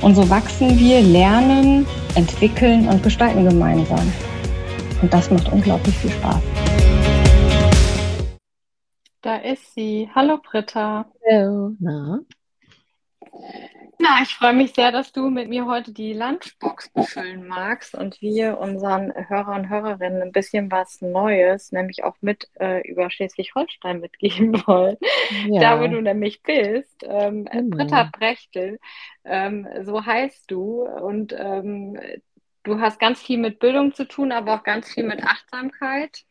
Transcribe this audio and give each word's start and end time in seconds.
Und 0.00 0.14
so 0.14 0.30
wachsen 0.30 0.78
wir, 0.78 1.00
lernen, 1.02 1.84
entwickeln 2.14 2.88
und 2.88 3.02
gestalten 3.02 3.44
gemeinsam. 3.44 4.12
Und 5.02 5.12
das 5.12 5.30
macht 5.30 5.52
unglaublich 5.52 5.96
viel 5.98 6.10
Spaß. 6.10 6.40
Da 9.22 9.36
ist 9.36 9.74
sie. 9.74 10.08
Hallo 10.14 10.38
Britta. 10.38 11.04
Hallo. 11.28 11.72
Na? 11.80 12.20
Na, 14.00 14.22
ich 14.22 14.32
freue 14.34 14.52
mich 14.52 14.74
sehr, 14.74 14.92
dass 14.92 15.10
du 15.10 15.28
mit 15.28 15.48
mir 15.48 15.66
heute 15.66 15.92
die 15.92 16.12
Lunchbox 16.12 16.90
befüllen 16.90 17.48
magst 17.48 17.96
und 17.96 18.20
wir 18.22 18.58
unseren 18.58 19.12
Hörern 19.28 19.62
und 19.62 19.68
Hörerinnen 19.68 20.22
ein 20.22 20.30
bisschen 20.30 20.70
was 20.70 21.02
Neues, 21.02 21.72
nämlich 21.72 22.04
auch 22.04 22.14
mit 22.20 22.48
äh, 22.60 22.86
über 22.88 23.10
Schleswig-Holstein 23.10 23.98
mitgeben 23.98 24.54
wollen. 24.66 24.96
Ja. 25.48 25.60
Da, 25.60 25.80
wo 25.80 25.88
du 25.88 26.00
nämlich 26.00 26.42
bist. 26.42 27.02
Ähm, 27.02 27.46
genau. 27.46 27.76
Britta 27.76 28.08
Brechtel, 28.12 28.78
ähm, 29.24 29.66
so 29.82 30.06
heißt 30.06 30.48
du 30.48 30.82
und 30.82 31.34
ähm, 31.36 31.98
du 32.62 32.80
hast 32.80 33.00
ganz 33.00 33.20
viel 33.20 33.38
mit 33.38 33.58
Bildung 33.58 33.94
zu 33.94 34.06
tun, 34.06 34.30
aber 34.30 34.54
auch 34.54 34.62
ganz 34.62 34.92
viel 34.92 35.04
mit 35.04 35.24
Achtsamkeit. 35.24 36.22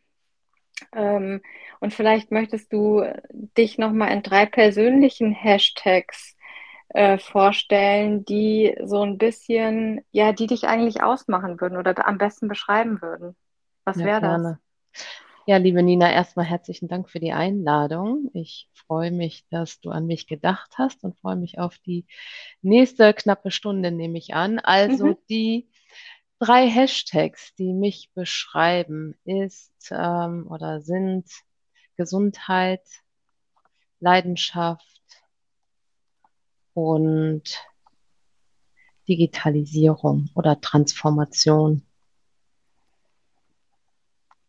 Ähm, 0.94 1.42
und 1.82 1.94
vielleicht 1.94 2.32
möchtest 2.32 2.72
du 2.72 3.04
dich 3.58 3.78
nochmal 3.78 4.14
in 4.14 4.24
drei 4.24 4.46
persönlichen 4.46 5.34
Hashtags 5.34 6.37
äh, 6.98 7.20
vorstellen, 7.20 8.26
die 8.26 8.76
so 8.84 9.04
ein 9.04 9.20
bisschen, 9.20 10.04
ja, 10.12 10.34
die 10.34 10.48
dich 10.48 10.64
eigentlich 10.64 11.04
ausmachen 11.04 11.62
würden 11.62 11.78
oder 11.78 12.08
am 12.08 12.18
besten 12.18 12.48
beschreiben 12.48 13.04
würden. 13.04 13.36
Was 13.86 13.98
ja, 13.98 14.06
wäre 14.06 14.22
das? 14.22 15.04
Ja, 15.46 15.58
liebe 15.58 15.84
Nina, 15.84 16.12
erstmal 16.12 16.48
herzlichen 16.48 16.88
Dank 16.88 17.08
für 17.08 17.20
die 17.20 17.34
Einladung. 17.34 18.32
Ich 18.34 18.68
freue 18.74 19.12
mich, 19.12 19.46
dass 19.52 19.80
du 19.80 19.92
an 19.92 20.08
mich 20.08 20.26
gedacht 20.26 20.72
hast 20.80 21.04
und 21.04 21.20
freue 21.20 21.36
mich 21.36 21.60
auf 21.60 21.78
die 21.78 22.08
nächste 22.64 23.14
knappe 23.14 23.52
Stunde, 23.52 23.92
nehme 23.92 24.18
ich 24.18 24.34
an. 24.34 24.58
Also 24.58 25.06
mhm. 25.06 25.18
die 25.30 25.70
drei 26.40 26.68
Hashtags, 26.68 27.54
die 27.60 27.74
mich 27.74 28.10
beschreiben, 28.16 29.14
ist 29.24 29.92
ähm, 29.92 30.48
oder 30.50 30.82
sind 30.82 31.26
Gesundheit, 31.96 32.82
Leidenschaft 34.00 34.97
und 36.78 37.66
Digitalisierung 39.10 40.30
oder 40.36 40.62
Transformation. 40.62 41.82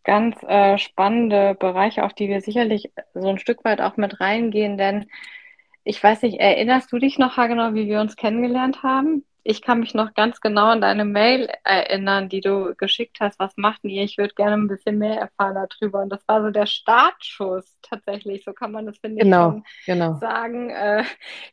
Ganz 0.04 0.36
äh, 0.42 0.76
spannende 0.76 1.56
Bereiche, 1.58 2.04
auf 2.04 2.12
die 2.12 2.28
wir 2.28 2.42
sicherlich 2.42 2.92
so 3.14 3.28
ein 3.28 3.38
Stück 3.38 3.64
weit 3.64 3.80
auch 3.80 3.96
mit 3.96 4.20
reingehen, 4.20 4.76
denn 4.76 5.06
ich 5.84 6.02
weiß 6.02 6.20
nicht, 6.20 6.38
erinnerst 6.38 6.92
du 6.92 6.98
dich 6.98 7.18
noch, 7.18 7.36
genau, 7.36 7.72
wie 7.72 7.88
wir 7.88 7.98
uns 7.98 8.14
kennengelernt 8.14 8.82
haben? 8.82 9.24
Ich 9.48 9.62
kann 9.62 9.80
mich 9.80 9.94
noch 9.94 10.12
ganz 10.12 10.42
genau 10.42 10.66
an 10.66 10.82
deine 10.82 11.06
Mail 11.06 11.48
erinnern, 11.64 12.28
die 12.28 12.42
du 12.42 12.74
geschickt 12.76 13.16
hast. 13.20 13.38
Was 13.38 13.56
machten 13.56 13.88
ihr? 13.88 14.02
Ich 14.02 14.18
würde 14.18 14.34
gerne 14.34 14.52
ein 14.52 14.68
bisschen 14.68 14.98
mehr 14.98 15.18
erfahren 15.18 15.66
darüber. 15.80 16.02
Und 16.02 16.10
das 16.10 16.20
war 16.28 16.42
so 16.42 16.50
der 16.50 16.66
Startschuss 16.66 17.78
tatsächlich. 17.80 18.44
So 18.44 18.52
kann 18.52 18.72
man 18.72 18.84
das, 18.84 18.98
finde 18.98 19.22
genau, 19.22 19.62
ich, 19.64 19.86
genau. 19.86 20.18
sagen, 20.18 20.68
äh, 20.68 21.02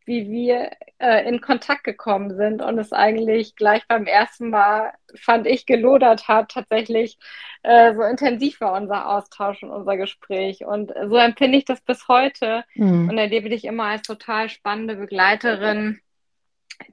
wie 0.03 0.29
wir 0.29 0.71
äh, 0.99 1.25
in 1.25 1.39
Kontakt 1.39 1.85
gekommen 1.85 2.35
sind 2.35 2.61
und 2.61 2.77
es 2.79 2.91
eigentlich 2.91 3.55
gleich 3.55 3.87
beim 3.87 4.07
ersten 4.07 4.49
Mal, 4.49 4.91
fand 5.15 5.47
ich, 5.47 5.65
gelodert 5.65 6.27
hat, 6.27 6.51
tatsächlich 6.51 7.17
äh, 7.63 7.93
so 7.95 8.01
intensiv 8.01 8.59
war 8.59 8.73
unser 8.73 9.09
Austausch 9.09 9.63
und 9.63 9.69
unser 9.69 9.95
Gespräch. 9.95 10.65
Und 10.65 10.91
so 11.07 11.15
empfinde 11.15 11.57
ich 11.57 11.63
das 11.63 11.79
bis 11.79 12.09
heute 12.09 12.65
mhm. 12.73 13.07
und 13.07 13.17
erlebe 13.17 13.47
dich 13.47 13.63
immer 13.63 13.85
als 13.85 14.01
total 14.01 14.49
spannende 14.49 14.97
Begleiterin 14.97 16.01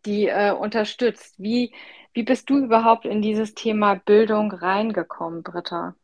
die 0.05 0.29
äh, 0.29 0.53
unterstützt. 0.53 1.35
Wie, 1.39 1.73
wie 2.13 2.23
bist 2.23 2.51
du 2.51 2.59
überhaupt 2.59 3.05
in 3.05 3.23
dieses 3.23 3.55
Thema 3.55 3.95
Bildung 3.95 4.53
reingekommen, 4.53 5.43
Britta? 5.43 5.95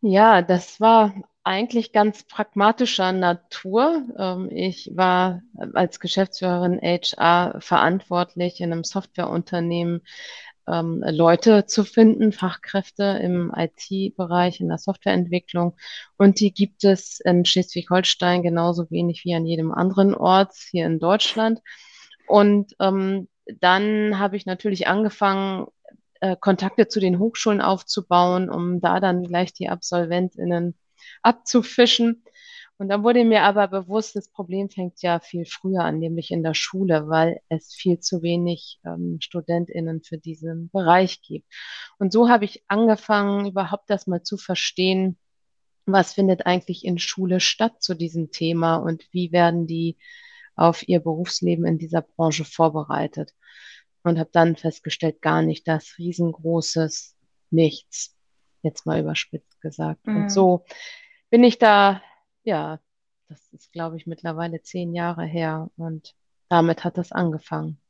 Ja, 0.00 0.42
das 0.42 0.80
war 0.80 1.14
eigentlich 1.44 1.92
ganz 1.92 2.24
pragmatischer 2.24 3.12
Natur. 3.12 4.02
Ähm, 4.18 4.50
ich 4.50 4.90
war 4.94 5.42
als 5.74 6.00
Geschäftsführerin 6.00 6.80
HR 6.80 7.60
verantwortlich 7.60 8.60
in 8.60 8.72
einem 8.72 8.84
Softwareunternehmen 8.84 10.02
ähm, 10.66 11.04
Leute 11.06 11.66
zu 11.66 11.84
finden, 11.84 12.32
Fachkräfte 12.32 13.20
im 13.22 13.52
IT-Bereich, 13.54 14.60
in 14.60 14.68
der 14.68 14.78
Softwareentwicklung. 14.78 15.76
Und 16.16 16.40
die 16.40 16.52
gibt 16.52 16.84
es 16.84 17.20
in 17.20 17.44
Schleswig-Holstein 17.44 18.42
genauso 18.42 18.90
wenig 18.90 19.24
wie 19.24 19.34
an 19.34 19.46
jedem 19.46 19.72
anderen 19.72 20.14
Ort 20.14 20.54
hier 20.70 20.86
in 20.86 20.98
Deutschland. 20.98 21.60
Und 22.26 22.74
ähm, 22.80 23.28
dann 23.60 24.18
habe 24.18 24.36
ich 24.36 24.46
natürlich 24.46 24.86
angefangen, 24.86 25.66
äh, 26.20 26.36
Kontakte 26.40 26.88
zu 26.88 27.00
den 27.00 27.18
Hochschulen 27.18 27.60
aufzubauen, 27.60 28.48
um 28.48 28.80
da 28.80 29.00
dann 29.00 29.24
gleich 29.24 29.52
die 29.52 29.68
AbsolventInnen 29.68 30.74
abzufischen. 31.22 32.24
Und 32.76 32.88
dann 32.88 33.04
wurde 33.04 33.24
mir 33.24 33.42
aber 33.42 33.68
bewusst, 33.68 34.16
das 34.16 34.28
Problem 34.28 34.68
fängt 34.68 35.00
ja 35.02 35.20
viel 35.20 35.44
früher 35.44 35.84
an, 35.84 35.98
nämlich 35.98 36.30
in 36.30 36.42
der 36.42 36.54
Schule, 36.54 37.08
weil 37.08 37.40
es 37.48 37.72
viel 37.72 38.00
zu 38.00 38.22
wenig 38.22 38.80
ähm, 38.84 39.18
StudentInnen 39.20 40.02
für 40.02 40.18
diesen 40.18 40.70
Bereich 40.70 41.22
gibt. 41.22 41.46
Und 41.98 42.12
so 42.12 42.28
habe 42.28 42.44
ich 42.44 42.64
angefangen, 42.66 43.46
überhaupt 43.46 43.90
das 43.90 44.06
mal 44.06 44.22
zu 44.22 44.36
verstehen, 44.36 45.18
was 45.86 46.14
findet 46.14 46.46
eigentlich 46.46 46.84
in 46.84 46.98
Schule 46.98 47.38
statt 47.38 47.82
zu 47.82 47.94
diesem 47.94 48.32
Thema 48.32 48.76
und 48.76 49.06
wie 49.12 49.30
werden 49.30 49.66
die 49.66 49.96
auf 50.56 50.86
ihr 50.88 51.00
Berufsleben 51.00 51.64
in 51.64 51.78
dieser 51.78 52.02
Branche 52.02 52.44
vorbereitet 52.44 53.34
und 54.02 54.18
habe 54.18 54.30
dann 54.32 54.56
festgestellt, 54.56 55.22
gar 55.22 55.42
nicht 55.42 55.66
das 55.66 55.96
riesengroßes 55.98 57.16
Nichts, 57.50 58.16
jetzt 58.62 58.84
mal 58.84 59.00
überspitzt 59.00 59.60
gesagt. 59.60 60.06
Mhm. 60.06 60.16
Und 60.16 60.28
so 60.30 60.64
bin 61.30 61.44
ich 61.44 61.58
da, 61.58 62.02
ja, 62.42 62.80
das 63.28 63.48
ist, 63.52 63.72
glaube 63.72 63.96
ich, 63.96 64.06
mittlerweile 64.06 64.62
zehn 64.62 64.94
Jahre 64.94 65.24
her 65.24 65.70
und 65.76 66.14
damit 66.48 66.84
hat 66.84 66.98
das 66.98 67.12
angefangen. 67.12 67.80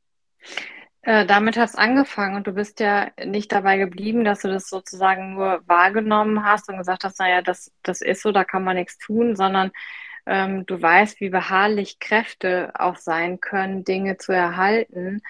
Äh, 1.01 1.25
damit 1.25 1.55
hat 1.55 1.69
es 1.69 1.75
angefangen 1.75 2.35
und 2.35 2.47
du 2.47 2.53
bist 2.53 2.79
ja 2.79 3.11
nicht 3.23 3.51
dabei 3.51 3.77
geblieben, 3.77 4.25
dass 4.25 4.41
du 4.41 4.47
das 4.47 4.69
sozusagen 4.69 5.35
nur 5.35 5.61
wahrgenommen 5.67 6.43
hast 6.43 6.67
und 6.67 6.77
gesagt 6.77 7.03
hast, 7.03 7.19
naja, 7.19 7.43
das, 7.43 7.71
das 7.83 8.01
ist 8.01 8.23
so, 8.23 8.31
da 8.31 8.43
kann 8.43 8.63
man 8.63 8.75
nichts 8.75 8.97
tun, 8.97 9.35
sondern 9.35 9.71
ähm, 10.25 10.65
du 10.65 10.81
weißt, 10.81 11.21
wie 11.21 11.29
beharrlich 11.29 11.99
Kräfte 11.99 12.71
auch 12.77 12.97
sein 12.97 13.39
können, 13.39 13.83
Dinge 13.83 14.17
zu 14.17 14.31
erhalten. 14.31 15.21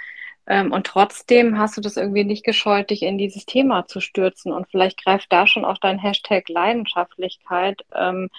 Ähm, 0.48 0.72
und 0.72 0.88
trotzdem 0.88 1.58
hast 1.58 1.78
du 1.78 1.82
das 1.82 1.98
irgendwie 1.98 2.24
nicht 2.24 2.46
gescheut, 2.46 2.90
dich 2.92 3.02
in 3.04 3.18
dieses 3.18 3.46
Thema 3.46 3.88
zu 3.88 4.00
stürzen. 4.00 4.54
Und 4.54 4.70
vielleicht 4.70 5.04
greift 5.04 5.32
da 5.32 5.48
schon 5.48 5.66
auch 5.66 5.78
dein 5.80 6.00
Hashtag 6.00 6.48
Leidenschaftlichkeit. 6.50 7.82
Ähm, 7.94 8.30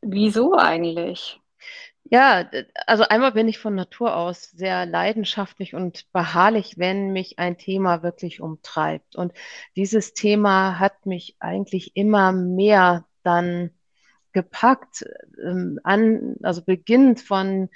wieso 0.00 0.56
eigentlich? 0.56 1.38
Ja, 2.10 2.50
also 2.86 3.04
einmal 3.04 3.32
bin 3.32 3.48
ich 3.48 3.58
von 3.58 3.74
Natur 3.74 4.16
aus 4.16 4.44
sehr 4.44 4.86
leidenschaftlich 4.86 5.74
und 5.74 6.10
beharrlich, 6.12 6.78
wenn 6.78 7.12
mich 7.12 7.38
ein 7.38 7.58
Thema 7.58 8.02
wirklich 8.02 8.40
umtreibt. 8.40 9.14
Und 9.14 9.32
dieses 9.76 10.14
Thema 10.14 10.78
hat 10.78 11.04
mich 11.04 11.36
eigentlich 11.38 11.96
immer 11.96 12.32
mehr 12.32 13.04
dann 13.24 13.70
gepackt, 14.32 15.04
ähm, 15.42 15.78
an, 15.82 16.36
also 16.42 16.62
beginnt 16.62 17.20
von 17.20 17.68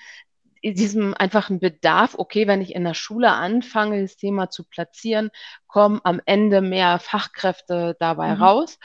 diesem 0.62 1.12
einfachen 1.14 1.58
Bedarf, 1.58 2.14
okay, 2.16 2.46
wenn 2.46 2.60
ich 2.60 2.74
in 2.74 2.84
der 2.84 2.94
Schule 2.94 3.32
anfange, 3.32 4.00
das 4.00 4.16
Thema 4.16 4.48
zu 4.48 4.62
platzieren, 4.62 5.30
kommen 5.66 6.00
am 6.04 6.20
Ende 6.24 6.60
mehr 6.60 7.00
Fachkräfte 7.00 7.96
dabei 7.98 8.36
mhm. 8.36 8.42
raus, 8.42 8.78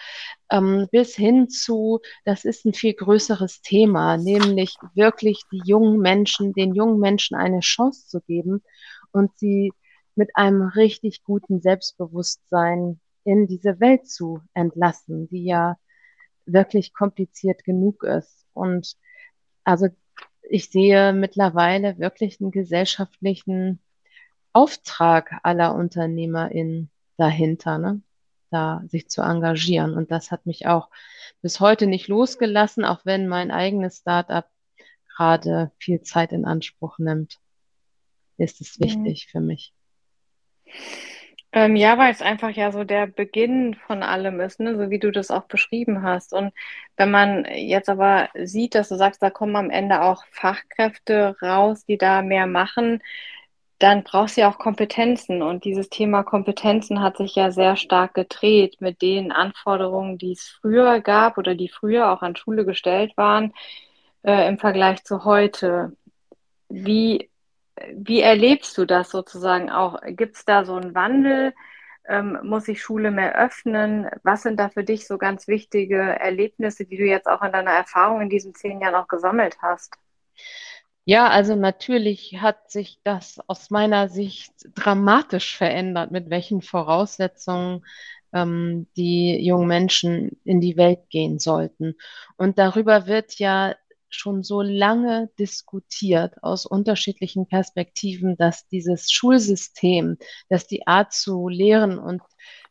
ähm, 0.49 0.87
bis 0.91 1.15
hin 1.15 1.49
zu, 1.49 1.99
das 2.25 2.45
ist 2.45 2.65
ein 2.65 2.73
viel 2.73 2.93
größeres 2.93 3.61
Thema, 3.61 4.17
nämlich 4.17 4.75
wirklich 4.95 5.43
die 5.51 5.61
jungen 5.65 5.99
Menschen, 5.99 6.53
den 6.53 6.73
jungen 6.73 6.99
Menschen 6.99 7.37
eine 7.37 7.59
Chance 7.59 8.07
zu 8.07 8.21
geben 8.21 8.63
und 9.11 9.37
sie 9.37 9.71
mit 10.15 10.31
einem 10.35 10.63
richtig 10.63 11.23
guten 11.23 11.61
Selbstbewusstsein 11.61 12.99
in 13.23 13.45
diese 13.45 13.79
Welt 13.79 14.09
zu 14.09 14.41
entlassen, 14.55 15.29
die 15.29 15.43
ja 15.43 15.77
wirklich 16.47 16.93
kompliziert 16.93 17.63
genug 17.63 18.03
ist. 18.03 18.45
Und 18.53 18.95
also 19.63 19.87
ich 20.49 20.69
sehe 20.69 21.13
mittlerweile 21.13 21.99
wirklich 21.99 22.39
einen 22.39 22.51
gesellschaftlichen 22.51 23.79
Auftrag 24.53 25.39
aller 25.43 25.75
UnternehmerInnen 25.75 26.89
dahinter, 27.17 27.77
ne? 27.77 28.01
da 28.49 28.81
sich 28.87 29.09
zu 29.09 29.21
engagieren. 29.21 29.93
Und 29.93 30.09
das 30.09 30.31
hat 30.31 30.45
mich 30.45 30.67
auch 30.67 30.89
bis 31.41 31.59
heute 31.59 31.85
nicht 31.85 32.07
losgelassen, 32.07 32.85
auch 32.85 33.01
wenn 33.03 33.27
mein 33.27 33.51
eigenes 33.51 33.97
Startup 33.97 34.45
gerade 35.15 35.71
viel 35.79 36.01
Zeit 36.01 36.31
in 36.31 36.45
Anspruch 36.45 36.97
nimmt, 36.99 37.39
ist 38.37 38.61
es 38.61 38.79
wichtig 38.79 39.27
mhm. 39.27 39.31
für 39.31 39.41
mich. 39.41 39.73
Ähm, 41.53 41.75
ja, 41.77 41.97
weil 41.97 42.11
es 42.11 42.21
einfach 42.21 42.49
ja 42.49 42.71
so 42.71 42.83
der 42.83 43.07
Beginn 43.07 43.75
von 43.87 44.03
allem 44.03 44.39
ist, 44.41 44.59
ne? 44.59 44.75
so 44.77 44.89
wie 44.89 44.99
du 44.99 45.11
das 45.11 45.31
auch 45.31 45.45
beschrieben 45.45 46.03
hast. 46.03 46.33
Und 46.33 46.53
wenn 46.97 47.09
man 47.09 47.45
jetzt 47.45 47.89
aber 47.89 48.29
sieht, 48.35 48.75
dass 48.75 48.89
du 48.89 48.95
sagst, 48.95 49.23
da 49.23 49.29
kommen 49.29 49.55
am 49.55 49.69
Ende 49.69 50.01
auch 50.01 50.23
Fachkräfte 50.31 51.35
raus, 51.41 51.85
die 51.85 51.97
da 51.97 52.21
mehr 52.21 52.47
machen, 52.47 53.01
dann 53.79 54.03
brauchst 54.03 54.37
du 54.37 54.41
ja 54.41 54.51
auch 54.51 54.57
Kompetenzen. 54.57 55.41
Und 55.41 55.63
dieses 55.65 55.89
Thema 55.89 56.23
Kompetenzen 56.23 57.01
hat 57.01 57.17
sich 57.17 57.35
ja 57.35 57.51
sehr 57.51 57.75
stark 57.77 58.13
gedreht 58.15 58.77
mit 58.81 59.01
den 59.01 59.31
Anforderungen, 59.31 60.17
die 60.17 60.33
es 60.33 60.47
früher 60.61 60.99
gab 61.01 61.37
oder 61.37 61.55
die 61.55 61.69
früher 61.69 62.11
auch 62.11 62.21
an 62.23 62.35
Schule 62.35 62.65
gestellt 62.65 63.15
waren, 63.17 63.53
äh, 64.23 64.47
im 64.49 64.57
Vergleich 64.59 65.03
zu 65.03 65.25
heute. 65.25 65.93
Wie 66.69 67.29
wie 67.93 68.21
erlebst 68.21 68.77
du 68.77 68.85
das 68.85 69.09
sozusagen 69.09 69.69
auch? 69.69 69.99
Gibt 70.05 70.37
es 70.37 70.45
da 70.45 70.65
so 70.65 70.75
einen 70.75 70.95
Wandel? 70.95 71.53
Ähm, 72.07 72.39
muss 72.43 72.65
sich 72.65 72.81
Schule 72.81 73.11
mehr 73.11 73.35
öffnen? 73.35 74.07
Was 74.23 74.43
sind 74.43 74.59
da 74.59 74.69
für 74.69 74.83
dich 74.83 75.07
so 75.07 75.17
ganz 75.17 75.47
wichtige 75.47 75.97
Erlebnisse, 75.97 76.85
die 76.85 76.97
du 76.97 77.05
jetzt 77.05 77.27
auch 77.27 77.41
in 77.41 77.51
deiner 77.51 77.71
Erfahrung 77.71 78.21
in 78.21 78.29
diesen 78.29 78.55
zehn 78.55 78.81
Jahren 78.81 78.95
auch 78.95 79.07
gesammelt 79.07 79.57
hast? 79.61 79.93
Ja, 81.05 81.29
also 81.29 81.55
natürlich 81.55 82.37
hat 82.41 82.69
sich 82.69 82.99
das 83.03 83.39
aus 83.47 83.69
meiner 83.69 84.09
Sicht 84.09 84.51
dramatisch 84.75 85.55
verändert, 85.57 86.11
mit 86.11 86.29
welchen 86.29 86.61
Voraussetzungen 86.61 87.85
ähm, 88.33 88.87
die 88.97 89.37
jungen 89.45 89.67
Menschen 89.67 90.39
in 90.43 90.59
die 90.59 90.75
Welt 90.77 91.09
gehen 91.09 91.39
sollten. 91.39 91.95
Und 92.35 92.57
darüber 92.57 93.07
wird 93.07 93.39
ja 93.39 93.75
schon 94.17 94.43
so 94.43 94.61
lange 94.61 95.29
diskutiert 95.39 96.41
aus 96.43 96.65
unterschiedlichen 96.65 97.47
Perspektiven, 97.47 98.37
dass 98.37 98.67
dieses 98.67 99.11
Schulsystem, 99.11 100.17
dass 100.49 100.67
die 100.67 100.87
Art 100.87 101.13
zu 101.13 101.47
lehren 101.47 101.99
und 101.99 102.21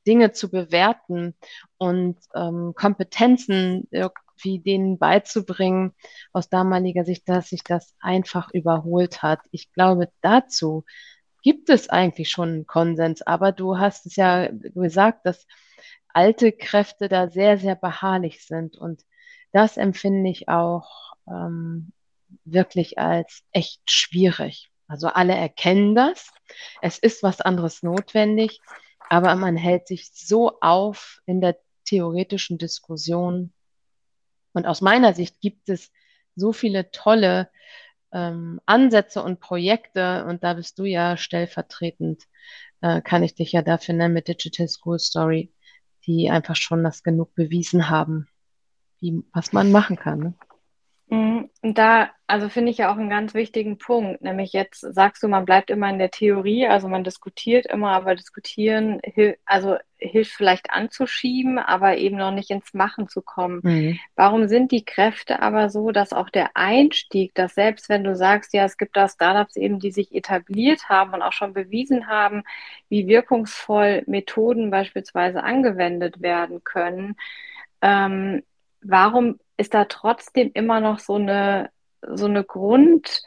Dinge 0.07 0.33
zu 0.33 0.51
bewerten 0.51 1.35
und 1.79 2.17
ähm, 2.35 2.75
Kompetenzen 2.77 3.89
irgendwie 3.91 4.61
denen 4.61 4.99
beizubringen, 4.99 5.95
aus 6.33 6.49
damaliger 6.49 7.05
Sicht, 7.05 7.29
dass 7.29 7.51
sich 7.51 7.65
das 7.65 7.95
einfach 8.01 8.51
überholt 8.53 9.23
hat. 9.23 9.41
Ich 9.51 9.73
glaube, 9.73 10.11
dazu 10.21 10.85
gibt 11.43 11.71
es 11.71 11.89
eigentlich 11.89 12.31
schon 12.31 12.49
einen 12.49 12.67
Konsens, 12.67 13.23
aber 13.23 13.53
du 13.53 13.79
hast 13.79 14.07
es 14.07 14.17
ja 14.17 14.49
gesagt, 14.51 15.27
dass 15.27 15.47
alte 16.09 16.51
Kräfte 16.53 17.09
da 17.09 17.29
sehr, 17.29 17.59
sehr 17.59 17.75
beharrlich 17.75 18.45
sind 18.45 18.77
und 18.79 19.05
das 19.53 19.77
empfinde 19.77 20.31
ich 20.31 20.49
auch 20.49 21.15
ähm, 21.29 21.93
wirklich 22.45 22.99
als 22.99 23.43
echt 23.53 23.91
schwierig. 23.91 24.71
Also 24.89 25.09
alle 25.09 25.35
erkennen 25.35 25.95
das. 25.95 26.31
Es 26.81 26.99
ist 26.99 27.23
was 27.23 27.41
anderes 27.41 27.83
notwendig, 27.83 28.61
aber 29.09 29.35
man 29.35 29.57
hält 29.57 29.89
sich 29.89 30.11
so 30.13 30.61
auf 30.61 31.21
in 31.27 31.41
der 31.41 31.57
theoretischen 31.85 32.59
Diskussion. 32.59 33.53
Und 34.53 34.67
aus 34.67 34.81
meiner 34.81 35.15
Sicht 35.15 35.41
gibt 35.41 35.69
es 35.69 35.91
so 36.35 36.53
viele 36.53 36.91
tolle 36.91 37.51
ähm, 38.13 38.61
Ansätze 38.67 39.23
und 39.23 39.41
Projekte, 39.41 40.25
und 40.27 40.45
da 40.45 40.55
bist 40.55 40.79
du 40.79 40.85
ja 40.85 41.17
stellvertretend, 41.17 42.23
äh, 42.81 43.01
kann 43.03 43.23
ich 43.23 43.35
dich 43.35 43.53
ja 43.53 43.63
dafür 43.63 43.95
nennen 43.95 44.15
mit 44.15 44.29
Digital 44.29 44.69
School 44.69 44.99
Story, 44.99 45.53
die 46.07 46.31
einfach 46.31 46.57
schon 46.57 46.85
das 46.85 47.03
genug 47.03 47.35
bewiesen 47.35 47.91
haben, 47.91 48.29
wie, 49.01 49.23
was 49.33 49.53
man 49.53 49.73
machen 49.73 49.97
kann. 49.97 50.19
Ne? 50.19 50.35
Mhm. 51.09 51.51
Und 51.63 51.79
da, 51.79 52.11
also 52.27 52.49
finde 52.49 52.71
ich 52.73 52.79
ja 52.79 52.93
auch 52.93 52.97
einen 52.97 53.11
ganz 53.11 53.33
wichtigen 53.33 53.79
Punkt, 53.79 54.23
nämlich 54.23 54.53
jetzt 54.53 54.81
sagst 54.81 55.23
du, 55.23 55.29
man 55.29 55.45
bleibt 55.45 55.71
immer 55.71 55.89
in 55.89 55.99
der 55.99 56.11
Theorie, 56.11 56.67
also 56.67 56.89
man 56.89 57.05
diskutiert 57.05 57.67
immer, 57.67 57.91
aber 57.91 58.17
diskutieren, 58.17 59.01
also 59.45 59.77
hilft 59.99 60.33
vielleicht 60.33 60.71
anzuschieben, 60.71 61.59
aber 61.61 61.97
eben 61.97 62.17
noch 62.17 62.33
nicht 62.33 62.51
ins 62.51 62.75
Machen 62.75 63.09
zu 63.09 63.23
kommen. 63.23 63.61
Mhm. 63.63 63.99
Warum 64.17 64.49
sind 64.49 64.73
die 64.73 64.85
Kräfte 64.85 65.41
aber 65.43 65.71
so, 65.71 65.93
dass 65.93 66.13
auch 66.13 66.29
der 66.29 66.51
Einstieg, 66.55 67.35
dass 67.35 67.55
selbst 67.55 67.89
wenn 67.89 68.03
du 68.03 68.17
sagst, 68.17 68.53
ja, 68.53 68.65
es 68.65 68.77
gibt 68.77 68.97
da 68.97 69.09
Startups 69.09 69.57
eben, 69.57 69.79
die 69.79 69.93
sich 69.93 70.13
etabliert 70.13 70.89
haben 70.89 71.15
und 71.15 71.23
auch 71.23 71.33
schon 71.33 71.53
bewiesen 71.53 72.09
haben, 72.09 72.43
wie 72.89 73.07
wirkungsvoll 73.07 74.03
Methoden 74.07 74.71
beispielsweise 74.71 75.43
angewendet 75.45 76.21
werden 76.21 76.65
können, 76.65 77.17
ähm, 77.81 78.43
warum 78.89 79.39
ist 79.57 79.75
da 79.75 79.85
trotzdem 79.85 80.51
immer 80.55 80.81
noch 80.81 80.99
so 80.99 81.15
eine, 81.15 81.71
so 82.03 82.27
eine 82.27 82.45
Grund, 82.45 83.23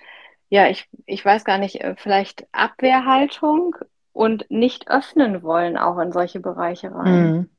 ja, 0.49 0.67
ich, 0.67 0.89
ich 1.05 1.23
weiß 1.23 1.43
gar 1.43 1.57
nicht, 1.57 1.81
äh, 1.81 1.95
vielleicht 1.97 2.47
Abwehrhaltung 2.51 3.75
und 4.13 4.49
nicht 4.49 4.89
öffnen 4.89 5.43
wollen 5.43 5.77
auch 5.77 5.99
in 5.99 6.11
solche 6.11 6.39
Bereiche 6.39 6.93
rein? 6.93 7.31
Mhm. 7.31 7.49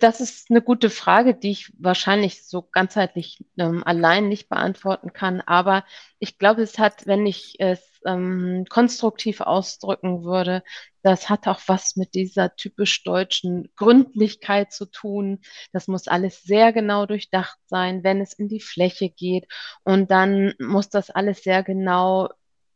Das 0.00 0.20
ist 0.20 0.50
eine 0.50 0.62
gute 0.62 0.88
Frage, 0.90 1.34
die 1.34 1.50
ich 1.50 1.72
wahrscheinlich 1.78 2.46
so 2.46 2.62
ganzheitlich 2.62 3.44
ähm, 3.58 3.82
allein 3.84 4.28
nicht 4.28 4.48
beantworten 4.48 5.12
kann. 5.12 5.40
Aber 5.40 5.84
ich 6.20 6.38
glaube, 6.38 6.62
es 6.62 6.78
hat, 6.78 7.06
wenn 7.06 7.26
ich 7.26 7.56
es 7.58 7.80
ähm, 8.06 8.66
konstruktiv 8.68 9.40
ausdrücken 9.40 10.22
würde, 10.22 10.62
das 11.02 11.28
hat 11.28 11.48
auch 11.48 11.60
was 11.66 11.96
mit 11.96 12.14
dieser 12.14 12.54
typisch 12.54 13.02
deutschen 13.02 13.68
Gründlichkeit 13.76 14.72
zu 14.72 14.86
tun. 14.86 15.40
Das 15.72 15.88
muss 15.88 16.06
alles 16.06 16.42
sehr 16.42 16.72
genau 16.72 17.06
durchdacht 17.06 17.58
sein, 17.66 18.04
wenn 18.04 18.20
es 18.20 18.34
in 18.34 18.48
die 18.48 18.60
Fläche 18.60 19.10
geht. 19.10 19.46
Und 19.82 20.10
dann 20.10 20.54
muss 20.60 20.88
das 20.88 21.10
alles 21.10 21.42
sehr 21.42 21.64
genau 21.64 22.28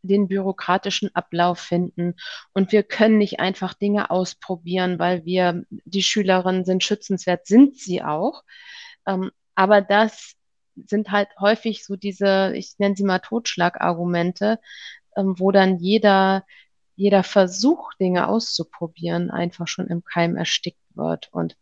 den 0.02 0.28
bürokratischen 0.28 1.14
Ablauf 1.14 1.59
finden. 1.59 2.14
Und 2.52 2.73
wir 2.73 2.82
können 2.82 3.18
nicht 3.18 3.40
einfach 3.40 3.75
Dinge 3.75 4.11
ausprobieren, 4.11 4.99
weil 4.99 5.25
wir, 5.25 5.64
die 5.71 6.02
Schülerinnen 6.02 6.64
sind 6.64 6.85
schützenswert, 6.85 7.47
sind 7.47 7.78
sie 7.78 8.02
auch. 8.02 8.42
Ähm, 9.06 9.30
aber 9.54 9.80
das 9.80 10.35
sind 10.75 11.11
halt 11.11 11.28
häufig 11.38 11.85
so 11.85 11.97
diese, 11.97 12.52
ich 12.54 12.75
nenne 12.78 12.97
sie 12.97 13.04
mal 13.04 13.18
Totschlagargumente, 13.18 14.59
ähm, 15.16 15.35
wo 15.38 15.50
dann 15.52 15.78
jeder, 15.78 16.44
jeder 16.97 17.23
Versuch, 17.23 17.92
Dinge 17.94 18.28
auszuprobieren, 18.28 19.30
einfach 19.30 19.68
schon 19.68 19.88
im 19.88 20.04
Keim 20.04 20.37
erstickt 20.37 20.80
wird. 20.94 21.28
Und 21.32 21.56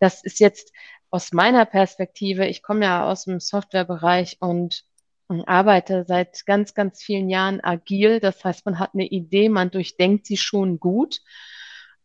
das 0.00 0.22
ist 0.24 0.40
jetzt 0.40 0.72
aus 1.10 1.32
meiner 1.32 1.64
Perspektive, 1.64 2.46
ich 2.46 2.62
komme 2.62 2.84
ja 2.84 3.08
aus 3.08 3.24
dem 3.24 3.40
Softwarebereich 3.40 4.38
und 4.40 4.84
arbeite 5.46 6.04
seit 6.06 6.44
ganz, 6.46 6.74
ganz 6.74 7.02
vielen 7.02 7.28
Jahren 7.28 7.62
agil. 7.62 8.20
Das 8.20 8.44
heißt, 8.44 8.64
man 8.64 8.78
hat 8.78 8.94
eine 8.94 9.06
Idee, 9.06 9.48
man 9.48 9.70
durchdenkt 9.70 10.26
sie 10.26 10.36
schon 10.36 10.80
gut 10.80 11.20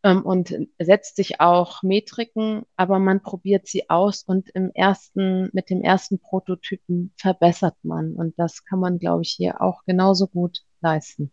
ähm, 0.02 0.22
und 0.22 0.54
setzt 0.78 1.16
sich 1.16 1.40
auch 1.40 1.82
Metriken, 1.82 2.64
aber 2.76 2.98
man 2.98 3.22
probiert 3.22 3.66
sie 3.66 3.88
aus 3.88 4.22
und 4.22 4.50
im 4.50 4.70
ersten, 4.74 5.48
mit 5.52 5.70
dem 5.70 5.80
ersten 5.82 6.20
Prototypen 6.20 7.12
verbessert 7.16 7.76
man. 7.82 8.14
Und 8.14 8.38
das 8.38 8.64
kann 8.64 8.78
man, 8.78 8.98
glaube 8.98 9.22
ich, 9.22 9.30
hier 9.30 9.60
auch 9.62 9.82
genauso 9.86 10.28
gut 10.28 10.58
leisten. 10.82 11.32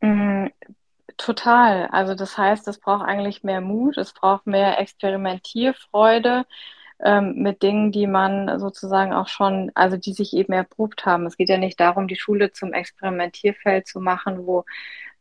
Mm, 0.00 0.46
total. 1.16 1.88
Also 1.88 2.14
das 2.14 2.38
heißt, 2.38 2.68
es 2.68 2.78
braucht 2.78 3.04
eigentlich 3.04 3.42
mehr 3.42 3.60
Mut, 3.60 3.98
es 3.98 4.12
braucht 4.12 4.46
mehr 4.46 4.78
Experimentierfreude 4.78 6.46
ähm, 7.04 7.34
mit 7.36 7.62
Dingen, 7.62 7.92
die 7.92 8.06
man 8.06 8.58
sozusagen 8.58 9.12
auch 9.12 9.28
schon, 9.28 9.70
also 9.74 9.96
die 9.96 10.12
sich 10.12 10.34
eben 10.34 10.52
erprobt 10.52 11.06
haben. 11.06 11.26
Es 11.26 11.36
geht 11.36 11.48
ja 11.48 11.58
nicht 11.58 11.80
darum, 11.80 12.08
die 12.08 12.16
Schule 12.16 12.52
zum 12.52 12.72
Experimentierfeld 12.72 13.86
zu 13.86 14.00
machen, 14.00 14.46
wo 14.46 14.64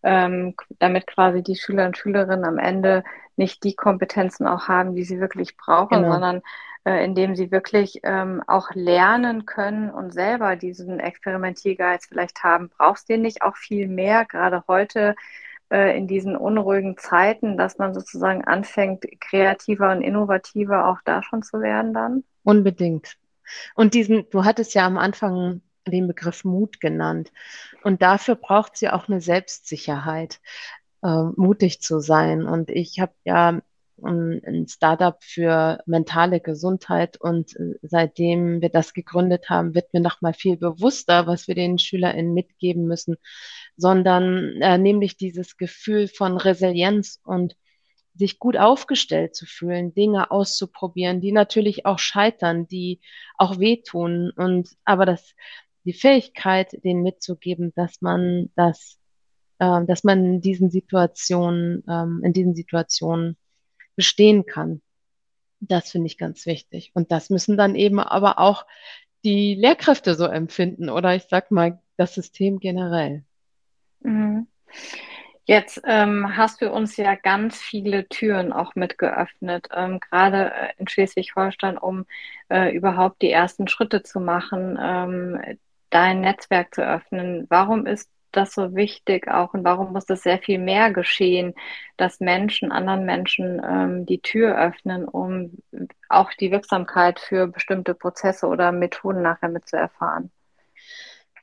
ähm, 0.03 0.55
damit 0.79 1.07
quasi 1.07 1.43
die 1.43 1.55
Schüler 1.55 1.86
und 1.86 1.98
Schülerinnen 1.98 2.45
am 2.45 2.57
Ende 2.57 3.03
nicht 3.36 3.63
die 3.63 3.75
Kompetenzen 3.75 4.48
auch 4.48 4.67
haben, 4.67 4.95
die 4.95 5.03
sie 5.03 5.19
wirklich 5.19 5.57
brauchen, 5.57 6.03
genau. 6.03 6.12
sondern 6.12 6.41
äh, 6.86 7.03
in 7.03 7.15
dem 7.15 7.36
sie 7.36 7.51
wirklich 7.51 8.00
ähm, 8.03 8.41
auch 8.48 8.69
lernen 8.74 9.45
können 9.45 9.89
und 9.89 10.13
selber 10.13 10.55
diesen 10.55 11.00
Experimentiergeiz 11.00 12.05
vielleicht 12.07 12.43
haben. 12.43 12.69
Brauchst 12.69 13.09
du 13.09 13.13
den 13.13 13.21
nicht 13.21 13.41
auch 13.41 13.55
viel 13.57 13.88
mehr, 13.88 14.25
gerade 14.25 14.63
heute 14.67 15.15
äh, 15.71 15.97
in 15.97 16.07
diesen 16.07 16.35
unruhigen 16.35 16.97
Zeiten, 16.97 17.57
dass 17.57 17.77
man 17.77 17.93
sozusagen 17.93 18.43
anfängt, 18.43 19.05
kreativer 19.19 19.91
und 19.91 20.01
innovativer 20.01 20.88
auch 20.88 20.99
da 21.05 21.23
schon 21.23 21.43
zu 21.43 21.61
werden 21.61 21.93
dann? 21.93 22.23
Unbedingt. 22.43 23.17
Und 23.75 23.93
diesen, 23.93 24.29
du 24.29 24.45
hattest 24.45 24.73
ja 24.73 24.85
am 24.85 24.97
Anfang 24.97 25.61
den 25.88 26.07
Begriff 26.07 26.43
Mut 26.43 26.79
genannt. 26.79 27.31
Und 27.83 28.01
dafür 28.01 28.35
braucht 28.35 28.77
sie 28.77 28.89
auch 28.89 29.07
eine 29.07 29.21
Selbstsicherheit, 29.21 30.39
äh, 31.03 31.23
mutig 31.35 31.81
zu 31.81 31.99
sein. 31.99 32.45
Und 32.45 32.69
ich 32.69 32.99
habe 32.99 33.13
ja 33.23 33.59
ein 34.03 34.67
Startup 34.67 35.17
für 35.21 35.79
mentale 35.85 36.39
Gesundheit. 36.39 37.19
Und 37.19 37.55
äh, 37.55 37.75
seitdem 37.81 38.61
wir 38.61 38.69
das 38.69 38.93
gegründet 38.93 39.49
haben, 39.49 39.75
wird 39.75 39.93
mir 39.93 40.01
noch 40.01 40.21
mal 40.21 40.33
viel 40.33 40.57
bewusster, 40.57 41.27
was 41.27 41.47
wir 41.47 41.55
den 41.55 41.79
SchülerInnen 41.79 42.33
mitgeben 42.33 42.85
müssen, 42.85 43.17
sondern 43.77 44.61
äh, 44.61 44.77
nämlich 44.77 45.17
dieses 45.17 45.57
Gefühl 45.57 46.07
von 46.07 46.37
Resilienz 46.37 47.19
und 47.23 47.55
sich 48.15 48.39
gut 48.39 48.57
aufgestellt 48.57 49.35
zu 49.35 49.45
fühlen, 49.45 49.93
Dinge 49.93 50.29
auszuprobieren, 50.31 51.21
die 51.21 51.31
natürlich 51.31 51.85
auch 51.85 51.99
scheitern, 51.99 52.67
die 52.67 52.99
auch 53.37 53.59
wehtun. 53.59 54.31
Und 54.35 54.69
aber 54.83 55.05
das 55.05 55.33
die 55.85 55.93
Fähigkeit, 55.93 56.71
denen 56.83 57.01
mitzugeben, 57.01 57.73
dass 57.75 58.01
man 58.01 58.51
das, 58.55 58.99
äh, 59.59 59.85
dass 59.85 60.03
man 60.03 60.25
in 60.25 60.41
diesen 60.41 60.69
Situationen, 60.69 61.83
ähm, 61.89 62.21
in 62.23 62.33
diesen 62.33 62.55
Situationen 62.55 63.37
bestehen 63.99 64.45
kann. 64.45 64.81
Das 65.59 65.91
finde 65.91 66.07
ich 66.07 66.17
ganz 66.17 66.45
wichtig. 66.45 66.91
Und 66.93 67.11
das 67.11 67.29
müssen 67.29 67.57
dann 67.57 67.75
eben 67.75 67.99
aber 67.99 68.39
auch 68.39 68.65
die 69.25 69.55
Lehrkräfte 69.55 70.15
so 70.15 70.23
empfinden 70.23 70.89
oder 70.89 71.15
ich 71.15 71.23
sag 71.23 71.51
mal 71.51 71.81
das 71.97 72.15
System 72.15 72.59
generell. 72.61 73.25
Mhm. 73.99 74.47
Jetzt 75.43 75.81
ähm, 75.83 76.37
hast 76.37 76.61
du 76.61 76.71
uns 76.71 76.95
ja 76.95 77.15
ganz 77.15 77.59
viele 77.59 78.07
Türen 78.07 78.53
auch 78.53 78.73
mit 78.75 78.97
geöffnet, 78.97 79.67
ähm, 79.75 79.99
gerade 79.99 80.53
äh, 80.53 80.69
in 80.77 80.87
Schleswig-Holstein, 80.87 81.77
um 81.77 82.05
äh, 82.47 82.73
überhaupt 82.73 83.21
die 83.21 83.31
ersten 83.31 83.67
Schritte 83.67 84.01
zu 84.01 84.21
machen, 84.21 84.79
ähm, 84.81 85.57
dein 85.89 86.21
Netzwerk 86.21 86.73
zu 86.73 86.87
öffnen. 86.87 87.47
Warum 87.49 87.85
ist 87.85 88.09
das 88.31 88.53
so 88.53 88.75
wichtig 88.75 89.27
auch 89.27 89.53
und 89.53 89.63
warum 89.63 89.93
muss 89.93 90.05
das 90.05 90.24
sehr 90.24 90.39
viel 90.39 90.59
mehr 90.59 90.91
geschehen, 90.91 91.53
dass 91.98 92.19
Menschen, 92.19 92.71
anderen 92.71 93.05
Menschen 93.05 93.62
ähm, 93.63 94.05
die 94.05 94.21
Tür 94.21 94.57
öffnen, 94.57 95.05
um 95.05 95.57
auch 96.09 96.31
die 96.33 96.51
Wirksamkeit 96.51 97.19
für 97.19 97.48
bestimmte 97.48 97.93
Prozesse 97.93 98.48
oder 98.48 98.71
Methoden 98.71 99.21
nachher 99.21 99.50
mit 99.50 99.67
zu 99.67 99.77
erfahren? 99.77 100.31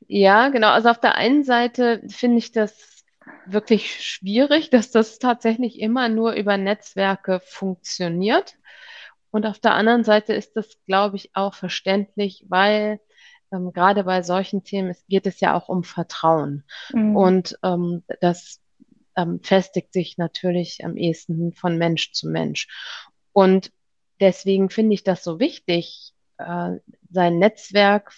Ja, 0.07 0.49
genau. 0.49 0.69
Also 0.69 0.89
auf 0.89 0.99
der 0.99 1.15
einen 1.15 1.43
Seite 1.43 2.01
finde 2.07 2.37
ich 2.37 2.51
das 2.51 3.03
wirklich 3.45 4.03
schwierig, 4.05 4.69
dass 4.69 4.91
das 4.91 5.19
tatsächlich 5.19 5.79
immer 5.79 6.09
nur 6.09 6.33
über 6.33 6.57
Netzwerke 6.57 7.41
funktioniert. 7.43 8.55
Und 9.31 9.45
auf 9.45 9.59
der 9.59 9.73
anderen 9.73 10.03
Seite 10.03 10.33
ist 10.33 10.55
das, 10.55 10.77
glaube 10.85 11.17
ich, 11.17 11.31
auch 11.33 11.53
verständlich, 11.53 12.45
weil 12.47 12.99
ähm, 13.51 13.73
gerade 13.73 14.03
bei 14.03 14.21
solchen 14.23 14.63
Themen 14.63 14.89
es 14.89 15.05
geht 15.07 15.25
es 15.25 15.39
ja 15.39 15.55
auch 15.55 15.69
um 15.69 15.83
Vertrauen. 15.83 16.63
Mhm. 16.93 17.15
Und 17.15 17.59
ähm, 17.63 18.03
das 18.21 18.61
ähm, 19.15 19.39
festigt 19.41 19.93
sich 19.93 20.17
natürlich 20.17 20.83
am 20.83 20.97
ehesten 20.97 21.53
von 21.53 21.77
Mensch 21.77 22.11
zu 22.11 22.27
Mensch. 22.27 22.67
Und 23.33 23.71
deswegen 24.19 24.69
finde 24.69 24.93
ich 24.93 25.03
das 25.03 25.23
so 25.23 25.39
wichtig, 25.39 26.13
äh, 26.37 26.77
sein 27.09 27.39
Netzwerk 27.39 28.13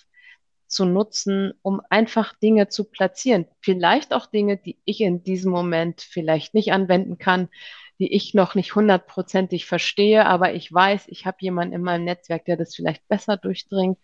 zu 0.67 0.85
nutzen, 0.85 1.53
um 1.61 1.81
einfach 1.89 2.37
Dinge 2.37 2.67
zu 2.67 2.83
platzieren. 2.83 3.47
Vielleicht 3.61 4.13
auch 4.13 4.27
Dinge, 4.27 4.57
die 4.57 4.77
ich 4.85 5.01
in 5.01 5.23
diesem 5.23 5.51
Moment 5.51 6.01
vielleicht 6.01 6.53
nicht 6.53 6.71
anwenden 6.71 7.17
kann, 7.17 7.49
die 7.97 8.13
ich 8.13 8.33
noch 8.33 8.55
nicht 8.55 8.75
hundertprozentig 8.75 9.65
verstehe, 9.65 10.25
aber 10.25 10.53
ich 10.53 10.71
weiß, 10.71 11.07
ich 11.07 11.25
habe 11.25 11.37
jemanden 11.41 11.73
in 11.73 11.81
meinem 11.81 12.05
Netzwerk, 12.05 12.45
der 12.45 12.55
das 12.55 12.75
vielleicht 12.75 13.05
besser 13.07 13.35
durchdringt 13.35 13.97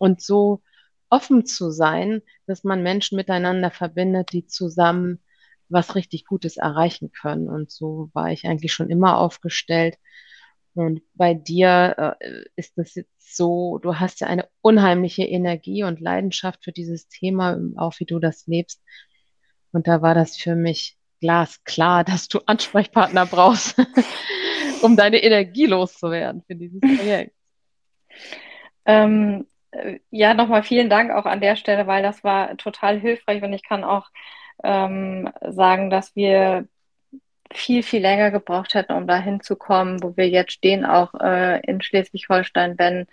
und 0.00 0.22
so 0.22 0.62
offen 1.10 1.44
zu 1.44 1.70
sein, 1.70 2.22
dass 2.46 2.64
man 2.64 2.82
Menschen 2.82 3.16
miteinander 3.16 3.70
verbindet, 3.70 4.32
die 4.32 4.46
zusammen 4.46 5.20
was 5.68 5.94
richtig 5.94 6.24
Gutes 6.24 6.56
erreichen 6.56 7.12
können. 7.12 7.48
Und 7.48 7.70
so 7.70 8.10
war 8.14 8.32
ich 8.32 8.46
eigentlich 8.46 8.72
schon 8.72 8.90
immer 8.90 9.18
aufgestellt. 9.18 9.98
Und 10.74 11.02
bei 11.14 11.34
dir 11.34 12.16
äh, 12.20 12.44
ist 12.56 12.78
das 12.78 12.94
jetzt 12.94 13.36
so, 13.36 13.78
du 13.78 13.98
hast 13.98 14.20
ja 14.20 14.26
eine 14.28 14.48
unheimliche 14.62 15.24
Energie 15.24 15.84
und 15.84 16.00
Leidenschaft 16.00 16.64
für 16.64 16.72
dieses 16.72 17.08
Thema, 17.08 17.60
auch 17.76 17.94
wie 17.98 18.06
du 18.06 18.18
das 18.18 18.46
lebst. 18.46 18.82
Und 19.72 19.86
da 19.86 20.02
war 20.02 20.14
das 20.14 20.36
für 20.36 20.56
mich 20.56 20.96
glasklar, 21.20 22.04
dass 22.04 22.28
du 22.28 22.40
Ansprechpartner 22.46 23.26
brauchst, 23.26 23.76
um 24.82 24.96
deine 24.96 25.22
Energie 25.22 25.66
loszuwerden 25.66 26.42
für 26.46 26.56
dieses 26.56 26.80
Projekt. 26.80 27.34
Ähm, 28.86 29.46
äh, 29.46 29.59
ja, 30.10 30.34
nochmal 30.34 30.62
vielen 30.62 30.90
Dank 30.90 31.10
auch 31.12 31.26
an 31.26 31.40
der 31.40 31.56
Stelle, 31.56 31.86
weil 31.86 32.02
das 32.02 32.24
war 32.24 32.56
total 32.56 32.98
hilfreich 32.98 33.42
und 33.42 33.52
ich 33.52 33.62
kann 33.62 33.84
auch 33.84 34.08
ähm, 34.64 35.30
sagen, 35.48 35.90
dass 35.90 36.14
wir 36.16 36.66
viel, 37.52 37.82
viel 37.82 38.00
länger 38.02 38.30
gebraucht 38.30 38.74
hätten, 38.74 38.92
um 38.92 39.06
da 39.06 39.18
hinzukommen, 39.18 40.02
wo 40.02 40.16
wir 40.16 40.28
jetzt 40.28 40.52
stehen, 40.52 40.84
auch 40.84 41.14
äh, 41.14 41.60
in 41.66 41.82
Schleswig-Holstein, 41.82 42.78
wenn 42.78 43.06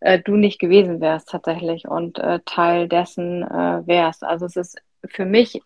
äh, 0.00 0.18
du 0.18 0.36
nicht 0.36 0.58
gewesen 0.58 1.00
wärst 1.00 1.30
tatsächlich 1.30 1.88
und 1.88 2.18
äh, 2.18 2.40
Teil 2.44 2.88
dessen 2.88 3.42
äh, 3.42 3.86
wärst. 3.86 4.24
Also 4.24 4.46
es 4.46 4.56
ist 4.56 4.78
für 5.06 5.24
mich 5.24 5.62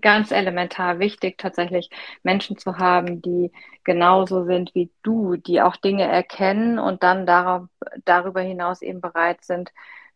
ganz 0.00 0.30
elementar 0.30 0.98
wichtig, 0.98 1.38
tatsächlich 1.38 1.90
Menschen 2.22 2.58
zu 2.58 2.78
haben, 2.78 3.22
die 3.22 3.52
genauso 3.84 4.44
sind 4.44 4.74
wie 4.74 4.90
du, 5.02 5.36
die 5.36 5.60
auch 5.60 5.76
Dinge 5.76 6.04
erkennen 6.04 6.78
und 6.78 7.02
dann 7.02 7.26
darauf, 7.26 7.68
darüber 8.04 8.40
hinaus 8.40 8.82
eben 8.82 9.00
bereit 9.00 9.44
sind, 9.44 9.70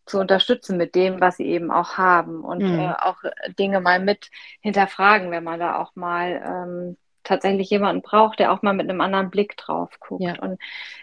zu 0.06 0.18
unterstützen 0.18 0.76
mit 0.76 0.94
dem, 0.94 1.20
was 1.20 1.36
sie 1.36 1.46
eben 1.46 1.70
auch 1.70 1.98
haben 1.98 2.42
und 2.42 2.62
mhm. 2.62 2.78
äh, 2.78 2.92
auch 2.98 3.22
Dinge 3.58 3.80
mal 3.80 4.00
mit 4.00 4.30
hinterfragen, 4.60 5.30
wenn 5.30 5.44
man 5.44 5.60
da 5.60 5.78
auch 5.78 5.94
mal 5.94 6.42
ähm, 6.44 6.96
tatsächlich 7.28 7.68
jemanden 7.68 8.02
braucht, 8.02 8.38
der 8.38 8.52
auch 8.52 8.62
mal 8.62 8.72
mit 8.72 8.88
einem 8.88 9.02
anderen 9.02 9.30
Blick 9.30 9.56
drauf 9.56 9.90
guckt. 10.00 10.22
Ja. 10.22 10.38
Und 10.40 10.58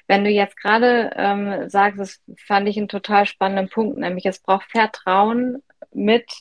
wenn 0.08 0.24
du 0.24 0.30
jetzt 0.30 0.58
gerade 0.58 1.12
ähm, 1.16 1.70
sagst, 1.70 2.00
das 2.00 2.22
fand 2.36 2.68
ich 2.68 2.78
einen 2.78 2.88
total 2.88 3.28
spannenden 3.28 3.70
Punkt, 3.70 3.98
nämlich 3.98 4.26
es 4.26 4.40
braucht 4.40 4.72
Vertrauen 4.72 5.62
mit, 5.96 6.32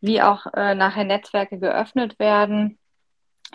wie 0.00 0.22
auch 0.22 0.46
äh, 0.54 0.74
nachher 0.74 1.04
Netzwerke 1.04 1.58
geöffnet 1.58 2.18
werden, 2.18 2.78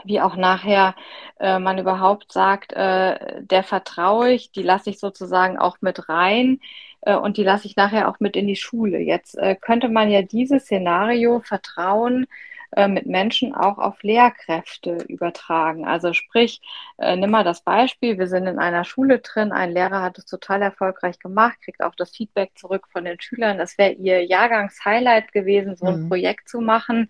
wie 0.04 0.22
auch 0.22 0.36
nachher 0.36 0.96
äh, 1.40 1.60
man 1.60 1.78
überhaupt 1.78 2.32
sagt, 2.32 2.74
äh, 2.74 3.42
der 3.44 3.64
vertraue 3.64 4.32
ich, 4.32 4.52
die 4.52 4.64
lasse 4.64 4.90
ich 4.90 5.00
sozusagen 5.00 5.58
auch 5.58 5.78
mit 5.82 6.10
rein 6.10 6.60
äh, 7.02 7.16
und 7.16 7.38
die 7.38 7.44
lasse 7.44 7.68
ich 7.68 7.76
nachher 7.76 8.10
auch 8.10 8.20
mit 8.20 8.36
in 8.36 8.48
die 8.48 8.56
Schule. 8.56 9.00
Jetzt 9.00 9.38
äh, 9.38 9.56
könnte 9.56 9.90
man 9.90 10.10
ja 10.10 10.22
dieses 10.22 10.64
Szenario 10.64 11.42
Vertrauen 11.42 12.28
äh, 12.76 12.88
mit 12.88 13.08
Menschen 13.08 13.56
auch 13.56 13.78
auf 13.80 14.04
Lehrkräfte 14.04 14.98
übertragen. 15.08 15.86
Also 15.88 16.14
sprich, 16.14 16.62
äh, 16.98 17.16
nimm 17.16 17.32
mal 17.32 17.44
das 17.44 17.62
Beispiel, 17.62 18.20
wir 18.20 18.28
sind 18.28 18.46
in 18.46 18.60
einer 18.60 18.84
Schule 18.84 19.20
drin, 19.20 19.52
ein 19.52 19.72
Lehrer 19.72 20.02
hat 20.02 20.18
es 20.20 20.26
total 20.26 20.62
erfolgreich 20.62 21.20
gemacht, 21.20 21.58
kriegt 21.64 21.82
auch 21.82 21.96
das 21.96 22.16
Feedback 22.16 22.52
zurück 22.56 22.88
von 22.92 23.06
den 23.06 23.20
Schülern, 23.20 23.58
das 23.58 23.78
wäre 23.78 23.94
ihr 23.94 24.24
Jahrgangshighlight 24.24 25.32
gewesen, 25.32 25.76
so 25.76 25.88
ein 25.88 26.04
mhm. 26.04 26.10
Projekt 26.10 26.48
zu 26.48 26.62
machen. 26.62 27.10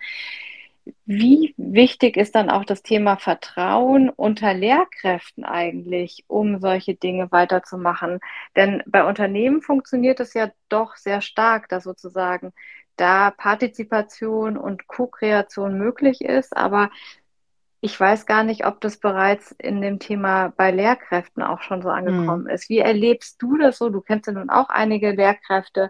Wie 1.06 1.54
wichtig 1.58 2.18
ist 2.18 2.36
dann 2.36 2.50
auch 2.50 2.66
das 2.66 2.82
Thema 2.82 3.18
Vertrauen 3.18 4.10
unter 4.10 4.54
Lehrkräften 4.54 5.44
eigentlich, 5.44 6.24
um 6.28 6.60
solche 6.60 6.96
Dinge 6.96 7.32
weiterzumachen? 7.32 8.20
Denn 8.56 8.82
bei 8.86 9.04
Unternehmen 9.04 9.62
funktioniert 9.62 10.20
es 10.20 10.34
ja 10.34 10.52
doch 10.70 10.96
sehr 10.96 11.22
stark, 11.22 11.70
dass 11.70 11.84
sozusagen 11.84 12.54
da 13.00 13.32
Partizipation 13.32 14.58
und 14.58 14.88
Co-Kreation 14.88 15.78
möglich 15.78 16.22
ist, 16.22 16.56
aber 16.56 16.90
ich 17.82 17.98
weiß 17.98 18.26
gar 18.26 18.44
nicht, 18.44 18.66
ob 18.66 18.82
das 18.82 18.98
bereits 18.98 19.52
in 19.54 19.82
dem 19.82 20.00
Thema 20.00 20.52
bei 20.58 20.72
Lehrkräften 20.72 21.42
auch 21.42 21.62
schon 21.62 21.82
so 21.82 21.90
angekommen 21.90 22.46
hm. 22.48 22.54
ist. 22.54 22.70
Wie 22.70 22.80
erlebst 22.80 23.42
du 23.42 23.58
das 23.58 23.78
so? 23.78 23.90
Du 23.90 24.02
kennst 24.02 24.28
ja 24.28 24.34
nun 24.34 24.50
auch 24.50 24.70
einige 24.70 25.12
Lehrkräfte. 25.12 25.90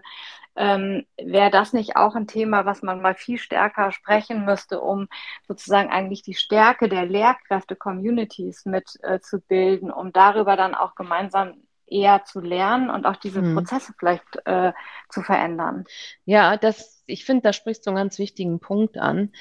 Ähm, 0.54 1.04
Wäre 1.20 1.50
das 1.50 1.72
nicht 1.72 1.96
auch 1.96 2.14
ein 2.14 2.28
Thema, 2.28 2.64
was 2.64 2.82
man 2.82 3.00
mal 3.00 3.14
viel 3.14 3.38
stärker 3.38 3.90
sprechen 3.90 4.44
müsste, 4.44 4.80
um 4.80 5.08
sozusagen 5.48 5.90
eigentlich 5.90 6.22
die 6.22 6.34
Stärke 6.34 6.88
der 6.88 7.06
Lehrkräfte-Communities 7.06 8.66
mit 8.66 8.98
äh, 9.02 9.20
zu 9.20 9.40
bilden, 9.40 9.90
um 9.90 10.12
darüber 10.12 10.56
dann 10.56 10.74
auch 10.76 10.94
gemeinsam 10.94 11.54
eher 11.90 12.24
zu 12.24 12.40
lernen 12.40 12.90
und 12.90 13.06
auch 13.06 13.16
diese 13.16 13.40
hm. 13.40 13.54
Prozesse 13.54 13.92
vielleicht 13.98 14.24
äh, 14.44 14.72
zu 15.08 15.22
verändern. 15.22 15.84
Ja, 16.24 16.56
das, 16.56 17.02
ich 17.06 17.24
finde, 17.24 17.42
da 17.42 17.52
sprichst 17.52 17.86
du 17.86 17.90
einen 17.90 17.96
ganz 17.96 18.18
wichtigen 18.18 18.60
Punkt 18.60 18.98
an. 18.98 19.32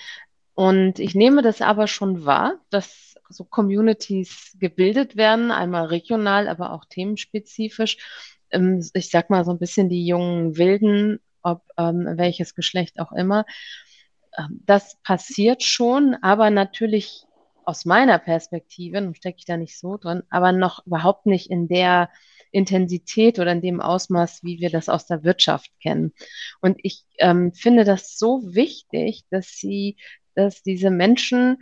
Und 0.55 0.99
ich 0.99 1.15
nehme 1.15 1.41
das 1.41 1.61
aber 1.61 1.87
schon 1.87 2.25
wahr, 2.25 2.55
dass 2.69 3.15
so 3.29 3.45
Communities 3.45 4.57
gebildet 4.59 5.15
werden, 5.15 5.51
einmal 5.51 5.85
regional, 5.85 6.47
aber 6.47 6.73
auch 6.73 6.85
themenspezifisch. 6.85 7.97
ähm, 8.51 8.83
ich 8.93 9.09
sag 9.09 9.29
mal 9.29 9.45
so 9.45 9.51
ein 9.51 9.59
bisschen 9.59 9.87
die 9.89 10.05
jungen 10.05 10.57
Wilden, 10.57 11.19
ob 11.43 11.63
ähm, 11.77 12.05
welches 12.17 12.55
Geschlecht 12.55 12.99
auch 12.99 13.11
immer. 13.11 13.45
Ähm, 14.37 14.61
das 14.65 14.97
passiert 15.03 15.63
schon, 15.63 16.15
aber 16.21 16.49
natürlich 16.49 17.23
aus 17.63 17.85
meiner 17.85 18.17
Perspektive, 18.17 18.99
nun 18.99 19.15
stecke 19.15 19.37
ich 19.37 19.45
da 19.45 19.55
nicht 19.55 19.77
so 19.77 19.97
drin, 19.97 20.23
aber 20.29 20.51
noch 20.51 20.85
überhaupt 20.87 21.27
nicht 21.27 21.51
in 21.51 21.67
der 21.67 22.09
Intensität 22.51 23.39
oder 23.39 23.51
in 23.51 23.61
dem 23.61 23.81
Ausmaß, 23.81 24.43
wie 24.43 24.59
wir 24.59 24.69
das 24.69 24.89
aus 24.89 25.05
der 25.05 25.23
Wirtschaft 25.23 25.71
kennen. 25.81 26.13
Und 26.61 26.79
ich 26.83 27.03
ähm, 27.19 27.53
finde 27.53 27.83
das 27.83 28.17
so 28.17 28.41
wichtig, 28.43 29.23
dass 29.29 29.47
sie, 29.47 29.97
dass 30.35 30.63
diese 30.63 30.89
Menschen 30.89 31.57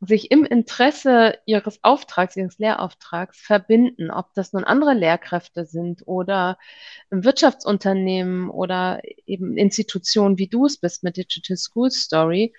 sich 0.00 0.30
im 0.30 0.44
Interesse 0.44 1.38
ihres 1.46 1.82
Auftrags, 1.82 2.36
ihres 2.36 2.58
Lehrauftrags 2.58 3.40
verbinden, 3.40 4.10
ob 4.10 4.32
das 4.34 4.52
nun 4.52 4.64
andere 4.64 4.94
Lehrkräfte 4.94 5.64
sind 5.64 6.02
oder 6.06 6.58
Wirtschaftsunternehmen 7.10 8.50
oder 8.50 9.00
eben 9.26 9.56
Institutionen, 9.56 10.38
wie 10.38 10.48
du 10.48 10.66
es 10.66 10.78
bist 10.78 11.04
mit 11.04 11.16
Digital 11.16 11.56
School 11.56 11.90
Story, 11.90 12.52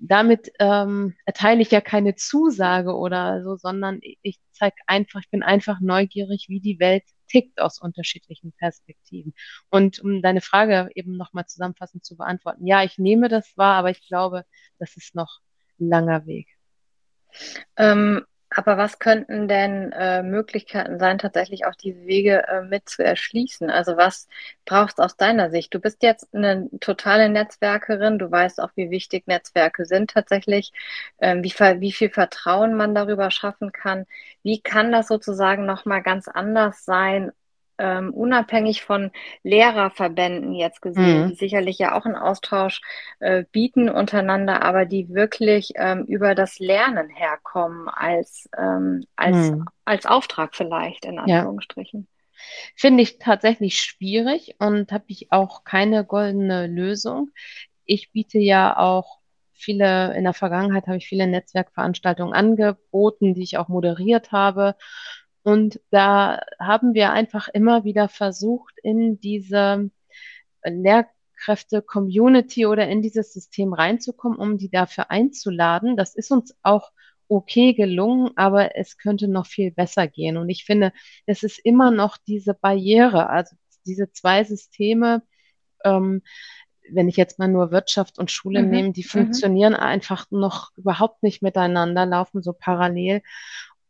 damit 0.00 0.50
ähm, 0.58 1.14
erteile 1.26 1.60
ich 1.60 1.70
ja 1.70 1.80
keine 1.80 2.14
Zusage 2.16 2.96
oder 2.96 3.42
so, 3.44 3.56
sondern 3.56 4.00
ich 4.02 4.40
zeige 4.52 4.76
einfach, 4.86 5.20
ich 5.20 5.30
bin 5.30 5.42
einfach 5.42 5.80
neugierig, 5.80 6.46
wie 6.48 6.60
die 6.60 6.80
Welt 6.80 7.04
tickt 7.28 7.60
aus 7.60 7.80
unterschiedlichen 7.80 8.52
Perspektiven. 8.52 9.34
Und 9.68 10.00
um 10.00 10.22
deine 10.22 10.40
Frage 10.40 10.88
eben 10.94 11.16
nochmal 11.16 11.46
zusammenfassend 11.46 12.04
zu 12.04 12.16
beantworten, 12.16 12.66
ja, 12.66 12.82
ich 12.82 12.98
nehme 12.98 13.28
das 13.28 13.56
wahr, 13.56 13.76
aber 13.76 13.90
ich 13.90 14.06
glaube, 14.08 14.44
das 14.78 14.96
ist 14.96 15.14
noch 15.14 15.40
ein 15.78 15.88
langer 15.88 16.26
Weg. 16.26 16.48
Ähm, 17.76 18.24
aber 18.50 18.76
was 18.76 18.98
könnten 18.98 19.46
denn 19.48 19.92
äh, 19.92 20.22
Möglichkeiten 20.22 20.98
sein, 20.98 21.18
tatsächlich 21.18 21.66
auch 21.66 21.74
diese 21.76 22.04
Wege 22.06 22.46
äh, 22.48 22.62
mit 22.62 22.88
zu 22.88 23.04
erschließen? 23.04 23.70
Also 23.70 23.96
was 23.96 24.28
brauchst 24.64 24.98
du 24.98 25.02
aus 25.04 25.16
deiner 25.16 25.50
Sicht? 25.50 25.72
Du 25.72 25.78
bist 25.80 26.02
jetzt 26.02 26.34
eine 26.34 26.68
totale 26.80 27.28
Netzwerkerin, 27.28 28.18
du 28.18 28.30
weißt 28.30 28.60
auch, 28.60 28.70
wie 28.74 28.90
wichtig 28.90 29.26
Netzwerke 29.28 29.84
sind 29.84 30.10
tatsächlich, 30.10 30.72
ähm, 31.20 31.44
wie, 31.44 31.52
wie 31.80 31.92
viel 31.92 32.10
Vertrauen 32.10 32.74
man 32.74 32.94
darüber 32.94 33.30
schaffen 33.30 33.72
kann. 33.72 34.06
Wie 34.42 34.60
kann 34.60 34.90
das 34.92 35.08
sozusagen 35.08 35.64
nochmal 35.66 36.02
ganz 36.02 36.26
anders 36.28 36.84
sein, 36.84 37.32
ähm, 37.80 38.12
unabhängig 38.12 38.82
von 38.82 39.10
Lehrerverbänden 39.42 40.52
jetzt 40.52 40.82
gesehen, 40.82 41.24
mhm. 41.24 41.28
die 41.30 41.34
sicherlich 41.34 41.78
ja 41.78 41.96
auch 41.96 42.04
einen 42.04 42.16
Austausch 42.16 42.82
äh, 43.18 43.44
bieten 43.50 43.88
untereinander, 43.88 44.62
aber 44.62 44.84
die 44.84 45.08
wirklich 45.08 45.72
ähm, 45.76 46.04
über 46.04 46.34
das 46.34 46.58
Lernen 46.58 47.08
herkommen 47.08 47.88
als, 47.88 48.48
ähm, 48.56 49.04
als, 49.16 49.50
mhm. 49.50 49.64
als 49.84 50.06
Auftrag 50.06 50.54
vielleicht, 50.54 51.06
in 51.06 51.18
Anführungsstrichen. 51.18 52.00
Ja. 52.00 52.06
Finde 52.76 53.02
ich 53.02 53.18
tatsächlich 53.18 53.80
schwierig 53.80 54.54
und 54.58 54.92
habe 54.92 55.04
ich 55.08 55.30
auch 55.30 55.64
keine 55.64 56.04
goldene 56.04 56.66
Lösung. 56.66 57.30
Ich 57.84 58.12
biete 58.12 58.38
ja 58.38 58.76
auch 58.76 59.20
viele, 59.60 60.16
in 60.16 60.24
der 60.24 60.32
Vergangenheit 60.32 60.86
habe 60.86 60.96
ich 60.96 61.06
viele 61.06 61.26
Netzwerkveranstaltungen 61.26 62.34
angeboten, 62.34 63.34
die 63.34 63.42
ich 63.42 63.58
auch 63.58 63.68
moderiert 63.68 64.32
habe. 64.32 64.74
Und 65.42 65.80
da 65.90 66.40
haben 66.58 66.94
wir 66.94 67.12
einfach 67.12 67.48
immer 67.48 67.84
wieder 67.84 68.08
versucht, 68.08 68.74
in 68.82 69.20
diese 69.20 69.90
Lehrkräfte-Community 70.64 72.66
oder 72.66 72.88
in 72.88 73.02
dieses 73.02 73.32
System 73.32 73.72
reinzukommen, 73.72 74.38
um 74.38 74.58
die 74.58 74.70
dafür 74.70 75.10
einzuladen. 75.10 75.96
Das 75.96 76.14
ist 76.14 76.30
uns 76.30 76.54
auch 76.62 76.92
okay 77.28 77.72
gelungen, 77.74 78.30
aber 78.36 78.76
es 78.76 78.98
könnte 78.98 79.28
noch 79.28 79.46
viel 79.46 79.70
besser 79.70 80.08
gehen. 80.08 80.36
Und 80.36 80.50
ich 80.50 80.64
finde, 80.64 80.92
es 81.26 81.42
ist 81.42 81.58
immer 81.58 81.90
noch 81.90 82.18
diese 82.18 82.54
Barriere, 82.54 83.30
also 83.30 83.56
diese 83.86 84.12
zwei 84.12 84.44
Systeme, 84.44 85.22
ähm, 85.84 86.22
wenn 86.92 87.08
ich 87.08 87.16
jetzt 87.16 87.38
mal 87.38 87.48
nur 87.48 87.70
Wirtschaft 87.70 88.18
und 88.18 88.30
Schule 88.30 88.62
mhm. 88.62 88.70
nehme, 88.70 88.92
die 88.92 89.02
mhm. 89.02 89.08
funktionieren 89.08 89.74
einfach 89.74 90.26
noch 90.30 90.70
überhaupt 90.76 91.22
nicht 91.22 91.42
miteinander, 91.42 92.04
laufen 92.04 92.42
so 92.42 92.52
parallel. 92.52 93.22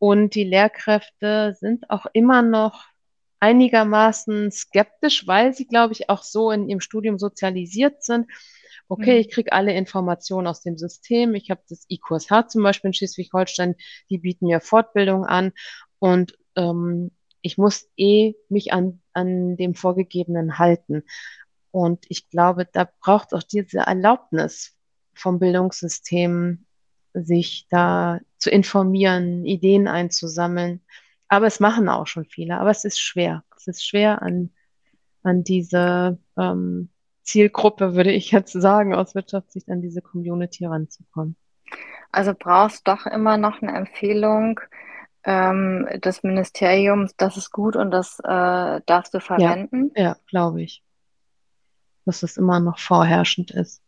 Und 0.01 0.35
die 0.35 0.45
Lehrkräfte 0.45 1.55
sind 1.61 1.91
auch 1.91 2.07
immer 2.15 2.41
noch 2.41 2.87
einigermaßen 3.39 4.51
skeptisch, 4.51 5.27
weil 5.27 5.53
sie, 5.55 5.67
glaube 5.67 5.93
ich, 5.93 6.09
auch 6.09 6.23
so 6.23 6.51
in 6.51 6.71
ihrem 6.71 6.81
Studium 6.81 7.19
sozialisiert 7.19 8.03
sind. 8.03 8.27
Okay, 8.89 9.15
mhm. 9.15 9.21
ich 9.21 9.31
kriege 9.31 9.53
alle 9.53 9.75
Informationen 9.75 10.47
aus 10.47 10.63
dem 10.63 10.79
System. 10.79 11.35
Ich 11.35 11.51
habe 11.51 11.61
das 11.69 11.85
IQSH 11.91 12.49
zum 12.49 12.63
Beispiel 12.63 12.89
in 12.89 12.95
Schleswig-Holstein, 12.95 13.77
die 14.09 14.17
bieten 14.17 14.47
mir 14.47 14.61
Fortbildung 14.61 15.27
an 15.27 15.53
und 15.99 16.37
ähm, 16.57 17.11
ich 17.43 17.59
muss 17.59 17.87
eh 17.99 18.35
mich 18.49 18.73
an, 18.73 19.03
an 19.13 19.59
dem 19.59 19.75
Vorgegebenen 19.75 20.59
halten. 20.59 21.05
Und 21.73 22.07
ich 22.09 22.31
glaube, 22.31 22.67
da 22.71 22.89
braucht 23.01 23.35
auch 23.35 23.43
diese 23.43 23.81
Erlaubnis 23.81 24.77
vom 25.13 25.39
Bildungssystem, 25.39 26.65
sich 27.15 27.67
da 27.71 28.21
zu 28.39 28.51
informieren, 28.51 29.45
Ideen 29.45 29.89
einzusammeln. 29.89 30.81
Aber 31.29 31.47
es 31.47 31.61
machen 31.61 31.89
auch 31.89 32.07
schon 32.07 32.25
viele. 32.25 32.59
Aber 32.59 32.71
es 32.71 32.85
ist 32.85 33.01
schwer. 33.01 33.45
Es 33.57 33.67
ist 33.67 33.87
schwer, 33.87 34.23
an, 34.23 34.51
an 35.23 35.45
diese 35.45 36.19
ähm, 36.39 36.91
Zielgruppe, 37.23 37.95
würde 37.95 38.11
ich 38.11 38.31
jetzt 38.31 38.53
sagen, 38.53 38.95
aus 38.95 39.15
Wirtschaftssicht, 39.15 39.69
an 39.69 39.83
diese 39.83 40.03
Community 40.03 40.67
ranzukommen. 40.67 41.37
Also 42.11 42.35
brauchst 42.37 42.89
doch 42.89 43.07
immer 43.07 43.37
noch 43.37 43.63
eine 43.63 43.73
Empfehlung 43.77 44.61
ähm, 45.25 45.87
des 46.03 46.23
Ministeriums, 46.23 47.15
das 47.17 47.37
ist 47.37 47.51
gut 47.51 47.77
und 47.77 47.91
das 47.91 48.19
äh, 48.21 48.81
darfst 48.87 49.15
du 49.15 49.21
verwenden? 49.21 49.93
Ja, 49.95 50.03
ja 50.03 50.17
glaube 50.27 50.63
ich. 50.63 50.83
Dass 52.07 52.23
es 52.23 52.37
immer 52.37 52.59
noch 52.59 52.79
vorherrschend 52.79 53.51
ist. 53.51 53.83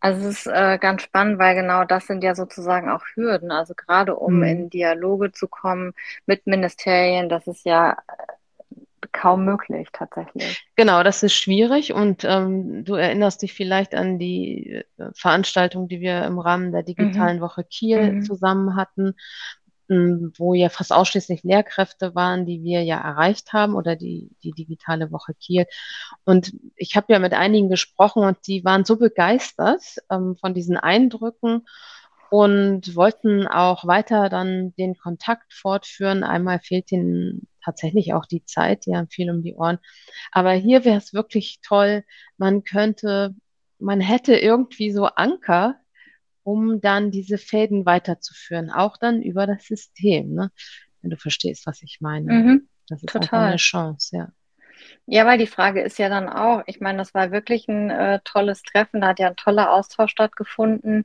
Also 0.00 0.28
es 0.28 0.38
ist 0.38 0.46
äh, 0.46 0.78
ganz 0.78 1.02
spannend, 1.02 1.38
weil 1.38 1.54
genau 1.54 1.84
das 1.84 2.06
sind 2.06 2.24
ja 2.24 2.34
sozusagen 2.34 2.88
auch 2.88 3.04
Hürden. 3.14 3.50
Also 3.50 3.74
gerade 3.74 4.16
um 4.16 4.38
mhm. 4.38 4.42
in 4.44 4.70
Dialoge 4.70 5.32
zu 5.32 5.46
kommen 5.46 5.92
mit 6.26 6.46
Ministerien, 6.46 7.28
das 7.28 7.46
ist 7.46 7.66
ja 7.66 7.92
äh, 7.92 9.06
kaum 9.12 9.44
möglich 9.44 9.88
tatsächlich. 9.92 10.66
Genau, 10.76 11.02
das 11.02 11.22
ist 11.22 11.34
schwierig 11.34 11.92
und 11.92 12.24
ähm, 12.24 12.84
du 12.84 12.94
erinnerst 12.94 13.42
dich 13.42 13.52
vielleicht 13.52 13.94
an 13.94 14.18
die 14.18 14.82
äh, 14.96 15.10
Veranstaltung, 15.14 15.88
die 15.88 16.00
wir 16.00 16.24
im 16.24 16.38
Rahmen 16.38 16.72
der 16.72 16.82
digitalen 16.82 17.38
mhm. 17.38 17.42
Woche 17.42 17.64
Kiel 17.64 18.12
mhm. 18.12 18.22
zusammen 18.22 18.76
hatten, 18.76 19.14
wo 19.90 20.54
ja 20.54 20.68
fast 20.68 20.92
ausschließlich 20.92 21.42
Lehrkräfte 21.42 22.14
waren, 22.14 22.46
die 22.46 22.62
wir 22.62 22.82
ja 22.82 22.98
erreicht 22.98 23.52
haben 23.52 23.74
oder 23.74 23.96
die, 23.96 24.30
die 24.42 24.52
digitale 24.52 25.10
Woche 25.10 25.34
Kiel. 25.34 25.66
Und 26.24 26.52
ich 26.76 26.96
habe 26.96 27.12
ja 27.12 27.18
mit 27.18 27.34
einigen 27.34 27.68
gesprochen 27.68 28.22
und 28.22 28.38
die 28.46 28.64
waren 28.64 28.84
so 28.84 28.96
begeistert 28.96 29.82
ähm, 30.10 30.36
von 30.40 30.54
diesen 30.54 30.76
Eindrücken 30.76 31.66
und 32.30 32.94
wollten 32.94 33.48
auch 33.48 33.84
weiter 33.86 34.28
dann 34.28 34.72
den 34.76 34.96
Kontakt 34.96 35.52
fortführen. 35.52 36.22
Einmal 36.22 36.60
fehlt 36.60 36.92
ihnen 36.92 37.48
tatsächlich 37.64 38.14
auch 38.14 38.24
die 38.26 38.44
Zeit, 38.44 38.86
die 38.86 38.96
haben 38.96 39.08
viel 39.08 39.30
um 39.30 39.42
die 39.42 39.54
Ohren. 39.54 39.78
Aber 40.30 40.52
hier 40.52 40.84
wäre 40.84 40.98
es 40.98 41.12
wirklich 41.12 41.60
toll, 41.62 42.04
man 42.36 42.62
könnte, 42.62 43.34
man 43.78 44.00
hätte 44.00 44.36
irgendwie 44.36 44.92
so 44.92 45.06
Anker, 45.06 45.76
um 46.42 46.80
dann 46.80 47.10
diese 47.10 47.38
Fäden 47.38 47.86
weiterzuführen, 47.86 48.70
auch 48.70 48.96
dann 48.96 49.22
über 49.22 49.46
das 49.46 49.64
System, 49.64 50.34
ne? 50.34 50.50
wenn 51.02 51.10
du 51.10 51.16
verstehst, 51.16 51.66
was 51.66 51.82
ich 51.82 51.98
meine. 52.00 52.32
Mhm, 52.32 52.68
das 52.88 53.02
ist 53.02 53.12
total 53.12 53.48
eine 53.48 53.56
Chance, 53.56 54.16
ja. 54.16 54.28
Ja, 55.06 55.26
weil 55.26 55.38
die 55.38 55.46
Frage 55.46 55.82
ist 55.82 55.98
ja 55.98 56.08
dann 56.08 56.28
auch, 56.28 56.62
ich 56.66 56.80
meine, 56.80 56.98
das 56.98 57.14
war 57.14 57.32
wirklich 57.32 57.68
ein 57.68 57.90
äh, 57.90 58.20
tolles 58.24 58.62
Treffen, 58.62 59.00
da 59.00 59.08
hat 59.08 59.18
ja 59.18 59.28
ein 59.28 59.36
toller 59.36 59.72
Austausch 59.72 60.10
stattgefunden. 60.10 61.04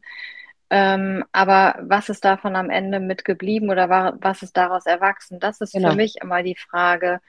Ähm, 0.69 1.23
aber 1.31 1.77
was 1.81 2.09
ist 2.09 2.25
davon 2.25 2.55
am 2.55 2.69
Ende 2.69 2.99
mitgeblieben 2.99 3.69
oder 3.69 3.89
war, 3.89 4.17
was 4.21 4.41
ist 4.41 4.57
daraus 4.57 4.85
erwachsen? 4.85 5.39
Das 5.39 5.61
ist 5.61 5.73
genau. 5.73 5.91
für 5.91 5.95
mich 5.95 6.15
immer 6.21 6.41
die 6.43 6.55
Frage. 6.55 7.19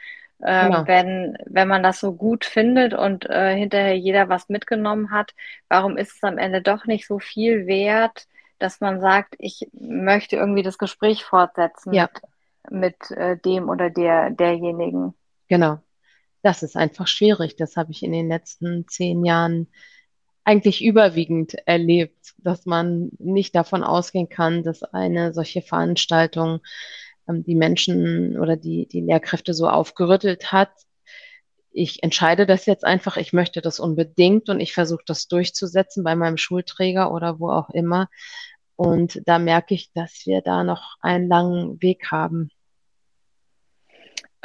Ähm, 0.44 0.70
genau. 0.70 0.86
wenn, 0.86 1.38
wenn 1.46 1.68
man 1.68 1.82
das 1.82 1.98
so 1.98 2.12
gut 2.12 2.44
findet 2.44 2.92
und 2.92 3.24
äh, 3.28 3.56
hinterher 3.56 3.96
jeder 3.96 4.28
was 4.28 4.48
mitgenommen 4.48 5.10
hat, 5.10 5.34
warum 5.68 5.96
ist 5.96 6.16
es 6.16 6.22
am 6.22 6.36
Ende 6.36 6.60
doch 6.60 6.84
nicht 6.84 7.06
so 7.06 7.18
viel 7.18 7.66
wert, 7.66 8.26
dass 8.58 8.80
man 8.80 9.00
sagt, 9.00 9.34
ich 9.38 9.68
möchte 9.72 10.36
irgendwie 10.36 10.62
das 10.62 10.78
Gespräch 10.78 11.24
fortsetzen 11.24 11.92
ja. 11.92 12.08
mit, 12.70 13.10
mit 13.10 13.10
äh, 13.16 13.38
dem 13.38 13.68
oder 13.68 13.88
der, 13.90 14.30
derjenigen? 14.30 15.14
Genau. 15.48 15.78
Das 16.42 16.62
ist 16.62 16.76
einfach 16.76 17.06
schwierig. 17.06 17.56
Das 17.56 17.76
habe 17.76 17.92
ich 17.92 18.02
in 18.02 18.12
den 18.12 18.28
letzten 18.28 18.86
zehn 18.88 19.24
Jahren 19.24 19.68
eigentlich 20.44 20.84
überwiegend 20.84 21.54
erlebt, 21.66 22.34
dass 22.38 22.66
man 22.66 23.10
nicht 23.18 23.54
davon 23.56 23.82
ausgehen 23.82 24.28
kann, 24.28 24.62
dass 24.62 24.84
eine 24.84 25.34
solche 25.34 25.60
Veranstaltung 25.60 26.60
die 27.28 27.54
Menschen 27.54 28.38
oder 28.38 28.56
die, 28.56 28.86
die 28.86 29.00
Lehrkräfte 29.00 29.54
so 29.54 29.68
aufgerüttelt 29.68 30.52
hat. 30.52 30.70
Ich 31.70 32.02
entscheide 32.02 32.46
das 32.46 32.66
jetzt 32.66 32.84
einfach, 32.84 33.16
ich 33.16 33.32
möchte 33.32 33.60
das 33.60 33.80
unbedingt 33.80 34.48
und 34.48 34.60
ich 34.60 34.72
versuche 34.72 35.04
das 35.06 35.28
durchzusetzen 35.28 36.04
bei 36.04 36.16
meinem 36.16 36.38
Schulträger 36.38 37.12
oder 37.12 37.38
wo 37.38 37.50
auch 37.50 37.70
immer. 37.70 38.08
Und 38.76 39.22
da 39.26 39.38
merke 39.38 39.74
ich, 39.74 39.92
dass 39.92 40.22
wir 40.26 40.42
da 40.42 40.62
noch 40.64 40.96
einen 41.00 41.28
langen 41.28 41.80
Weg 41.82 42.10
haben. 42.10 42.50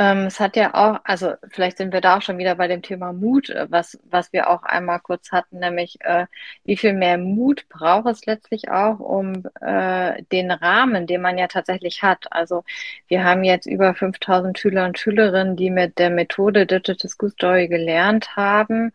Ähm, 0.02 0.26
es 0.26 0.40
hat 0.40 0.56
ja 0.56 0.74
auch, 0.74 1.00
also 1.04 1.34
vielleicht 1.50 1.78
sind 1.78 1.94
wir 1.94 2.02
da 2.02 2.18
auch 2.18 2.22
schon 2.24 2.40
wieder 2.40 2.56
bei 2.56 2.68
dem 2.68 2.82
Thema 2.82 3.14
Mut, 3.14 3.50
äh, 3.52 3.68
was, 3.70 4.00
was 4.10 4.34
wir 4.34 4.50
auch 4.50 4.64
einmal 4.64 5.00
kurz 5.00 5.32
hatten, 5.32 5.60
nämlich 5.60 6.00
äh, 6.02 6.26
wie 6.64 6.76
viel 6.76 6.94
mehr 6.94 7.20
Mut 7.20 7.70
braucht 7.70 8.08
es 8.08 8.26
letztlich 8.26 8.72
auch, 8.72 9.00
um 9.00 9.44
äh, 9.62 10.24
den 10.32 10.50
Rahmen, 10.50 11.06
den 11.06 11.22
man 11.22 11.38
ja 11.38 11.48
tatsächlich 11.48 12.02
hat. 12.02 12.26
Also 12.32 12.64
wir 13.08 13.24
haben 13.24 13.44
jetzt 13.44 13.68
über 13.68 13.94
5000 13.94 14.58
Schüler 14.58 14.86
und 14.86 14.98
Schülerinnen, 14.98 15.56
die 15.56 15.70
mit 15.70 16.00
der 16.00 16.10
Methode 16.10 16.66
Digital 16.66 17.10
School 17.10 17.30
Story 17.30 17.68
gelernt 17.68 18.36
haben. 18.36 18.94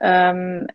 Ähm, 0.00 0.66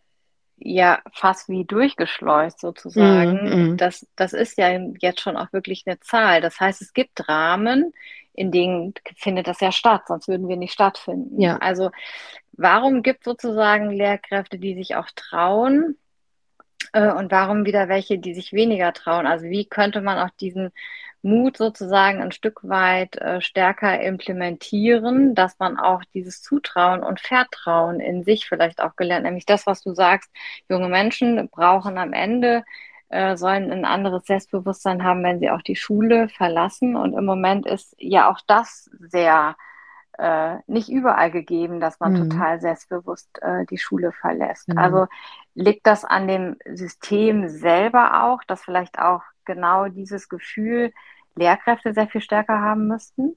ja 0.60 1.00
fast 1.13 1.50
wie 1.50 1.65
durchgeschleust 1.65 2.60
sozusagen. 2.60 3.43
Mm, 3.43 3.74
mm. 3.74 3.78
Das, 3.78 4.08
das 4.15 4.34
ist 4.34 4.58
ja 4.58 4.69
jetzt 5.00 5.22
schon 5.22 5.38
auch 5.38 5.52
wirklich 5.54 5.84
eine 5.86 6.00
Zahl. 6.00 6.41
Das 6.41 6.60
heißt, 6.60 6.82
es 6.82 6.93
gibt 6.93 7.28
Rahmen, 7.30 7.93
in 8.34 8.52
denen 8.52 8.93
findet 9.15 9.48
das 9.48 9.60
ja 9.60 9.72
statt, 9.72 10.04
sonst 10.08 10.28
würden 10.28 10.48
wir 10.48 10.58
nicht 10.58 10.74
stattfinden. 10.74 11.41
Ja. 11.41 11.58
Also 11.58 11.91
warum 12.54 13.04
gibt 13.04 13.19
es 13.19 13.26
sozusagen 13.26 13.89
Lehrkräfte, 13.91 14.60
die 14.60 14.76
sich 14.76 14.95
auch 14.95 15.08
trauen 15.15 15.98
äh, 16.93 17.12
und 17.12 17.32
warum 17.32 17.65
wieder 17.65 17.89
welche, 17.89 18.17
die 18.17 18.34
sich 18.34 18.54
weniger 18.54 18.93
trauen? 18.93 19.28
Also 19.28 19.45
wie 19.45 19.65
könnte 19.65 20.02
man 20.02 20.19
auch 20.19 20.34
diesen 20.39 20.72
Mut 21.21 21.58
sozusagen 21.58 22.21
ein 22.21 22.32
Stück 22.32 22.62
weit 22.63 23.17
äh, 23.17 23.41
stärker 23.41 24.01
implementieren, 24.01 25.36
dass 25.36 25.60
man 25.60 25.77
auch 25.77 26.03
dieses 26.13 26.41
Zutrauen 26.41 27.03
und 27.03 27.19
Vertrauen 27.19 27.99
in 27.99 28.23
sich 28.23 28.47
vielleicht 28.47 28.82
auch 28.82 28.95
gelernt, 28.95 29.25
nämlich 29.25 29.45
das, 29.45 29.65
was 29.67 29.82
du 29.82 29.93
sagst, 29.93 30.32
junge 30.69 30.88
Menschen 30.88 31.49
brauchen 31.49 31.97
am 31.97 32.13
Ende 32.13 32.63
äh, 33.10 33.36
sollen 33.38 33.71
ein 33.71 33.86
anderes 33.86 34.25
Selbstbewusstsein 34.25 35.03
haben, 35.03 35.23
wenn 35.23 35.39
sie 35.39 35.49
auch 35.49 35.63
die 35.63 35.75
Schule 35.75 36.29
verlassen. 36.29 36.95
Und 36.95 37.13
im 37.13 37.25
Moment 37.25 37.65
ist 37.65 37.95
ja 37.97 38.29
auch 38.29 38.39
das 38.45 38.89
sehr 38.99 39.55
äh, 40.19 40.58
nicht 40.67 40.89
überall 40.89 41.32
gegeben, 41.32 41.79
dass 41.79 41.99
man 41.99 42.13
mhm. 42.13 42.29
total 42.29 42.62
selbstbewusst 42.62 43.41
äh, 43.41 43.65
die 43.65 43.77
Schule 43.77 44.12
verlässt. 44.12 44.69
Mhm. 44.69 44.77
Also 44.77 45.08
liegt 45.55 45.88
das 45.88 46.05
an 46.05 46.27
dem 46.27 46.58
System 46.71 47.49
selber 47.49 48.25
auch, 48.25 48.43
dass 48.43 48.62
vielleicht 48.62 48.99
auch 48.99 49.23
genau 49.50 49.88
dieses 49.88 50.30
Gefühl 50.30 50.94
Lehrkräfte 51.36 51.94
sehr 51.94 52.08
viel 52.08 52.22
stärker 52.22 52.60
haben 52.60 52.88
müssten? 52.88 53.36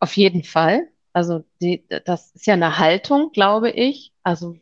Auf 0.00 0.16
jeden 0.16 0.44
Fall. 0.44 0.88
Also 1.12 1.44
die, 1.60 1.86
das 2.06 2.34
ist 2.34 2.46
ja 2.46 2.54
eine 2.54 2.78
Haltung, 2.78 3.30
glaube 3.32 3.70
ich. 3.70 4.12
Also 4.22 4.56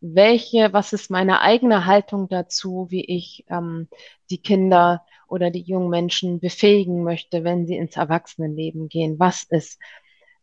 welche, 0.00 0.72
was 0.72 0.92
ist 0.92 1.10
meine 1.10 1.40
eigene 1.40 1.84
Haltung 1.86 2.28
dazu, 2.28 2.86
wie 2.90 3.04
ich 3.04 3.44
ähm, 3.48 3.88
die 4.30 4.38
Kinder 4.38 5.04
oder 5.28 5.50
die 5.50 5.62
jungen 5.62 5.90
Menschen 5.90 6.40
befähigen 6.40 7.02
möchte, 7.02 7.44
wenn 7.44 7.66
sie 7.66 7.76
ins 7.76 7.96
Erwachsenenleben 7.96 8.88
gehen? 8.88 9.18
Was 9.18 9.44
ist 9.44 9.80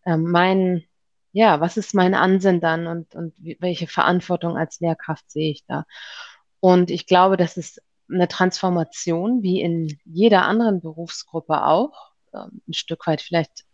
ähm, 0.06 0.24
mein, 0.24 0.84
ja, 1.32 1.60
was 1.62 1.78
ist 1.78 1.94
mein 1.94 2.14
Ansinn 2.14 2.60
dann 2.60 2.88
und, 2.88 3.16
und 3.16 3.34
welche 3.60 3.88
Verantwortung 3.88 4.58
als 4.58 4.80
Lehrkraft 4.80 5.30
sehe 5.32 5.52
ich 5.52 5.66
da? 5.66 5.86
Und 6.60 6.92
ich 6.92 7.06
glaube, 7.06 7.38
das 7.38 7.56
ist 7.58 7.82
eine 8.12 8.28
Transformation, 8.28 9.44
wie 9.44 9.62
in 9.62 10.00
jeder 10.06 10.44
anderen 10.44 10.82
Berufsgruppe 10.82 11.66
auch, 11.66 12.12
ähm, 12.34 12.62
ein 12.68 12.74
Stück 12.74 13.08
weit 13.08 13.22
vielleicht 13.22 13.66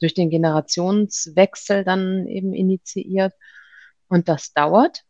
durch 0.00 0.14
den 0.14 0.30
Generationswechsel 0.30 1.84
dann 1.84 2.26
eben 2.26 2.52
initiiert. 2.52 3.32
Und 4.08 4.28
das 4.28 4.52
dauert. 4.52 5.04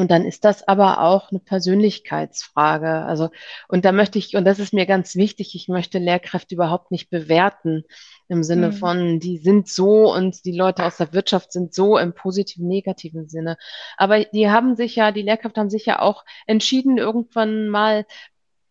Und 0.00 0.10
dann 0.10 0.24
ist 0.24 0.44
das 0.44 0.66
aber 0.66 1.00
auch 1.02 1.30
eine 1.30 1.40
Persönlichkeitsfrage. 1.40 2.88
Also, 2.88 3.30
und 3.68 3.84
da 3.84 3.92
möchte 3.92 4.18
ich, 4.18 4.36
und 4.36 4.44
das 4.44 4.58
ist 4.58 4.72
mir 4.72 4.86
ganz 4.86 5.16
wichtig, 5.16 5.54
ich 5.54 5.68
möchte 5.68 5.98
Lehrkräfte 5.98 6.54
überhaupt 6.54 6.90
nicht 6.90 7.10
bewerten 7.10 7.84
im 8.28 8.42
Sinne 8.42 8.68
mhm. 8.68 8.72
von, 8.72 9.20
die 9.20 9.38
sind 9.38 9.68
so 9.68 10.12
und 10.12 10.44
die 10.44 10.56
Leute 10.56 10.84
aus 10.84 10.98
der 10.98 11.12
Wirtschaft 11.12 11.52
sind 11.52 11.74
so 11.74 11.98
im 11.98 12.12
positiven, 12.12 12.68
negativen 12.68 13.28
Sinne. 13.28 13.56
Aber 13.96 14.24
die 14.24 14.50
haben 14.50 14.76
sich 14.76 14.96
ja, 14.96 15.12
die 15.12 15.22
Lehrkräfte 15.22 15.60
haben 15.60 15.70
sich 15.70 15.86
ja 15.86 16.00
auch 16.00 16.24
entschieden, 16.46 16.98
irgendwann 16.98 17.68
mal 17.68 18.06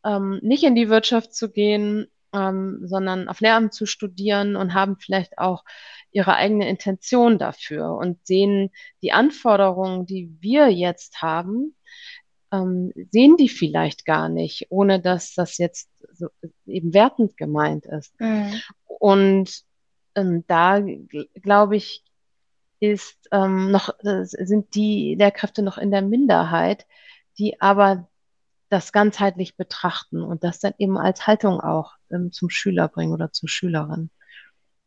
ähm, 0.05 0.39
nicht 0.41 0.63
in 0.63 0.75
die 0.75 0.89
Wirtschaft 0.89 1.33
zu 1.33 1.51
gehen, 1.51 2.07
ähm, 2.37 2.81
sondern 2.83 3.27
auf 3.27 3.41
Lehramt 3.41 3.73
zu 3.73 3.85
studieren 3.85 4.55
und 4.55 4.73
haben 4.73 4.97
vielleicht 4.97 5.37
auch 5.37 5.63
ihre 6.11 6.35
eigene 6.35 6.69
Intention 6.69 7.37
dafür 7.37 7.95
und 7.95 8.25
sehen 8.25 8.69
die 9.01 9.11
Anforderungen, 9.11 10.05
die 10.05 10.35
wir 10.39 10.69
jetzt 10.69 11.21
haben, 11.21 11.75
ähm, 12.51 12.93
sehen 13.11 13.37
die 13.37 13.49
vielleicht 13.49 14.05
gar 14.05 14.29
nicht, 14.29 14.67
ohne 14.69 15.01
dass 15.01 15.33
das 15.33 15.57
jetzt 15.57 15.89
so 16.13 16.27
eben 16.65 16.93
wertend 16.93 17.37
gemeint 17.37 17.85
ist. 17.85 18.19
Mhm. 18.19 18.61
Und 18.85 19.63
ähm, 20.15 20.43
da 20.47 20.81
glaube 21.41 21.75
ich, 21.75 22.03
ist 22.79 23.17
ähm, 23.31 23.71
noch 23.71 23.89
äh, 24.03 24.23
sind 24.23 24.75
die 24.75 25.15
Lehrkräfte 25.17 25.63
noch 25.63 25.79
in 25.79 25.89
der 25.89 26.03
Minderheit, 26.03 26.85
die 27.39 27.59
aber 27.59 28.07
das 28.69 28.91
ganzheitlich 28.91 29.55
betrachten 29.55 30.21
und 30.21 30.43
das 30.43 30.59
dann 30.59 30.73
eben 30.77 30.97
als 30.97 31.27
Haltung 31.27 31.61
auch 31.61 31.93
ähm, 32.11 32.31
zum 32.31 32.49
Schüler 32.49 32.87
bringen 32.87 33.13
oder 33.13 33.31
zur 33.31 33.49
Schülerin. 33.49 34.09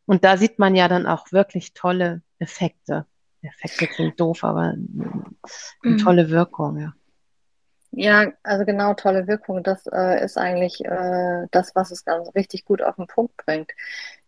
Und 0.05 0.23
da 0.23 0.37
sieht 0.37 0.59
man 0.59 0.75
ja 0.75 0.87
dann 0.87 1.07
auch 1.07 1.31
wirklich 1.31 1.73
tolle 1.73 2.21
Effekte. 2.39 3.05
Effekte 3.41 3.87
klingt 3.87 4.19
doof, 4.19 4.43
aber 4.43 4.73
eine 4.73 5.23
mhm. 5.83 5.97
tolle 5.97 6.29
Wirkung, 6.29 6.77
ja. 6.77 6.93
Ja, 7.93 8.31
also 8.43 8.63
genau, 8.65 8.93
tolle 8.93 9.27
Wirkung. 9.27 9.63
Das 9.63 9.85
äh, 9.87 10.23
ist 10.23 10.37
eigentlich 10.37 10.83
äh, 10.85 11.47
das, 11.51 11.75
was 11.75 11.91
es 11.91 12.05
ganz 12.05 12.33
richtig 12.35 12.63
gut 12.63 12.81
auf 12.81 12.95
den 12.95 13.07
Punkt 13.07 13.35
bringt. 13.37 13.71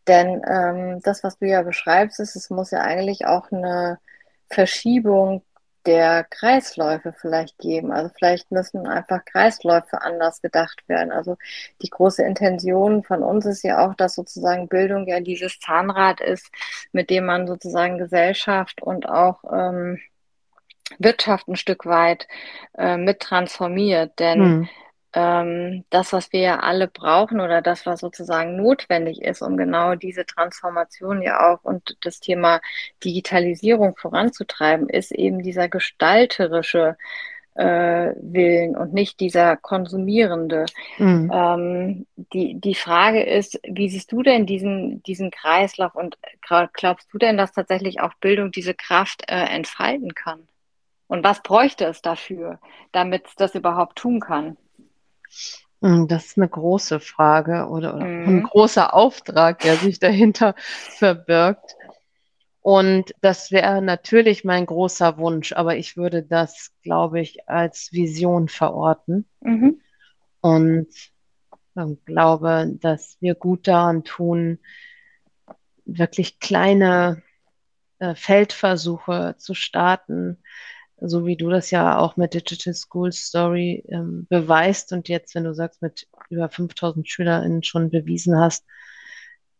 Denn 0.08 0.42
ähm, 0.46 1.00
das, 1.02 1.24
was 1.24 1.38
du 1.38 1.48
ja 1.48 1.62
beschreibst, 1.62 2.20
ist, 2.20 2.36
es 2.36 2.50
muss 2.50 2.72
ja 2.72 2.82
eigentlich 2.82 3.26
auch 3.26 3.52
eine 3.52 4.00
Verschiebung 4.50 5.44
der 5.86 6.24
Kreisläufe 6.24 7.14
vielleicht 7.14 7.58
geben. 7.58 7.92
Also 7.92 8.10
vielleicht 8.16 8.52
müssen 8.52 8.88
einfach 8.88 9.26
Kreisläufe 9.26 10.02
anders 10.02 10.42
gedacht 10.42 10.88
werden. 10.88 11.12
Also 11.12 11.38
die 11.82 11.90
große 11.90 12.24
Intention 12.24 13.04
von 13.04 13.24
uns 13.24 13.46
ist 13.46 13.64
ja 13.64 13.86
auch, 13.86 13.96
dass 13.96 14.16
sozusagen 14.16 14.68
Bildung 14.68 15.08
ja 15.08 15.20
dieses 15.20 15.60
Zahnrad 15.60 16.22
ist, 16.22 16.50
mit 16.92 17.10
dem 17.10 17.26
man 17.26 17.48
sozusagen 17.48 17.98
Gesellschaft 17.98 18.82
und 18.82 19.08
auch 19.10 19.44
ähm, 19.52 20.00
Wirtschaft 21.00 21.48
ein 21.48 21.56
Stück 21.56 21.86
weit 21.86 22.28
äh, 22.78 22.98
mit 22.98 23.20
transformiert. 23.20 24.20
Denn 24.20 24.40
hm 24.44 24.70
ähm, 25.14 25.86
das, 25.90 26.12
was 26.12 26.32
wir 26.34 26.40
ja 26.42 26.60
alle 26.60 26.88
brauchen 26.88 27.40
oder 27.40 27.62
das, 27.62 27.86
was 27.86 28.00
sozusagen 28.00 28.56
notwendig 28.56 29.22
ist, 29.22 29.42
um 29.42 29.58
genau 29.58 29.96
diese 29.96 30.26
Transformation 30.26 31.22
ja 31.22 31.52
auch 31.52 31.64
und 31.64 31.98
das 32.02 32.20
Thema 32.20 32.62
Digitalisierung 33.04 33.96
voranzutreiben, 33.96 34.90
ist 34.90 35.12
eben 35.12 35.44
dieser 35.44 35.70
gestalterische 35.70 36.98
äh, 37.56 38.14
Willen 38.20 38.76
und 38.76 38.94
nicht 38.94 39.20
dieser 39.20 39.56
konsumierende. 39.58 40.66
Mhm. 40.98 41.32
Ähm, 41.32 42.06
die, 42.34 42.60
die 42.60 42.76
Frage 42.76 43.24
ist, 43.24 43.60
wie 43.64 43.90
siehst 43.90 44.12
du 44.12 44.24
denn 44.24 44.46
diesen, 44.48 45.04
diesen 45.04 45.30
Kreislauf 45.30 45.94
und 45.94 46.18
glaubst 46.74 47.14
du 47.14 47.20
denn, 47.20 47.38
dass 47.38 47.52
tatsächlich 47.52 48.02
auch 48.02 48.14
Bildung 48.16 48.52
diese 48.52 48.74
Kraft 48.74 49.24
äh, 49.28 49.36
entfalten 49.36 50.16
kann? 50.16 50.48
Und 51.06 51.24
was 51.24 51.44
bräuchte 51.44 51.86
es 51.86 52.02
dafür, 52.02 52.60
damit 52.92 53.28
es 53.28 53.36
das 53.36 53.54
überhaupt 53.54 53.98
tun 54.00 54.20
kann? 54.20 54.58
Hm, 55.82 56.08
das 56.08 56.26
ist 56.28 56.38
eine 56.38 56.48
große 56.48 57.00
Frage 57.00 57.68
oder, 57.68 57.96
oder 57.96 58.06
mhm. 58.06 58.28
ein 58.28 58.44
großer 58.44 58.94
Auftrag, 58.94 59.60
der 59.60 59.76
sich 59.76 60.00
dahinter 60.00 60.56
verbirgt. 60.58 61.76
Und 62.62 63.14
das 63.20 63.52
wäre 63.52 63.82
natürlich 63.82 64.46
mein 64.46 64.66
großer 64.66 65.18
Wunsch, 65.18 65.52
aber 65.52 65.76
ich 65.76 65.98
würde 65.98 66.24
das, 66.24 66.72
glaube 66.82 67.20
ich, 67.20 67.50
als 67.50 67.92
Vision 67.92 68.48
verorten. 68.48 69.28
Mhm. 69.42 69.82
Und 70.40 70.88
glaube, 72.06 72.72
dass 72.80 73.18
wir 73.20 73.36
gut 73.36 73.68
daran 73.68 74.04
tun, 74.04 74.60
wirklich 75.86 76.40
kleine 76.40 77.22
äh, 78.00 78.16
Feldversuche 78.16 79.36
zu 79.38 79.54
starten, 79.54 80.38
so 81.06 81.26
wie 81.26 81.36
du 81.36 81.50
das 81.50 81.72
ja 81.72 81.98
auch 81.98 82.18
mit 82.18 82.34
Digital 82.34 82.74
School 82.74 83.12
Story 83.12 83.84
ähm, 83.90 84.26
beweist 84.30 84.94
und 84.94 85.10
jetzt, 85.10 85.36
wenn 85.36 85.44
du 85.44 85.54
sagst, 85.54 85.82
mit 85.82 86.08
über 86.30 86.50
5000 86.50 87.08
SchülerInnen 87.08 87.64
schon 87.64 87.90
bewiesen 87.90 88.40
hast, 88.40 88.66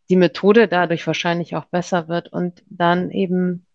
die 0.08 0.16
Methode 0.16 0.68
dadurch 0.68 1.06
wahrscheinlich 1.06 1.56
auch 1.56 1.66
besser 1.66 2.08
wird 2.08 2.32
und 2.32 2.62
dann 2.66 3.10
eben 3.10 3.66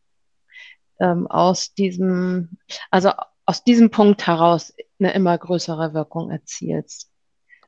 ähm, 1.00 1.28
aus 1.28 1.74
diesem, 1.74 2.58
also 2.92 3.12
aus 3.46 3.64
diesem 3.64 3.90
Punkt 3.90 4.28
heraus 4.28 4.74
eine 5.00 5.14
immer 5.14 5.38
größere 5.38 5.94
Wirkung 5.94 6.30
erzielst. 6.30 7.12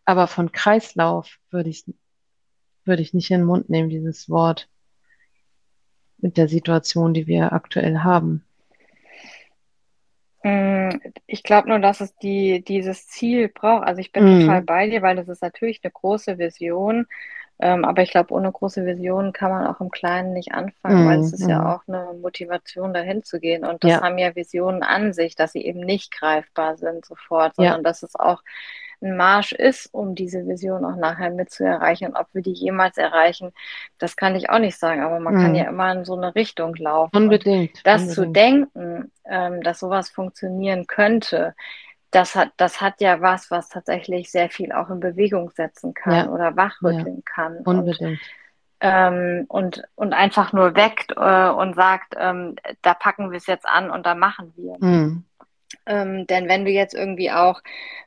Aber 0.06 0.28
von 0.28 0.52
Kreislauf 0.52 1.38
würde 1.50 1.70
ich, 1.70 1.86
würde 2.86 3.02
ich 3.02 3.14
nicht 3.14 3.32
in 3.32 3.42
den 3.42 3.48
Mund 3.48 3.70
nehmen, 3.70 3.90
dieses 3.90 4.30
Wort 4.30 4.68
mit 6.18 6.38
der 6.38 6.48
Situation, 6.48 7.14
die 7.14 7.28
wir 7.28 7.54
aktuell 7.54 8.00
haben. 8.00 8.46
Mm, 10.44 10.90
ich 11.28 11.44
glaube 11.44 11.70
nur, 11.70 11.80
dass 11.80 12.02
es 12.02 12.16
die, 12.18 12.64
dieses 12.64 13.08
Ziel 13.08 13.50
braucht. 13.50 13.86
Also 13.86 14.02
ich 14.02 14.12
bin 14.12 14.24
mm. 14.26 14.42
total 14.42 14.62
bei 14.64 14.90
dir, 14.90 15.02
weil 15.02 15.16
das 15.16 15.28
ist 15.30 15.42
natürlich 15.42 15.82
eine 15.84 15.92
große 15.92 16.38
Vision, 16.38 17.08
Ähm, 17.64 17.86
aber 17.86 18.02
ich 18.02 18.10
glaube, 18.10 18.34
ohne 18.34 18.52
große 18.52 18.86
Visionen 18.88 19.34
kann 19.34 19.52
man 19.52 19.68
auch 19.68 19.80
im 19.82 19.92
Kleinen 19.92 20.34
nicht 20.34 20.52
anfangen, 20.54 21.06
mm, 21.06 21.08
weil 21.08 21.20
es 21.20 21.32
ist 21.32 21.46
mm. 21.46 21.50
ja 21.50 21.60
mhm. 21.60 21.68
auch 21.68 21.82
eine 21.88 22.14
Motivation, 22.20 22.94
dahin 22.94 23.24
zu 23.24 23.40
gehen. 23.40 23.66
Und 23.66 23.84
das 23.84 23.92
ja. 23.92 24.02
haben 24.02 24.18
ja 24.18 24.36
Visionen 24.36 24.82
an 24.82 25.14
sich, 25.14 25.36
dass 25.36 25.52
sie 25.52 25.64
eben 25.64 25.80
nicht 25.82 26.12
greifbar 26.12 26.78
sind 26.78 27.06
sofort, 27.06 27.56
sondern 27.56 27.78
ja. 27.78 27.84
dass 27.84 28.02
es 28.02 28.16
auch 28.16 28.42
ein 29.02 29.18
Marsch 29.18 29.52
ist, 29.52 29.94
um 29.94 30.16
diese 30.16 30.48
Vision 30.48 30.86
auch 30.86 30.96
nachher 30.96 31.32
mit 31.32 31.50
zu 31.52 31.66
erreichen. 31.66 32.08
Und 32.08 32.16
ob 32.16 32.28
wir 32.34 32.42
die 32.42 32.54
jemals 32.54 32.98
erreichen, 32.98 33.52
das 33.98 34.16
kann 34.16 34.36
ich 34.36 34.50
auch 34.50 34.60
nicht 34.60 34.78
sagen, 34.78 35.02
aber 35.02 35.20
man 35.20 35.36
mm. 35.36 35.38
kann 35.38 35.50
mhm. 35.52 35.56
ja 35.56 35.70
immer 35.70 35.92
in 35.92 36.06
so 36.06 36.16
eine 36.16 36.36
Richtung 36.36 36.76
laufen. 36.76 37.16
Unbedingt. 37.16 37.78
Und 37.78 37.88
das 37.88 38.02
unbedingt. 38.02 38.16
zu 38.16 38.32
denken, 38.32 39.12
ähm, 39.26 39.62
dass 39.62 39.80
sowas 39.80 40.10
funktionieren 40.10 40.88
könnte, 40.88 41.56
das 42.12 42.36
hat, 42.36 42.52
das 42.58 42.82
hat 42.82 43.00
ja 43.02 43.22
was, 43.22 43.50
was 43.50 43.70
tatsächlich 43.70 44.30
sehr 44.30 44.50
viel 44.50 44.72
auch 44.74 44.90
in 44.90 45.00
Bewegung 45.00 45.50
setzen 45.52 45.94
kann 45.94 46.14
ja. 46.14 46.30
oder 46.30 46.56
wachrütteln 46.56 47.18
ja. 47.18 47.22
kann. 47.26 47.58
Unbedingt. 47.60 48.02
Und, 48.02 48.20
ähm, 48.82 49.46
und, 49.48 49.84
und 49.96 50.14
einfach 50.14 50.54
nur 50.54 50.76
weckt 50.76 51.14
äh, 51.16 51.50
und 51.50 51.76
sagt, 51.76 52.16
ähm, 52.18 52.56
da 52.82 52.94
packen 52.94 53.32
wir 53.32 53.38
es 53.38 53.48
jetzt 53.48 53.66
an 53.66 53.90
und 53.90 54.06
da 54.06 54.14
machen 54.14 54.54
wir. 54.58 54.76
Mhm. 54.80 55.24
Ähm, 55.86 56.28
denn 56.28 56.48
wenn 56.48 56.66
du 56.66 56.72
jetzt 56.72 56.94
irgendwie 56.94 57.32
auch 57.32 57.62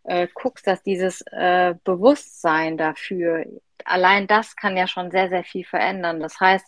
äh, 0.04 0.28
guckst, 0.34 0.66
dass 0.66 0.82
dieses 0.82 1.22
äh, 1.32 1.74
Bewusstsein 1.84 2.76
dafür, 2.76 3.44
allein 3.84 4.26
das 4.26 4.56
kann 4.56 4.76
ja 4.76 4.86
schon 4.86 5.10
sehr, 5.10 5.28
sehr 5.28 5.44
viel 5.44 5.64
verändern. 5.64 6.20
Das 6.20 6.40
heißt, 6.40 6.66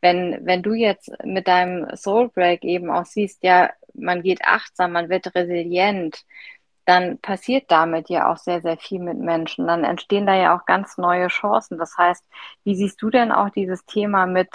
wenn, 0.00 0.44
wenn 0.44 0.62
du 0.62 0.74
jetzt 0.74 1.10
mit 1.24 1.48
deinem 1.48 1.96
Soul 1.96 2.28
Break 2.28 2.64
eben 2.64 2.90
auch 2.90 3.06
siehst, 3.06 3.42
ja, 3.44 3.70
man 3.94 4.22
geht 4.22 4.44
achtsam, 4.44 4.92
man 4.92 5.08
wird 5.08 5.34
resilient, 5.34 6.24
dann 6.84 7.18
passiert 7.18 7.70
damit 7.70 8.08
ja 8.08 8.30
auch 8.32 8.36
sehr, 8.38 8.60
sehr 8.60 8.76
viel 8.76 8.98
mit 8.98 9.18
Menschen. 9.18 9.66
Dann 9.68 9.84
entstehen 9.84 10.26
da 10.26 10.34
ja 10.34 10.56
auch 10.56 10.66
ganz 10.66 10.98
neue 10.98 11.28
Chancen. 11.28 11.78
Das 11.78 11.96
heißt, 11.96 12.24
wie 12.64 12.74
siehst 12.74 13.00
du 13.00 13.10
denn 13.10 13.30
auch 13.32 13.50
dieses 13.50 13.84
Thema 13.86 14.26
mit, 14.26 14.48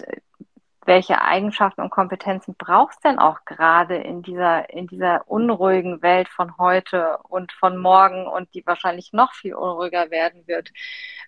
welche 0.88 1.22
Eigenschaften 1.22 1.82
und 1.82 1.90
Kompetenzen 1.90 2.56
brauchst 2.58 3.04
denn 3.04 3.20
auch 3.20 3.44
gerade 3.44 3.98
in 3.98 4.22
dieser, 4.22 4.70
in 4.70 4.88
dieser 4.88 5.30
unruhigen 5.30 6.02
Welt 6.02 6.30
von 6.30 6.58
heute 6.58 7.18
und 7.28 7.52
von 7.52 7.78
morgen 7.78 8.26
und 8.26 8.54
die 8.54 8.66
wahrscheinlich 8.66 9.12
noch 9.12 9.34
viel 9.34 9.54
unruhiger 9.54 10.10
werden 10.12 10.48
wird 10.48 10.72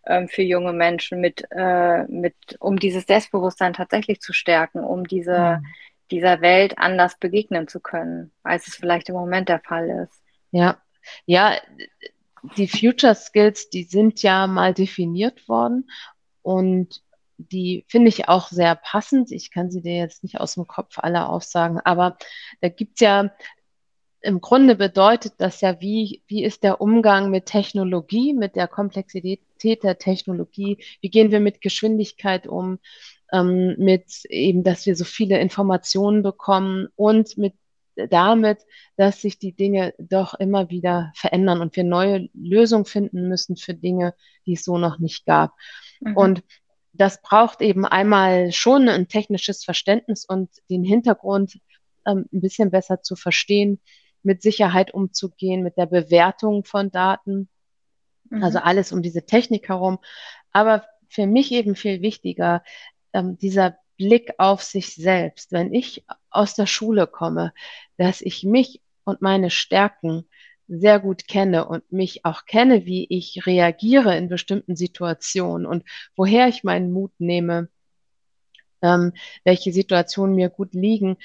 ähm, 0.06 0.30
für 0.30 0.44
junge 0.44 0.72
Menschen 0.72 1.20
mit, 1.20 1.46
äh, 1.52 2.04
mit, 2.06 2.36
um 2.62 2.80
dieses 2.80 3.06
Selbstbewusstsein 3.06 3.74
tatsächlich 3.74 4.22
zu 4.22 4.32
stärken, 4.32 4.80
um 4.80 5.06
diese, 5.06 5.60
mhm. 5.60 5.66
dieser 6.10 6.40
Welt 6.40 6.78
anders 6.78 7.20
begegnen 7.20 7.68
zu 7.68 7.82
können, 7.82 8.32
als 8.44 8.68
es 8.68 8.78
vielleicht 8.78 9.10
im 9.10 9.16
Moment 9.16 9.50
der 9.50 9.60
Fall 9.60 9.90
ist. 10.06 10.24
Ja, 10.52 10.78
ja, 11.26 11.58
die 12.56 12.70
Future 12.70 13.14
Skills, 13.14 13.70
die 13.70 13.84
sind 13.84 14.24
ja 14.24 14.48
mal 14.48 14.74
definiert 14.74 15.50
worden 15.50 15.90
und 16.44 17.02
die 17.40 17.86
finde 17.88 18.10
ich 18.10 18.28
auch 18.28 18.50
sehr 18.50 18.76
passend. 18.76 19.32
Ich 19.32 19.52
kann 19.52 19.72
sie 19.72 19.82
dir 19.82 19.96
jetzt 19.96 20.24
nicht 20.24 20.40
aus 20.40 20.56
dem 20.56 20.68
Kopf 20.68 20.98
alle 20.98 21.28
aufsagen, 21.28 21.80
aber 21.84 22.18
da 22.62 22.70
gibt 22.70 22.96
es 22.96 23.00
ja 23.02 23.32
im 24.22 24.42
Grunde 24.42 24.76
bedeutet 24.76 25.36
das 25.38 25.62
ja, 25.62 25.80
wie, 25.80 26.24
wie 26.28 26.44
ist 26.44 26.64
der 26.64 26.82
Umgang 26.82 27.32
mit 27.32 27.46
Technologie, 27.46 28.34
mit 28.34 28.58
der 28.58 28.68
Komplexität 28.68 29.84
der 29.84 29.98
Technologie, 29.98 30.78
wie 31.00 31.10
gehen 31.10 31.32
wir 31.32 31.40
mit 31.40 31.62
Geschwindigkeit 31.62 32.46
um, 32.46 32.80
ähm, 33.32 33.76
mit 33.78 34.26
eben, 34.30 34.64
dass 34.64 34.86
wir 34.86 34.98
so 34.98 35.06
viele 35.06 35.40
Informationen 35.40 36.22
bekommen 36.22 36.90
und 36.96 37.38
mit 37.38 37.54
damit, 38.10 38.60
dass 38.96 39.22
sich 39.22 39.40
die 39.40 39.54
Dinge 39.54 39.94
doch 39.98 40.34
immer 40.34 40.70
wieder 40.70 41.12
verändern 41.16 41.62
und 41.62 41.76
wir 41.76 41.84
neue 41.84 42.30
Lösungen 42.34 42.86
finden 42.86 43.28
müssen 43.28 43.58
für 43.58 43.74
Dinge, 43.74 44.14
die 44.46 44.54
es 44.54 44.64
so 44.64 44.78
noch 44.78 45.00
nicht 45.00 45.26
gab. 45.26 45.54
Mhm. 46.00 46.16
Und 46.16 46.44
das 46.94 47.22
braucht 47.22 47.62
eben 47.62 47.86
einmal 47.86 48.52
schon 48.52 48.90
ein 48.90 49.08
technisches 49.08 49.64
Verständnis 49.64 50.26
und 50.26 50.50
den 50.70 50.84
Hintergrund 50.84 51.60
ähm, 52.06 52.26
ein 52.34 52.42
bisschen 52.42 52.72
besser 52.72 53.02
zu 53.02 53.16
verstehen, 53.16 53.80
mit 54.24 54.42
Sicherheit 54.42 54.94
umzugehen, 54.94 55.64
mit 55.64 55.78
der 55.78 55.86
Bewertung 55.86 56.64
von 56.66 56.92
Daten. 56.92 57.50
Mhm. 58.30 58.44
Also 58.44 58.60
alles 58.60 58.92
um 58.92 59.02
diese 59.02 59.26
Technik 59.26 59.70
herum. 59.70 60.00
Aber 60.52 60.86
für 61.10 61.28
mich 61.28 61.52
eben 61.52 61.76
viel 61.76 62.02
wichtiger, 62.02 62.64
ähm, 63.14 63.38
dieser 63.38 63.78
Blick 63.98 64.34
auf 64.38 64.64
sich 64.64 64.96
selbst. 64.96 65.52
Wenn 65.52 65.74
ich 65.74 66.06
aus 66.30 66.56
der 66.56 66.68
Schule 66.68 67.08
komme, 67.08 67.54
dass 67.98 68.22
ich 68.22 68.44
mich 68.44 68.82
und 69.04 69.22
meine 69.22 69.50
Stärken 69.50 70.29
sehr 70.70 71.00
gut 71.00 71.28
kenne 71.28 71.68
und 71.68 71.92
mich 71.92 72.26
auch 72.26 72.46
kenne, 72.46 72.86
wie 72.86 73.08
ich 73.10 73.46
reagiere 73.46 74.16
in 74.16 74.30
bestimmten 74.30 74.76
Situationen 74.76 75.66
und 75.66 75.84
woher 76.16 76.48
ich 76.48 76.64
meinen 76.64 76.92
Mut 76.92 77.12
nehme, 77.18 77.70
ähm, 78.82 79.14
welche 79.44 79.74
Situationen 79.74 80.36
mir 80.36 80.50
gut 80.50 80.74
liegen. 80.74 81.18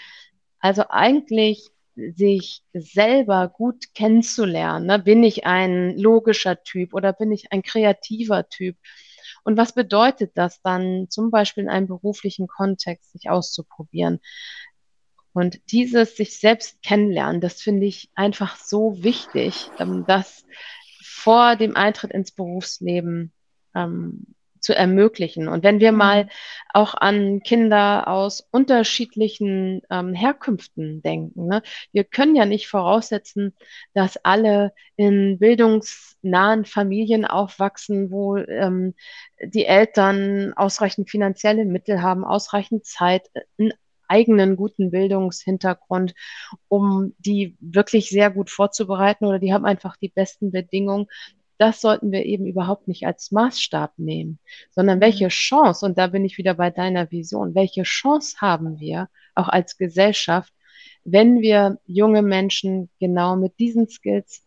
Also 0.61 0.85
eigentlich 0.89 1.71
sich 1.95 2.63
selber 2.73 3.49
gut 3.49 3.95
kennenzulernen. 3.95 4.87
Ne? 4.87 4.99
Bin 4.99 5.23
ich 5.23 5.47
ein 5.47 5.97
logischer 5.99 6.63
Typ 6.63 6.95
oder 6.95 7.13
bin 7.13 7.31
ich 7.31 7.53
ein 7.53 7.63
kreativer 7.63 8.49
Typ? 8.49 8.77
Und 9.45 9.59
was 9.59 9.75
bedeutet 9.75 10.33
das 10.35 10.63
dann 10.63 11.09
zum 11.11 11.31
Beispiel 11.31 11.65
in 11.65 11.71
einem 11.71 11.87
beruflichen 11.87 12.49
Kontext, 12.49 13.13
sich 13.13 13.29
auszuprobieren? 13.29 14.21
Und 15.35 15.61
dieses 15.73 16.17
sich 16.17 16.39
selbst 16.39 16.83
kennenlernen, 16.83 17.41
das 17.41 17.61
finde 17.61 17.87
ich 17.87 18.09
einfach 18.15 18.57
so 18.57 19.03
wichtig, 19.03 19.69
ähm, 19.79 20.05
das 20.07 20.47
vor 21.03 21.57
dem 21.57 21.77
Eintritt 21.77 22.13
ins 22.13 22.31
Berufsleben 22.31 23.33
ähm, 23.75 24.35
zu 24.65 24.75
ermöglichen. 24.75 25.47
Und 25.49 25.63
wenn 25.63 25.79
wir 25.79 25.93
mhm. 25.93 25.99
mal 25.99 26.29
auch 26.73 26.95
an 26.95 27.43
Kinder 27.43 28.09
aus 28.09 28.47
unterschiedlichen 28.51 29.83
ähm, 29.91 30.15
Herkünften 30.15 31.03
denken, 31.03 31.47
ne? 31.47 31.63
wir 31.93 32.05
können 32.05 32.35
ja 32.35 32.47
nicht 32.47 32.69
voraussetzen, 32.69 33.55
dass 33.93 34.17
alle 34.25 34.73
in 34.97 35.39
bildungsnahen 35.39 36.65
Familien 36.65 37.25
aufwachsen, 37.25 38.11
wo 38.11 38.37
ähm, 38.37 38.95
die 39.43 39.67
Eltern 39.67 40.55
ausreichend 40.55 41.11
finanzielle 41.11 41.65
Mittel 41.65 42.03
haben, 42.03 42.25
ausreichend 42.25 42.87
Zeit, 42.87 43.31
einen 43.59 43.75
eigenen 44.09 44.57
guten 44.57 44.91
Bildungshintergrund, 44.91 46.15
um 46.69 47.15
die 47.19 47.57
wirklich 47.61 48.09
sehr 48.09 48.31
gut 48.31 48.51
vorzubereiten 48.51 49.25
oder 49.25 49.39
die 49.39 49.53
haben 49.53 49.65
einfach 49.65 49.97
die 49.97 50.09
besten 50.09 50.53
Bedingungen, 50.53 51.07
das 51.59 51.81
sollten 51.81 52.11
wir 52.11 52.25
eben 52.25 52.47
überhaupt 52.47 52.89
nicht 52.89 53.07
als 53.07 53.31
Maßstab 53.31 53.93
nehmen, 53.99 54.39
sondern 54.71 55.01
welche 55.01 55.29
Chance, 55.29 55.87
und 55.87 55.99
da 55.99 56.09
bin 56.09 56.25
ich 56.25 56.37
wieder 56.37 56.55
bei 56.55 56.71
deiner 56.71 57.11
Vision, 57.11 57.55
welche 57.55 57.85
Chance 57.85 58.37
haben 58.41 58.81
wir 58.81 59.09
auch 59.35 59.49
als 59.49 59.79
Gesellschaft, 59.79 60.53
wenn 61.05 61.41
wir 61.41 61.79
junge 61.87 62.23
Menschen 62.23 62.91
genau 62.99 63.37
mit 63.37 63.59
diesen 63.59 63.89
Skills 63.89 64.45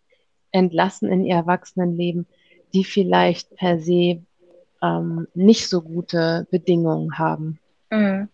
entlassen 0.52 1.12
in 1.12 1.24
ihr 1.24 1.36
Erwachsenenleben, 1.36 2.28
die 2.74 2.84
vielleicht 2.84 3.56
per 3.56 3.80
se 3.80 4.22
ähm, 4.82 5.28
nicht 5.34 5.70
so 5.70 5.82
gute 5.82 6.48
Bedingungen 6.52 7.18
haben. 7.18 7.60
Mhm. 7.90 8.30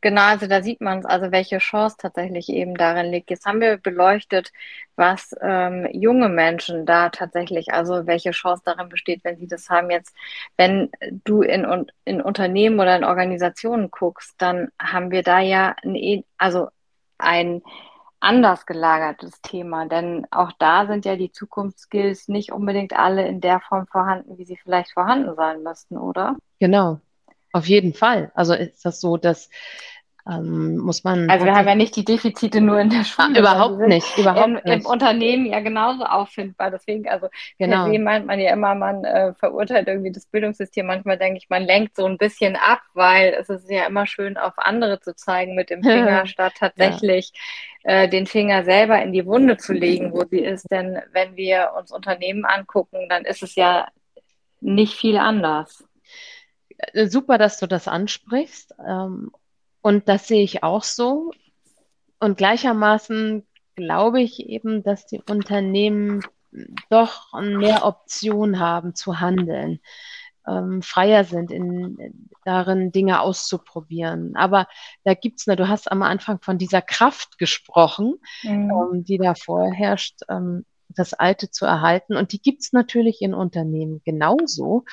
Genau, 0.00 0.22
also 0.22 0.46
da 0.46 0.62
sieht 0.62 0.80
man 0.80 0.98
es, 0.98 1.04
also 1.06 1.32
welche 1.32 1.58
Chance 1.58 1.96
tatsächlich 1.98 2.48
eben 2.48 2.74
darin 2.76 3.10
liegt. 3.10 3.30
Jetzt 3.30 3.46
haben 3.46 3.60
wir 3.60 3.78
beleuchtet, 3.78 4.52
was 4.96 5.34
ähm, 5.40 5.88
junge 5.92 6.28
Menschen 6.28 6.86
da 6.86 7.08
tatsächlich, 7.08 7.72
also 7.72 8.06
welche 8.06 8.32
Chance 8.32 8.62
darin 8.64 8.88
besteht, 8.88 9.24
wenn 9.24 9.38
sie 9.38 9.46
das 9.46 9.70
haben. 9.70 9.90
Jetzt, 9.90 10.14
wenn 10.56 10.90
du 11.24 11.42
in, 11.42 11.86
in 12.04 12.20
Unternehmen 12.20 12.80
oder 12.80 12.96
in 12.96 13.04
Organisationen 13.04 13.90
guckst, 13.90 14.34
dann 14.38 14.68
haben 14.80 15.10
wir 15.10 15.22
da 15.22 15.40
ja 15.40 15.74
ein, 15.82 15.94
e, 15.96 16.24
also 16.38 16.68
ein 17.18 17.62
anders 18.20 18.66
gelagertes 18.66 19.40
Thema, 19.42 19.86
denn 19.86 20.26
auch 20.30 20.52
da 20.58 20.86
sind 20.86 21.04
ja 21.04 21.16
die 21.16 21.30
Zukunftsskills 21.30 22.28
nicht 22.28 22.52
unbedingt 22.52 22.94
alle 22.94 23.26
in 23.28 23.40
der 23.40 23.60
Form 23.60 23.86
vorhanden, 23.86 24.38
wie 24.38 24.44
sie 24.44 24.56
vielleicht 24.56 24.92
vorhanden 24.92 25.34
sein 25.36 25.62
müssten, 25.62 25.98
oder? 25.98 26.36
Genau, 26.58 27.00
auf 27.54 27.66
jeden 27.66 27.94
Fall. 27.94 28.32
Also 28.34 28.52
ist 28.52 28.84
das 28.84 29.00
so, 29.00 29.16
dass 29.16 29.48
ähm, 30.26 30.78
muss 30.78 31.04
man. 31.04 31.28
Also 31.28 31.44
wir 31.44 31.54
haben 31.54 31.68
ja 31.68 31.74
nicht 31.74 31.94
die 31.96 32.04
Defizite 32.04 32.62
nur 32.62 32.80
in 32.80 32.88
der 32.88 33.04
Schule. 33.04 33.38
Überhaupt 33.38 33.78
nicht, 33.80 34.06
überhaupt 34.16 34.46
im, 34.46 34.52
nicht. 34.54 34.66
Im 34.66 34.86
Unternehmen 34.86 35.44
ja 35.44 35.60
genauso 35.60 36.04
auffindbar. 36.04 36.70
Deswegen, 36.70 37.06
also 37.08 37.28
genau. 37.58 37.90
per 37.90 37.98
meint 37.98 38.26
man 38.26 38.40
ja 38.40 38.52
immer, 38.54 38.74
man 38.74 39.04
äh, 39.04 39.34
verurteilt 39.34 39.86
irgendwie 39.86 40.12
das 40.12 40.24
Bildungssystem. 40.26 40.86
Manchmal 40.86 41.18
denke 41.18 41.36
ich, 41.36 41.50
man 41.50 41.64
lenkt 41.64 41.96
so 41.96 42.06
ein 42.06 42.16
bisschen 42.16 42.56
ab, 42.56 42.80
weil 42.94 43.36
es 43.38 43.50
ist 43.50 43.70
ja 43.70 43.84
immer 43.84 44.06
schön, 44.06 44.38
auf 44.38 44.54
andere 44.56 44.98
zu 44.98 45.14
zeigen 45.14 45.54
mit 45.54 45.68
dem 45.68 45.82
Finger, 45.82 46.26
statt 46.26 46.54
tatsächlich 46.58 47.32
ja. 47.84 48.04
äh, 48.04 48.08
den 48.08 48.26
Finger 48.26 48.64
selber 48.64 49.02
in 49.02 49.12
die 49.12 49.26
Wunde 49.26 49.58
zu 49.58 49.74
legen, 49.74 50.12
wo 50.12 50.24
sie 50.24 50.40
ist. 50.40 50.70
Denn 50.70 51.00
wenn 51.12 51.36
wir 51.36 51.72
uns 51.78 51.92
Unternehmen 51.92 52.46
angucken, 52.46 53.08
dann 53.10 53.26
ist 53.26 53.42
es 53.42 53.56
ja 53.56 53.88
nicht 54.62 54.94
viel 54.94 55.18
anders. 55.18 55.84
Äh, 56.92 57.08
super, 57.08 57.38
dass 57.38 57.58
du 57.58 57.66
das 57.66 57.88
ansprichst. 57.88 58.74
Ähm, 58.86 59.30
und 59.82 60.08
das 60.08 60.28
sehe 60.28 60.42
ich 60.42 60.62
auch 60.62 60.82
so. 60.82 61.32
Und 62.20 62.38
gleichermaßen 62.38 63.46
glaube 63.74 64.22
ich 64.22 64.40
eben, 64.40 64.82
dass 64.82 65.06
die 65.06 65.20
Unternehmen 65.28 66.22
doch 66.88 67.32
mehr 67.40 67.84
Optionen 67.84 68.60
haben 68.60 68.94
zu 68.94 69.20
handeln. 69.20 69.80
ähm, 70.46 70.82
freier 70.82 71.24
sind, 71.24 71.50
in, 71.50 72.28
darin 72.44 72.92
Dinge 72.92 73.20
auszuprobieren. 73.20 74.36
Aber 74.36 74.66
da 75.04 75.14
gibt's 75.14 75.46
ne, 75.46 75.56
du 75.56 75.68
hast 75.68 75.90
am 75.90 76.02
Anfang 76.02 76.40
von 76.40 76.58
dieser 76.58 76.82
Kraft 76.82 77.38
gesprochen, 77.38 78.14
mhm. 78.42 78.70
ähm, 78.70 79.04
die 79.04 79.18
da 79.18 79.34
vorherrscht, 79.34 80.20
ähm, 80.28 80.64
das 80.88 81.14
Alte 81.14 81.50
zu 81.50 81.64
erhalten. 81.64 82.16
Und 82.16 82.32
die 82.32 82.42
gibt's 82.42 82.72
natürlich 82.72 83.22
in 83.22 83.34
Unternehmen 83.34 84.02
genauso. 84.04 84.84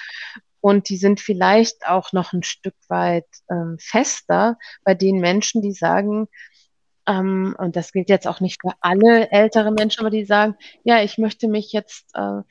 Und 0.61 0.89
die 0.89 0.97
sind 0.97 1.19
vielleicht 1.19 1.87
auch 1.87 2.13
noch 2.13 2.33
ein 2.33 2.43
Stück 2.43 2.75
weit 2.87 3.27
ähm, 3.49 3.77
fester 3.79 4.57
bei 4.83 4.93
den 4.93 5.19
Menschen, 5.19 5.61
die 5.61 5.73
sagen, 5.73 6.27
ähm, 7.07 7.55
und 7.57 7.75
das 7.75 7.91
gilt 7.91 8.09
jetzt 8.09 8.27
auch 8.27 8.39
nicht 8.39 8.61
für 8.61 8.73
alle 8.79 9.31
ältere 9.31 9.71
Menschen, 9.71 10.01
aber 10.01 10.11
die 10.11 10.25
sagen, 10.25 10.55
ja, 10.83 11.03
ich 11.03 11.17
möchte 11.17 11.47
mich 11.47 11.71
jetzt 11.71 12.11
äh, 12.13 12.41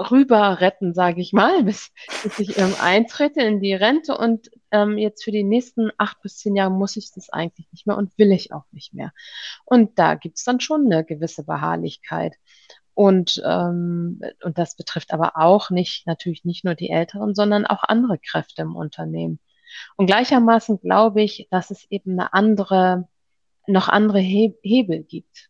rüber 0.00 0.60
retten, 0.60 0.94
sage 0.94 1.20
ich 1.20 1.32
mal, 1.32 1.62
bis, 1.64 1.92
bis 2.22 2.38
ich 2.38 2.58
ähm, 2.58 2.74
eintrete 2.80 3.40
in 3.42 3.60
die 3.60 3.74
Rente 3.74 4.16
und 4.16 4.50
ähm, 4.70 4.96
jetzt 4.96 5.24
für 5.24 5.32
die 5.32 5.44
nächsten 5.44 5.90
acht 5.98 6.20
bis 6.22 6.38
zehn 6.38 6.56
Jahre 6.56 6.70
muss 6.70 6.96
ich 6.96 7.10
das 7.12 7.30
eigentlich 7.30 7.66
nicht 7.72 7.86
mehr 7.86 7.96
und 7.96 8.16
will 8.16 8.32
ich 8.32 8.52
auch 8.52 8.64
nicht 8.72 8.94
mehr. 8.94 9.12
Und 9.64 9.98
da 9.98 10.14
gibt's 10.14 10.44
dann 10.44 10.60
schon 10.60 10.86
eine 10.86 11.04
gewisse 11.04 11.44
Beharrlichkeit. 11.44 12.34
Und, 12.94 13.40
ähm, 13.44 14.20
und 14.42 14.58
das 14.58 14.76
betrifft 14.76 15.12
aber 15.12 15.36
auch 15.36 15.70
nicht, 15.70 16.06
natürlich 16.06 16.44
nicht 16.44 16.64
nur 16.64 16.74
die 16.74 16.90
Älteren, 16.90 17.34
sondern 17.34 17.66
auch 17.66 17.82
andere 17.84 18.18
Kräfte 18.18 18.62
im 18.62 18.76
Unternehmen. 18.76 19.38
Und 19.96 20.06
gleichermaßen 20.06 20.80
glaube 20.80 21.22
ich, 21.22 21.48
dass 21.50 21.70
es 21.70 21.86
eben 21.90 22.18
eine 22.18 22.32
andere, 22.32 23.08
noch 23.66 23.88
andere 23.88 24.18
He 24.18 24.54
Hebel 24.62 25.04
gibt 25.04 25.48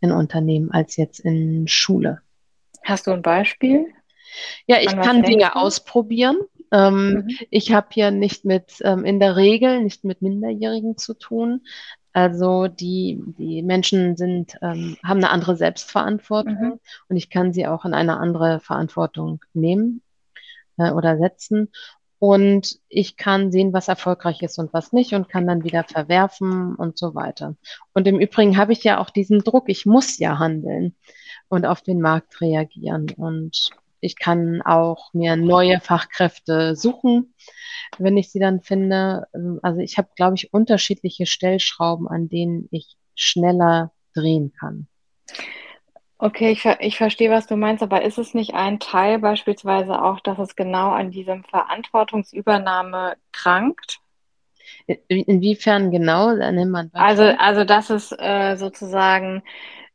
in 0.00 0.12
Unternehmen 0.12 0.70
als 0.70 0.96
jetzt 0.96 1.20
in 1.20 1.66
Schule. 1.68 2.20
Hast 2.84 3.06
du 3.06 3.12
ein 3.12 3.22
Beispiel? 3.22 3.86
Ja, 4.66 4.78
ich 4.80 4.96
kann 4.96 5.22
Dinge 5.22 5.56
ausprobieren. 5.56 6.38
Ähm, 6.72 7.26
mhm. 7.26 7.28
Ich 7.50 7.72
habe 7.72 7.88
hier 7.90 8.10
nicht 8.10 8.44
mit, 8.44 8.78
ähm, 8.82 9.04
in 9.04 9.20
der 9.20 9.36
Regel 9.36 9.82
nicht 9.82 10.04
mit 10.04 10.22
Minderjährigen 10.22 10.96
zu 10.96 11.14
tun. 11.14 11.62
Also 12.12 12.68
die, 12.68 13.22
die 13.38 13.62
Menschen 13.62 14.16
sind, 14.16 14.58
ähm, 14.60 14.96
haben 15.02 15.18
eine 15.18 15.30
andere 15.30 15.56
Selbstverantwortung 15.56 16.72
mhm. 16.72 16.80
und 17.08 17.16
ich 17.16 17.30
kann 17.30 17.52
sie 17.52 17.66
auch 17.66 17.84
in 17.84 17.94
eine 17.94 18.18
andere 18.18 18.60
Verantwortung 18.60 19.42
nehmen 19.54 20.02
äh, 20.76 20.90
oder 20.90 21.16
setzen. 21.18 21.68
Und 22.18 22.78
ich 22.88 23.16
kann 23.16 23.50
sehen, 23.50 23.72
was 23.72 23.88
erfolgreich 23.88 24.42
ist 24.42 24.58
und 24.58 24.72
was 24.72 24.92
nicht 24.92 25.12
und 25.14 25.28
kann 25.28 25.46
dann 25.46 25.64
wieder 25.64 25.82
verwerfen 25.82 26.76
und 26.76 26.96
so 26.96 27.16
weiter. 27.16 27.56
Und 27.94 28.06
im 28.06 28.20
Übrigen 28.20 28.56
habe 28.56 28.72
ich 28.72 28.84
ja 28.84 28.98
auch 28.98 29.10
diesen 29.10 29.40
Druck, 29.40 29.64
ich 29.68 29.86
muss 29.86 30.18
ja 30.20 30.38
handeln 30.38 30.94
und 31.48 31.66
auf 31.66 31.82
den 31.82 32.00
Markt 32.00 32.40
reagieren. 32.40 33.10
Und 33.16 33.70
ich 34.02 34.16
kann 34.18 34.60
auch 34.62 35.14
mir 35.14 35.36
neue 35.36 35.80
Fachkräfte 35.80 36.74
suchen, 36.76 37.34
wenn 37.98 38.16
ich 38.16 38.30
sie 38.30 38.40
dann 38.40 38.60
finde. 38.60 39.26
Also 39.62 39.80
ich 39.80 39.96
habe, 39.96 40.08
glaube 40.16 40.34
ich, 40.34 40.52
unterschiedliche 40.52 41.24
Stellschrauben, 41.24 42.08
an 42.08 42.28
denen 42.28 42.68
ich 42.72 42.96
schneller 43.14 43.92
drehen 44.14 44.52
kann. 44.58 44.88
Okay, 46.18 46.52
ich, 46.52 46.64
ich 46.80 46.98
verstehe, 46.98 47.30
was 47.30 47.46
du 47.46 47.56
meinst, 47.56 47.82
aber 47.82 48.02
ist 48.02 48.18
es 48.18 48.34
nicht 48.34 48.54
ein 48.54 48.80
Teil 48.80 49.18
beispielsweise 49.18 50.02
auch, 50.02 50.20
dass 50.20 50.38
es 50.38 50.56
genau 50.56 50.90
an 50.90 51.10
diesem 51.10 51.44
Verantwortungsübernahme 51.44 53.14
krankt? 53.32 53.98
Inwiefern 55.08 55.90
genau? 55.90 56.34
Nennt 56.34 56.70
man 56.70 56.90
also, 56.92 57.22
also, 57.22 57.64
dass 57.64 57.90
es 57.90 58.12
äh, 58.12 58.56
sozusagen 58.56 59.42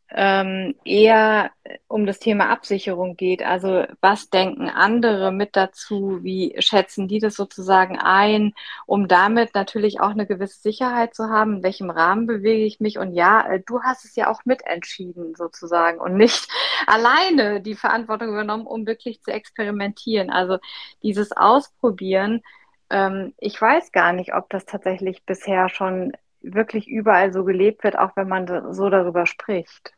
ähm, 0.10 0.76
eher 0.86 1.52
um 1.88 2.06
das 2.06 2.20
Thema 2.20 2.50
Absicherung 2.50 3.18
geht. 3.18 3.44
Also 3.44 3.86
was 4.00 4.30
denken 4.30 4.70
andere 4.70 5.32
mit 5.32 5.56
dazu? 5.56 6.20
Wie 6.24 6.56
schätzen 6.60 7.08
die 7.10 7.20
das 7.20 7.36
sozusagen 7.36 8.00
ein, 8.00 8.54
um 8.86 9.08
damit 9.10 9.54
natürlich 9.54 10.00
auch 10.00 10.12
eine 10.12 10.26
gewisse 10.26 10.62
Sicherheit 10.62 11.14
zu 11.14 11.30
haben? 11.30 11.58
In 11.58 11.64
welchem 11.64 11.90
Rahmen 11.90 12.26
bewege 12.26 12.64
ich 12.66 12.80
mich? 12.80 12.98
Und 13.00 13.14
ja, 13.14 13.46
äh, 13.48 13.60
du 13.66 13.82
hast 13.84 14.06
es 14.06 14.16
ja 14.16 14.30
auch 14.32 14.46
mitentschieden 14.46 15.36
sozusagen 15.36 16.00
und 16.00 16.16
nicht 16.16 16.48
alleine 16.88 17.62
die 17.62 17.76
Verantwortung 17.76 18.30
übernommen, 18.30 18.66
um 18.68 18.88
wirklich 18.88 19.22
zu 19.24 19.32
experimentieren. 19.32 20.30
Also 20.30 20.58
dieses 21.04 21.32
Ausprobieren. 21.34 22.44
Ähm, 22.90 23.34
ich 23.40 23.62
weiß 23.62 23.92
gar 23.92 24.14
nicht, 24.14 24.34
ob 24.34 24.50
das 24.50 24.66
tatsächlich 24.66 25.26
bisher 25.26 25.70
schon 25.70 26.14
wirklich 26.42 26.88
überall 26.88 27.34
so 27.34 27.44
gelebt 27.44 27.84
wird, 27.84 27.98
auch 27.98 28.12
wenn 28.16 28.30
man 28.30 28.74
so 28.74 28.90
darüber 28.90 29.26
spricht. 29.26 29.97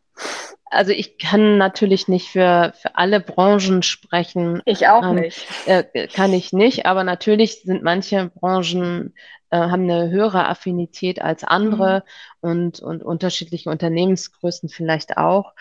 Also 0.71 0.91
ich 0.91 1.17
kann 1.17 1.57
natürlich 1.57 2.07
nicht 2.07 2.29
für, 2.29 2.73
für 2.79 2.95
alle 2.95 3.19
Branchen 3.19 3.81
sprechen. 3.81 4.61
Ich 4.65 4.87
auch 4.87 5.03
ähm, 5.03 5.15
nicht. 5.15 5.47
Äh, 5.65 6.07
kann 6.07 6.31
ich 6.31 6.53
nicht, 6.53 6.85
aber 6.85 7.03
natürlich 7.03 7.63
sind 7.63 7.83
manche 7.83 8.29
Branchen 8.35 9.15
äh, 9.49 9.57
haben 9.57 9.89
eine 9.89 10.09
höhere 10.09 10.47
Affinität 10.47 11.21
als 11.21 11.43
andere 11.43 12.03
mhm. 12.41 12.49
und, 12.49 12.79
und 12.81 13.03
unterschiedliche 13.03 13.69
Unternehmensgrößen 13.69 14.69
vielleicht 14.69 15.17
auch. 15.17 15.53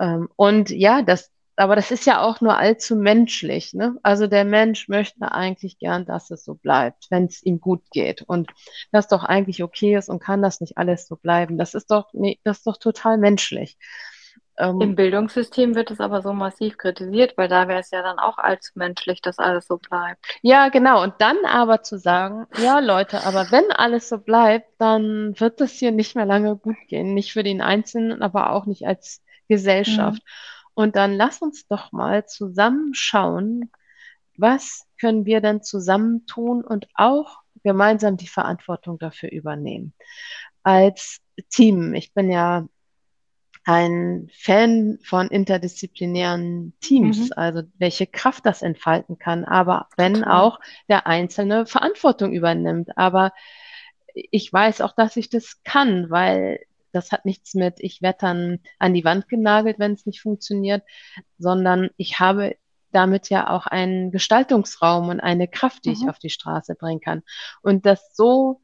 Ähm, 0.00 0.28
und 0.36 0.70
ja, 0.70 1.02
das, 1.02 1.30
aber 1.56 1.74
das 1.74 1.90
ist 1.90 2.06
ja 2.06 2.20
auch 2.20 2.40
nur 2.40 2.58
allzu 2.58 2.96
menschlich. 2.96 3.72
Ne? 3.72 3.96
Also 4.02 4.26
der 4.26 4.44
Mensch 4.44 4.88
möchte 4.88 5.32
eigentlich 5.32 5.78
gern, 5.78 6.04
dass 6.04 6.30
es 6.30 6.44
so 6.44 6.54
bleibt, 6.54 7.06
wenn 7.10 7.24
es 7.24 7.42
ihm 7.42 7.60
gut 7.60 7.82
geht 7.90 8.22
und 8.22 8.50
das 8.92 9.08
doch 9.08 9.24
eigentlich 9.24 9.62
okay 9.62 9.96
ist 9.96 10.08
und 10.08 10.22
kann 10.22 10.42
das 10.42 10.60
nicht 10.60 10.76
alles 10.78 11.08
so 11.08 11.16
bleiben. 11.16 11.58
Das 11.58 11.74
ist 11.74 11.90
doch, 11.90 12.08
nee, 12.12 12.38
das 12.44 12.58
ist 12.58 12.66
doch 12.66 12.76
total 12.76 13.18
menschlich. 13.18 13.78
Ähm, 14.58 14.80
Im 14.80 14.94
Bildungssystem 14.94 15.74
wird 15.74 15.90
es 15.90 16.00
aber 16.00 16.22
so 16.22 16.32
massiv 16.32 16.78
kritisiert, 16.78 17.36
weil 17.36 17.48
da 17.48 17.68
wäre 17.68 17.80
es 17.80 17.90
ja 17.90 18.02
dann 18.02 18.18
auch 18.18 18.38
allzu 18.38 18.72
menschlich, 18.74 19.20
dass 19.20 19.38
alles 19.38 19.66
so 19.66 19.76
bleibt. 19.78 20.24
Ja, 20.42 20.68
genau. 20.68 21.02
Und 21.02 21.14
dann 21.18 21.36
aber 21.46 21.82
zu 21.82 21.98
sagen, 21.98 22.46
ja 22.58 22.78
Leute, 22.78 23.24
aber 23.24 23.50
wenn 23.50 23.70
alles 23.72 24.08
so 24.08 24.18
bleibt, 24.18 24.68
dann 24.78 25.38
wird 25.38 25.60
es 25.60 25.72
hier 25.72 25.92
nicht 25.92 26.16
mehr 26.16 26.26
lange 26.26 26.56
gut 26.56 26.76
gehen. 26.88 27.14
Nicht 27.14 27.32
für 27.32 27.42
den 27.42 27.60
Einzelnen, 27.60 28.22
aber 28.22 28.52
auch 28.52 28.66
nicht 28.66 28.86
als 28.86 29.22
Gesellschaft. 29.48 30.22
Mhm. 30.22 30.55
Und 30.76 30.94
dann 30.94 31.14
lass 31.14 31.40
uns 31.40 31.66
doch 31.68 31.90
mal 31.90 32.26
zusammen 32.26 32.92
schauen, 32.92 33.70
was 34.36 34.86
können 35.00 35.24
wir 35.24 35.40
denn 35.40 35.62
zusammen 35.62 36.26
tun 36.26 36.62
und 36.62 36.86
auch 36.94 37.38
gemeinsam 37.62 38.18
die 38.18 38.26
Verantwortung 38.26 38.98
dafür 38.98 39.32
übernehmen. 39.32 39.94
Als 40.62 41.22
Team. 41.48 41.94
Ich 41.94 42.12
bin 42.12 42.30
ja 42.30 42.68
ein 43.64 44.28
Fan 44.34 44.98
von 45.02 45.28
interdisziplinären 45.28 46.74
Teams, 46.80 47.30
mhm. 47.30 47.32
also 47.36 47.62
welche 47.78 48.06
Kraft 48.06 48.44
das 48.44 48.60
entfalten 48.60 49.18
kann, 49.18 49.46
aber 49.46 49.88
wenn 49.96 50.24
auch 50.24 50.60
der 50.90 51.06
Einzelne 51.06 51.64
Verantwortung 51.64 52.34
übernimmt. 52.34 52.98
Aber 52.98 53.32
ich 54.12 54.52
weiß 54.52 54.82
auch, 54.82 54.92
dass 54.94 55.16
ich 55.16 55.30
das 55.30 55.62
kann, 55.64 56.10
weil 56.10 56.60
das 56.96 57.12
hat 57.12 57.24
nichts 57.24 57.54
mit, 57.54 57.74
ich 57.78 58.02
werde 58.02 58.18
dann 58.20 58.58
an 58.78 58.94
die 58.94 59.04
Wand 59.04 59.28
genagelt, 59.28 59.78
wenn 59.78 59.92
es 59.92 60.06
nicht 60.06 60.20
funktioniert, 60.20 60.82
sondern 61.38 61.90
ich 61.96 62.18
habe 62.18 62.56
damit 62.92 63.28
ja 63.28 63.50
auch 63.50 63.66
einen 63.66 64.10
Gestaltungsraum 64.10 65.08
und 65.10 65.20
eine 65.20 65.48
Kraft, 65.48 65.84
die 65.84 65.90
mhm. 65.90 65.94
ich 65.94 66.08
auf 66.08 66.18
die 66.18 66.30
Straße 66.30 66.74
bringen 66.74 67.00
kann. 67.00 67.22
Und 67.62 67.86
das 67.86 68.16
so 68.16 68.60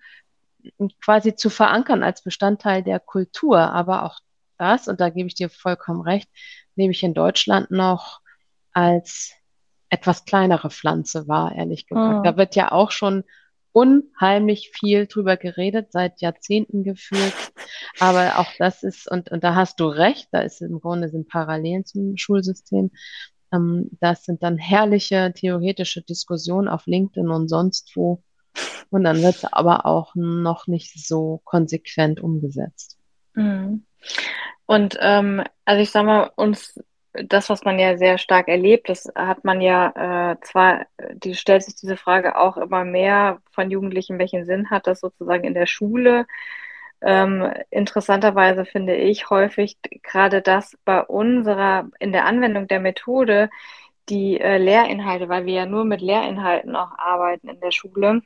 quasi 1.04 1.34
zu 1.34 1.50
verankern 1.50 2.02
als 2.02 2.22
Bestandteil 2.22 2.82
der 2.82 3.00
Kultur, 3.00 3.58
aber 3.58 4.04
auch 4.04 4.20
das, 4.58 4.88
und 4.88 5.00
da 5.00 5.10
gebe 5.10 5.26
ich 5.26 5.34
dir 5.34 5.50
vollkommen 5.50 6.02
recht, 6.02 6.30
nehme 6.76 6.92
ich 6.92 7.02
in 7.02 7.14
Deutschland 7.14 7.70
noch 7.70 8.20
als 8.72 9.32
etwas 9.88 10.24
kleinere 10.24 10.70
Pflanze 10.70 11.28
wahr, 11.28 11.54
ehrlich 11.54 11.86
gesagt. 11.86 12.18
Mhm. 12.20 12.22
Da 12.22 12.36
wird 12.36 12.56
ja 12.56 12.72
auch 12.72 12.90
schon 12.90 13.24
unheimlich 13.72 14.70
viel 14.72 15.06
drüber 15.06 15.36
geredet, 15.36 15.92
seit 15.92 16.20
Jahrzehnten 16.20 16.84
gefühlt. 16.84 17.34
Aber 17.98 18.38
auch 18.38 18.50
das 18.58 18.82
ist, 18.82 19.10
und, 19.10 19.30
und 19.30 19.42
da 19.42 19.54
hast 19.54 19.80
du 19.80 19.86
recht, 19.86 20.28
da 20.32 20.40
ist 20.40 20.60
im 20.60 20.80
Grunde 20.80 21.08
sind 21.08 21.28
Parallelen 21.28 21.84
zum 21.84 22.16
Schulsystem. 22.16 22.90
Ähm, 23.52 23.90
das 24.00 24.24
sind 24.24 24.42
dann 24.42 24.58
herrliche 24.58 25.32
theoretische 25.34 26.02
Diskussionen 26.02 26.68
auf 26.68 26.86
LinkedIn 26.86 27.28
und 27.28 27.48
sonst 27.48 27.92
wo. 27.96 28.22
Und 28.90 29.04
dann 29.04 29.22
wird 29.22 29.36
es 29.36 29.44
aber 29.44 29.86
auch 29.86 30.14
noch 30.14 30.66
nicht 30.66 31.06
so 31.06 31.40
konsequent 31.44 32.20
umgesetzt. 32.20 32.98
Mhm. 33.34 33.86
Und 34.66 34.98
ähm, 35.00 35.42
also 35.64 35.82
ich 35.82 35.90
sag 35.90 36.04
mal, 36.04 36.30
uns 36.36 36.78
das, 37.12 37.50
was 37.50 37.64
man 37.64 37.78
ja 37.78 37.96
sehr 37.98 38.18
stark 38.18 38.48
erlebt, 38.48 38.88
das 38.88 39.10
hat 39.14 39.44
man 39.44 39.60
ja 39.60 40.32
äh, 40.32 40.40
zwar, 40.40 40.86
die 41.14 41.34
stellt 41.34 41.62
sich 41.62 41.76
diese 41.76 41.96
Frage 41.96 42.38
auch 42.38 42.56
immer 42.56 42.84
mehr 42.84 43.40
von 43.50 43.70
Jugendlichen, 43.70 44.18
welchen 44.18 44.44
Sinn 44.46 44.70
hat 44.70 44.86
das 44.86 45.00
sozusagen 45.00 45.44
in 45.44 45.54
der 45.54 45.66
Schule? 45.66 46.26
Ähm, 47.02 47.52
interessanterweise 47.70 48.64
finde 48.64 48.96
ich 48.96 49.28
häufig 49.28 49.76
gerade 50.02 50.40
das 50.40 50.76
bei 50.84 51.02
unserer, 51.02 51.90
in 51.98 52.12
der 52.12 52.26
Anwendung 52.26 52.68
der 52.68 52.80
Methode, 52.80 53.50
die 54.08 54.40
äh, 54.40 54.58
Lehrinhalte, 54.58 55.28
weil 55.28 55.46
wir 55.46 55.54
ja 55.54 55.66
nur 55.66 55.84
mit 55.84 56.00
Lehrinhalten 56.00 56.76
auch 56.76 56.96
arbeiten 56.98 57.48
in 57.48 57.60
der 57.60 57.72
Schule, 57.72 58.22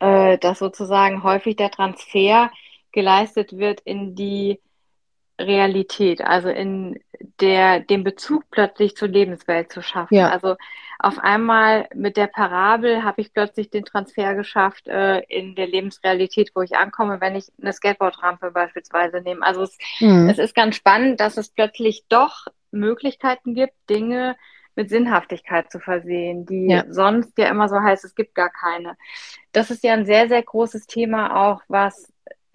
äh, 0.00 0.38
dass 0.38 0.58
sozusagen 0.58 1.22
häufig 1.22 1.56
der 1.56 1.70
Transfer 1.70 2.50
geleistet 2.92 3.56
wird 3.56 3.80
in 3.80 4.14
die 4.14 4.60
Realität, 5.40 6.22
also 6.22 6.48
in 6.48 7.00
der, 7.40 7.80
den 7.80 8.04
Bezug 8.04 8.44
plötzlich 8.50 8.96
zur 8.96 9.08
Lebenswelt 9.08 9.72
zu 9.72 9.82
schaffen. 9.82 10.14
Ja. 10.14 10.30
Also 10.30 10.56
auf 10.98 11.18
einmal 11.18 11.88
mit 11.94 12.16
der 12.16 12.26
Parabel 12.26 13.02
habe 13.02 13.22
ich 13.22 13.32
plötzlich 13.32 13.70
den 13.70 13.84
Transfer 13.84 14.34
geschafft 14.34 14.86
äh, 14.86 15.20
in 15.28 15.54
der 15.54 15.66
Lebensrealität, 15.66 16.52
wo 16.54 16.62
ich 16.62 16.76
ankomme, 16.76 17.20
wenn 17.20 17.36
ich 17.36 17.46
eine 17.60 17.72
Skateboardrampe 17.72 18.50
beispielsweise 18.50 19.20
nehme. 19.20 19.44
Also 19.44 19.62
es, 19.62 19.78
mhm. 20.00 20.28
es 20.28 20.38
ist 20.38 20.54
ganz 20.54 20.76
spannend, 20.76 21.20
dass 21.20 21.36
es 21.36 21.48
plötzlich 21.48 22.04
doch 22.08 22.46
Möglichkeiten 22.70 23.54
gibt, 23.54 23.74
Dinge 23.88 24.36
mit 24.76 24.88
Sinnhaftigkeit 24.88 25.70
zu 25.70 25.80
versehen, 25.80 26.46
die 26.46 26.68
ja. 26.68 26.84
sonst 26.88 27.36
ja 27.38 27.48
immer 27.48 27.68
so 27.68 27.80
heißt, 27.80 28.04
es 28.04 28.14
gibt 28.14 28.34
gar 28.34 28.50
keine. 28.50 28.96
Das 29.52 29.70
ist 29.70 29.82
ja 29.82 29.94
ein 29.94 30.06
sehr, 30.06 30.28
sehr 30.28 30.42
großes 30.42 30.86
Thema 30.86 31.50
auch, 31.50 31.62
was 31.68 32.12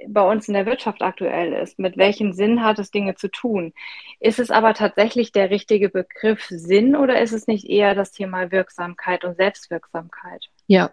bei 0.07 0.21
uns 0.21 0.47
in 0.47 0.53
der 0.53 0.65
Wirtschaft 0.65 1.01
aktuell 1.01 1.53
ist. 1.53 1.79
Mit 1.79 1.97
welchem 1.97 2.33
Sinn 2.33 2.63
hat 2.63 2.79
es, 2.79 2.91
Dinge 2.91 3.15
zu 3.15 3.29
tun? 3.29 3.73
Ist 4.19 4.39
es 4.39 4.51
aber 4.51 4.73
tatsächlich 4.73 5.31
der 5.31 5.49
richtige 5.49 5.89
Begriff 5.89 6.45
Sinn 6.49 6.95
oder 6.95 7.21
ist 7.21 7.31
es 7.31 7.47
nicht 7.47 7.65
eher 7.65 7.95
das 7.95 8.11
Thema 8.11 8.51
Wirksamkeit 8.51 9.23
und 9.23 9.37
Selbstwirksamkeit? 9.37 10.45
Ja, 10.67 10.91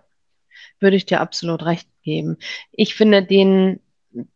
würde 0.79 0.97
ich 0.97 1.07
dir 1.07 1.21
absolut 1.21 1.65
recht 1.65 1.89
geben. 2.03 2.39
Ich 2.71 2.95
finde 2.95 3.25
den 3.25 3.81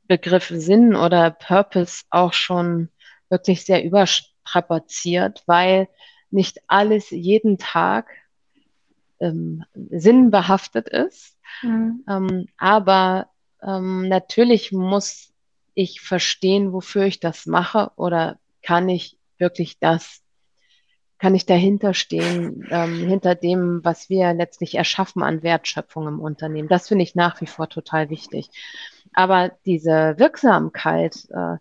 Begriff 0.09 0.49
Sinn 0.49 0.97
oder 0.97 1.31
Purpose 1.31 2.05
auch 2.11 2.33
schon 2.33 2.89
wirklich 3.29 3.65
sehr 3.65 3.85
überstrapaziert, 3.85 5.43
weil 5.47 5.89
nicht 6.31 6.61
alles 6.67 7.11
jeden 7.11 7.59
Tag 7.59 8.09
ähm, 9.21 9.65
sinnbehaftet 9.75 10.89
ist. 10.89 11.37
Mhm. 11.63 12.05
Ähm, 12.09 12.49
aber 12.57 13.29
ähm, 13.63 14.09
natürlich 14.09 14.73
muss 14.73 15.33
ich 15.75 16.01
verstehen, 16.01 16.73
wofür 16.73 17.05
ich 17.05 17.21
das 17.21 17.47
mache 17.47 17.91
oder 17.97 18.39
kann 18.63 18.89
ich 18.89 19.19
wirklich 19.39 19.79
das, 19.79 20.23
kann 21.19 21.35
ich 21.35 21.47
dahinter 21.47 21.95
stehen, 21.95 22.67
ähm, 22.71 23.09
hinter 23.09 23.35
dem, 23.35 23.85
was 23.85 24.09
wir 24.09 24.33
letztlich 24.35 24.75
erschaffen 24.75 25.23
an 25.23 25.43
Wertschöpfung 25.43 26.09
im 26.09 26.21
Unternehmen. 26.21 26.69
Das 26.69 26.89
finde 26.89 27.05
ich 27.05 27.15
nach 27.15 27.41
wie 27.41 27.47
vor 27.47 27.69
total 27.69 28.11
wichtig. 28.11 28.49
Aber 29.13 29.53
diese 29.65 30.19
Wirksamkeit 30.19 31.17
äh, 31.31 31.57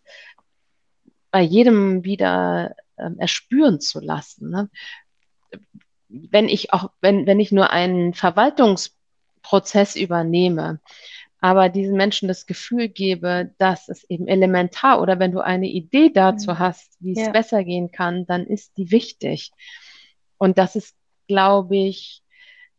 bei 1.31 1.41
jedem 1.41 2.05
wieder 2.05 2.75
äh, 2.95 3.09
erspüren 3.17 3.81
zu 3.81 3.99
lassen. 3.99 4.49
Ne? 4.49 4.69
Wenn 6.07 6.47
ich 6.47 6.71
auch, 6.73 6.91
wenn, 7.01 7.27
wenn 7.27 7.41
ich 7.41 7.51
nur 7.51 7.71
einen 7.71 8.13
Verwaltungsprozess 8.13 9.95
übernehme, 9.95 10.79
aber 11.45 11.69
diesen 11.69 11.95
Menschen 11.95 12.27
das 12.27 12.47
Gefühl 12.47 12.89
gebe, 12.89 13.53
dass 13.59 13.87
es 13.87 14.03
eben 14.05 14.27
elementar 14.27 14.99
oder 14.99 15.19
wenn 15.19 15.31
du 15.31 15.41
eine 15.41 15.67
Idee 15.67 16.09
dazu 16.09 16.49
mhm. 16.49 16.57
hast, 16.57 16.97
wie 16.99 17.11
es 17.11 17.27
ja. 17.27 17.29
besser 17.29 17.63
gehen 17.63 17.91
kann, 17.91 18.25
dann 18.25 18.47
ist 18.47 18.75
die 18.79 18.89
wichtig. 18.89 19.51
Und 20.39 20.57
das 20.57 20.75
ist, 20.75 20.95
glaube 21.27 21.77
ich, 21.77 22.23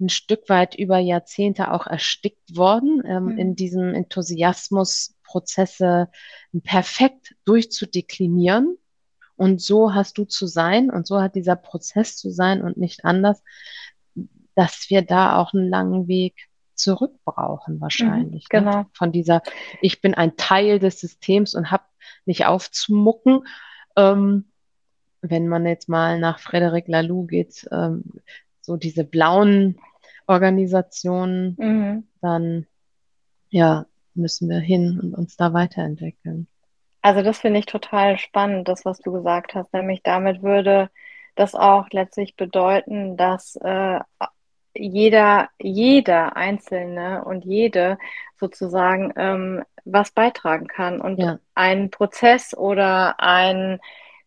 ein 0.00 0.08
Stück 0.08 0.48
weit 0.48 0.74
über 0.74 0.98
Jahrzehnte 0.98 1.70
auch 1.70 1.86
erstickt 1.86 2.56
worden, 2.56 3.04
ähm, 3.06 3.26
mhm. 3.26 3.38
in 3.38 3.54
diesem 3.54 3.94
Enthusiasmus, 3.94 5.14
Prozesse 5.22 6.08
perfekt 6.64 7.36
durchzudeklinieren. 7.44 8.78
Und 9.36 9.60
so 9.60 9.94
hast 9.94 10.18
du 10.18 10.24
zu 10.24 10.48
sein 10.48 10.90
und 10.90 11.06
so 11.06 11.20
hat 11.22 11.36
dieser 11.36 11.54
Prozess 11.54 12.16
zu 12.16 12.32
sein 12.32 12.62
und 12.62 12.78
nicht 12.78 13.04
anders, 13.04 13.44
dass 14.56 14.86
wir 14.90 15.02
da 15.02 15.38
auch 15.38 15.54
einen 15.54 15.68
langen 15.68 16.08
Weg 16.08 16.48
zurück 16.77 17.12
brauchen 17.24 17.81
wahrscheinlich. 17.81 18.45
Mhm, 18.45 18.59
genau. 18.59 18.77
Ne? 18.79 18.87
Von 18.93 19.12
dieser, 19.12 19.43
ich 19.81 20.01
bin 20.01 20.14
ein 20.14 20.37
Teil 20.37 20.79
des 20.79 21.01
Systems 21.01 21.55
und 21.55 21.70
habe 21.70 21.85
nicht 22.24 22.47
aufzumucken. 22.47 23.47
Ähm, 23.97 24.47
wenn 25.22 25.49
man 25.49 25.66
jetzt 25.66 25.89
mal 25.89 26.18
nach 26.18 26.39
Frederic 26.39 26.89
Laloux 26.89 27.27
geht, 27.27 27.66
ähm, 27.72 28.05
so 28.61 28.77
diese 28.77 29.05
blauen 29.05 29.79
Organisationen, 30.27 31.57
mhm. 31.59 32.09
dann 32.20 32.66
ja, 33.49 33.87
müssen 34.14 34.49
wir 34.49 34.59
hin 34.59 35.01
und 35.01 35.14
uns 35.14 35.37
da 35.37 35.53
weiterentwickeln. 35.53 36.47
Also 37.03 37.22
das 37.22 37.39
finde 37.39 37.61
ich 37.61 37.66
total 37.66 38.18
spannend, 38.18 38.66
das, 38.68 38.85
was 38.85 38.99
du 38.99 39.12
gesagt 39.12 39.55
hast. 39.55 39.72
Nämlich 39.72 40.03
damit 40.03 40.43
würde 40.43 40.91
das 41.37 41.55
auch 41.55 41.87
letztlich 41.91 42.35
bedeuten, 42.35 43.16
dass 43.16 43.57
äh, 43.57 44.01
jeder, 44.79 45.49
jeder 45.59 46.37
Einzelne 46.37 47.24
und 47.24 47.45
jede 47.45 47.99
sozusagen 48.39 49.12
ähm, 49.16 49.64
was 49.85 50.11
beitragen 50.11 50.66
kann 50.66 51.01
und 51.01 51.18
ja. 51.18 51.39
ein 51.55 51.91
Prozess 51.91 52.57
oder 52.57 53.20
ein 53.20 53.81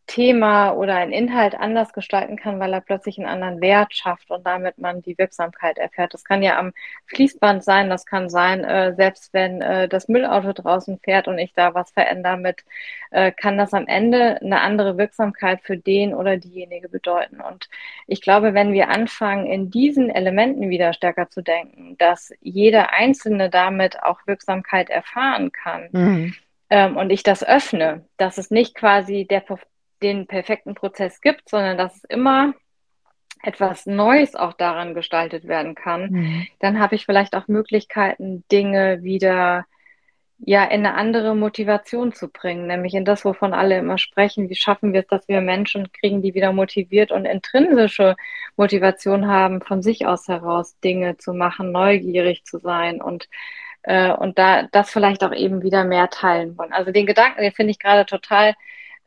Thema 0.09 0.71
oder 0.71 0.95
ein 0.95 1.11
Inhalt 1.11 1.53
anders 1.53 1.93
gestalten 1.93 2.35
kann, 2.35 2.59
weil 2.59 2.73
er 2.73 2.81
plötzlich 2.81 3.19
einen 3.19 3.27
anderen 3.27 3.61
Wert 3.61 3.93
schafft 3.95 4.31
und 4.31 4.43
damit 4.43 4.79
man 4.79 5.03
die 5.03 5.15
Wirksamkeit 5.19 5.77
erfährt. 5.77 6.15
Das 6.15 6.23
kann 6.23 6.41
ja 6.41 6.57
am 6.57 6.73
Fließband 7.05 7.63
sein, 7.63 7.91
das 7.91 8.07
kann 8.07 8.27
sein, 8.27 8.63
äh, 8.63 8.95
selbst 8.95 9.31
wenn 9.33 9.61
äh, 9.61 9.87
das 9.87 10.07
Müllauto 10.07 10.51
draußen 10.51 10.99
fährt 11.03 11.27
und 11.27 11.37
ich 11.37 11.53
da 11.53 11.75
was 11.75 11.91
verändere 11.91 12.37
mit, 12.37 12.65
äh, 13.11 13.31
kann 13.31 13.59
das 13.59 13.71
am 13.71 13.85
Ende 13.85 14.41
eine 14.41 14.61
andere 14.61 14.97
Wirksamkeit 14.97 15.61
für 15.61 15.77
den 15.77 16.15
oder 16.15 16.37
diejenige 16.37 16.89
bedeuten. 16.89 17.39
Und 17.39 17.69
ich 18.07 18.21
glaube, 18.21 18.55
wenn 18.55 18.73
wir 18.73 18.89
anfangen, 18.89 19.45
in 19.45 19.69
diesen 19.69 20.09
Elementen 20.09 20.71
wieder 20.71 20.93
stärker 20.93 21.29
zu 21.29 21.43
denken, 21.43 21.97
dass 21.99 22.33
jeder 22.41 22.93
Einzelne 22.93 23.51
damit 23.51 24.01
auch 24.01 24.25
Wirksamkeit 24.25 24.89
erfahren 24.89 25.51
kann, 25.51 25.89
mhm. 25.91 26.33
ähm, 26.71 26.97
und 26.97 27.11
ich 27.11 27.21
das 27.21 27.43
öffne, 27.43 28.05
dass 28.17 28.39
es 28.39 28.49
nicht 28.49 28.73
quasi 28.73 29.27
der 29.29 29.41
den 30.01 30.27
perfekten 30.27 30.75
Prozess 30.75 31.21
gibt, 31.21 31.49
sondern 31.49 31.77
dass 31.77 31.95
es 31.95 32.03
immer 32.05 32.53
etwas 33.41 33.85
Neues 33.85 34.35
auch 34.35 34.53
daran 34.53 34.93
gestaltet 34.93 35.47
werden 35.47 35.75
kann, 35.75 36.09
mhm. 36.11 36.47
dann 36.59 36.79
habe 36.79 36.95
ich 36.95 37.05
vielleicht 37.05 37.35
auch 37.35 37.47
Möglichkeiten, 37.47 38.43
Dinge 38.51 39.01
wieder 39.03 39.65
ja 40.39 40.63
in 40.63 40.85
eine 40.85 40.95
andere 40.95 41.35
Motivation 41.35 42.13
zu 42.13 42.29
bringen, 42.29 42.67
nämlich 42.67 42.93
in 42.93 43.03
das, 43.03 43.25
wovon 43.25 43.53
alle 43.53 43.77
immer 43.77 43.97
sprechen. 43.97 44.49
Wie 44.49 44.55
schaffen 44.55 44.93
wir 44.93 45.01
es, 45.01 45.07
dass 45.07 45.27
wir 45.27 45.41
Menschen 45.41 45.91
kriegen, 45.91 46.21
die 46.21 46.33
wieder 46.33 46.53
motiviert 46.53 47.11
und 47.11 47.25
intrinsische 47.25 48.15
Motivation 48.55 49.27
haben, 49.27 49.61
von 49.61 49.81
sich 49.81 50.05
aus 50.05 50.27
heraus 50.27 50.79
Dinge 50.79 51.17
zu 51.17 51.33
machen, 51.33 51.71
neugierig 51.71 52.45
zu 52.45 52.59
sein 52.59 53.01
und 53.01 53.27
äh, 53.83 54.11
und 54.11 54.37
da 54.37 54.63
das 54.71 54.89
vielleicht 54.91 55.23
auch 55.23 55.33
eben 55.33 55.61
wieder 55.61 55.83
mehr 55.83 56.09
teilen 56.09 56.57
wollen. 56.57 56.73
Also 56.73 56.91
den 56.91 57.05
Gedanken, 57.05 57.41
den 57.41 57.53
finde 57.53 57.71
ich 57.71 57.79
gerade 57.79 58.05
total 58.05 58.55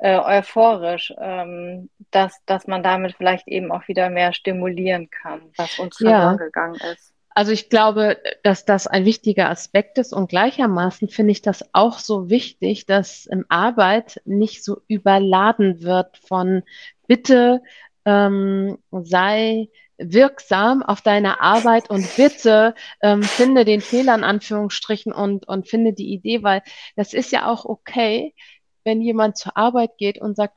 äh, 0.02 0.18
euphorisch, 0.18 1.14
ähm, 1.16 1.88
dass, 2.10 2.44
dass 2.44 2.66
man 2.66 2.82
damit 2.82 3.14
vielleicht 3.16 3.46
eben 3.46 3.70
auch 3.70 3.86
wieder 3.86 4.10
mehr 4.10 4.32
stimulieren 4.32 5.08
kann, 5.10 5.42
was 5.56 5.78
uns 5.78 5.96
verloren 5.98 6.38
ja. 6.38 6.44
gegangen 6.44 6.80
ist. 6.92 7.14
Also 7.30 7.52
ich 7.52 7.70
glaube, 7.70 8.18
dass 8.42 8.64
das 8.64 8.88
ein 8.88 9.04
wichtiger 9.04 9.48
Aspekt 9.48 9.98
ist 9.98 10.12
und 10.12 10.28
gleichermaßen 10.28 11.08
finde 11.08 11.30
ich 11.30 11.40
das 11.40 11.64
auch 11.72 12.00
so 12.00 12.28
wichtig, 12.28 12.84
dass 12.84 13.26
im 13.26 13.46
Arbeit 13.48 14.20
nicht 14.24 14.64
so 14.64 14.82
überladen 14.88 15.82
wird 15.82 16.18
von 16.18 16.64
bitte 17.06 17.62
ähm, 18.04 18.78
sei 18.90 19.68
wirksam 19.98 20.82
auf 20.82 21.00
deine 21.00 21.40
Arbeit 21.40 21.90
und 21.90 22.04
bitte 22.16 22.74
ähm, 23.02 23.22
finde 23.22 23.64
den 23.64 23.80
Fehler 23.80 24.16
in 24.16 24.24
Anführungsstrichen 24.24 25.12
und, 25.12 25.46
und 25.46 25.68
finde 25.68 25.92
die 25.92 26.12
Idee, 26.12 26.42
weil 26.42 26.62
das 26.96 27.14
ist 27.14 27.30
ja 27.30 27.46
auch 27.46 27.64
okay, 27.64 28.34
wenn 28.84 29.00
jemand 29.00 29.36
zur 29.36 29.56
Arbeit 29.56 29.96
geht 29.98 30.20
und 30.20 30.36
sagt, 30.36 30.54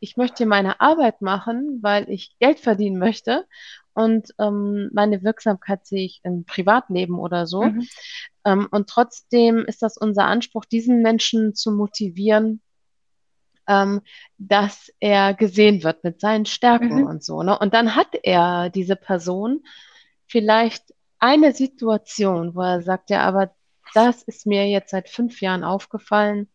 ich 0.00 0.16
möchte 0.16 0.46
meine 0.46 0.80
Arbeit 0.80 1.22
machen, 1.22 1.78
weil 1.82 2.08
ich 2.08 2.36
Geld 2.38 2.60
verdienen 2.60 2.98
möchte 2.98 3.46
und 3.94 4.32
ähm, 4.38 4.90
meine 4.92 5.24
Wirksamkeit 5.24 5.86
sehe 5.86 6.04
ich 6.04 6.20
im 6.22 6.44
Privatleben 6.44 7.18
oder 7.18 7.46
so. 7.46 7.62
Mhm. 7.62 7.88
Ähm, 8.44 8.68
und 8.70 8.88
trotzdem 8.88 9.64
ist 9.66 9.82
das 9.82 9.96
unser 9.96 10.26
Anspruch, 10.26 10.64
diesen 10.64 11.02
Menschen 11.02 11.54
zu 11.54 11.72
motivieren, 11.72 12.60
ähm, 13.66 14.02
dass 14.38 14.92
er 15.00 15.34
gesehen 15.34 15.82
wird 15.82 16.04
mit 16.04 16.20
seinen 16.20 16.46
Stärken 16.46 17.00
mhm. 17.00 17.06
und 17.06 17.24
so. 17.24 17.42
Ne? 17.42 17.58
Und 17.58 17.74
dann 17.74 17.96
hat 17.96 18.14
er 18.22 18.70
diese 18.70 18.94
Person 18.94 19.64
vielleicht 20.28 20.94
eine 21.18 21.52
Situation, 21.52 22.54
wo 22.54 22.62
er 22.62 22.82
sagt, 22.82 23.10
ja, 23.10 23.22
aber 23.22 23.52
das 23.94 24.22
ist 24.22 24.46
mir 24.46 24.68
jetzt 24.68 24.90
seit 24.90 25.08
fünf 25.08 25.40
Jahren 25.40 25.64
aufgefallen 25.64 26.48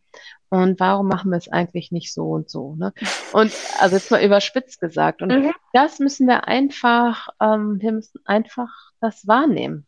und 0.54 0.80
warum 0.80 1.08
machen 1.08 1.32
wir 1.32 1.38
es 1.38 1.52
eigentlich 1.52 1.92
nicht 1.92 2.14
so 2.14 2.30
und 2.30 2.48
so? 2.48 2.76
Ne? 2.76 2.94
Und 3.32 3.52
also 3.80 3.96
jetzt 3.96 4.12
mal 4.12 4.24
überspitzt 4.24 4.80
gesagt. 4.80 5.24
Und 5.24 5.30
mhm. 5.30 5.52
das 5.74 5.98
müssen 5.98 6.28
wir 6.28 6.48
einfach, 6.48 7.30
ähm, 7.42 7.82
wir 7.82 7.92
müssen 7.92 8.20
einfach 8.26 8.70
das 9.02 9.26
wahrnehmen. 9.26 9.88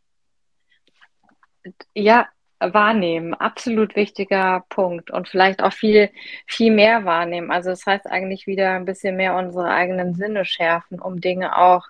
Ja, 1.93 2.27
wahrnehmen, 2.59 3.35
absolut 3.35 3.95
wichtiger 3.95 4.65
Punkt 4.69 5.11
und 5.11 5.29
vielleicht 5.29 5.61
auch 5.61 5.71
viel, 5.71 6.09
viel 6.47 6.73
mehr 6.73 7.05
wahrnehmen. 7.05 7.51
Also 7.51 7.69
das 7.69 7.85
heißt 7.85 8.07
eigentlich 8.07 8.47
wieder 8.47 8.71
ein 8.71 8.85
bisschen 8.85 9.17
mehr 9.17 9.35
unsere 9.35 9.69
eigenen 9.69 10.15
Sinne 10.15 10.45
schärfen, 10.45 10.99
um 10.99 11.21
Dinge 11.21 11.59
auch 11.59 11.85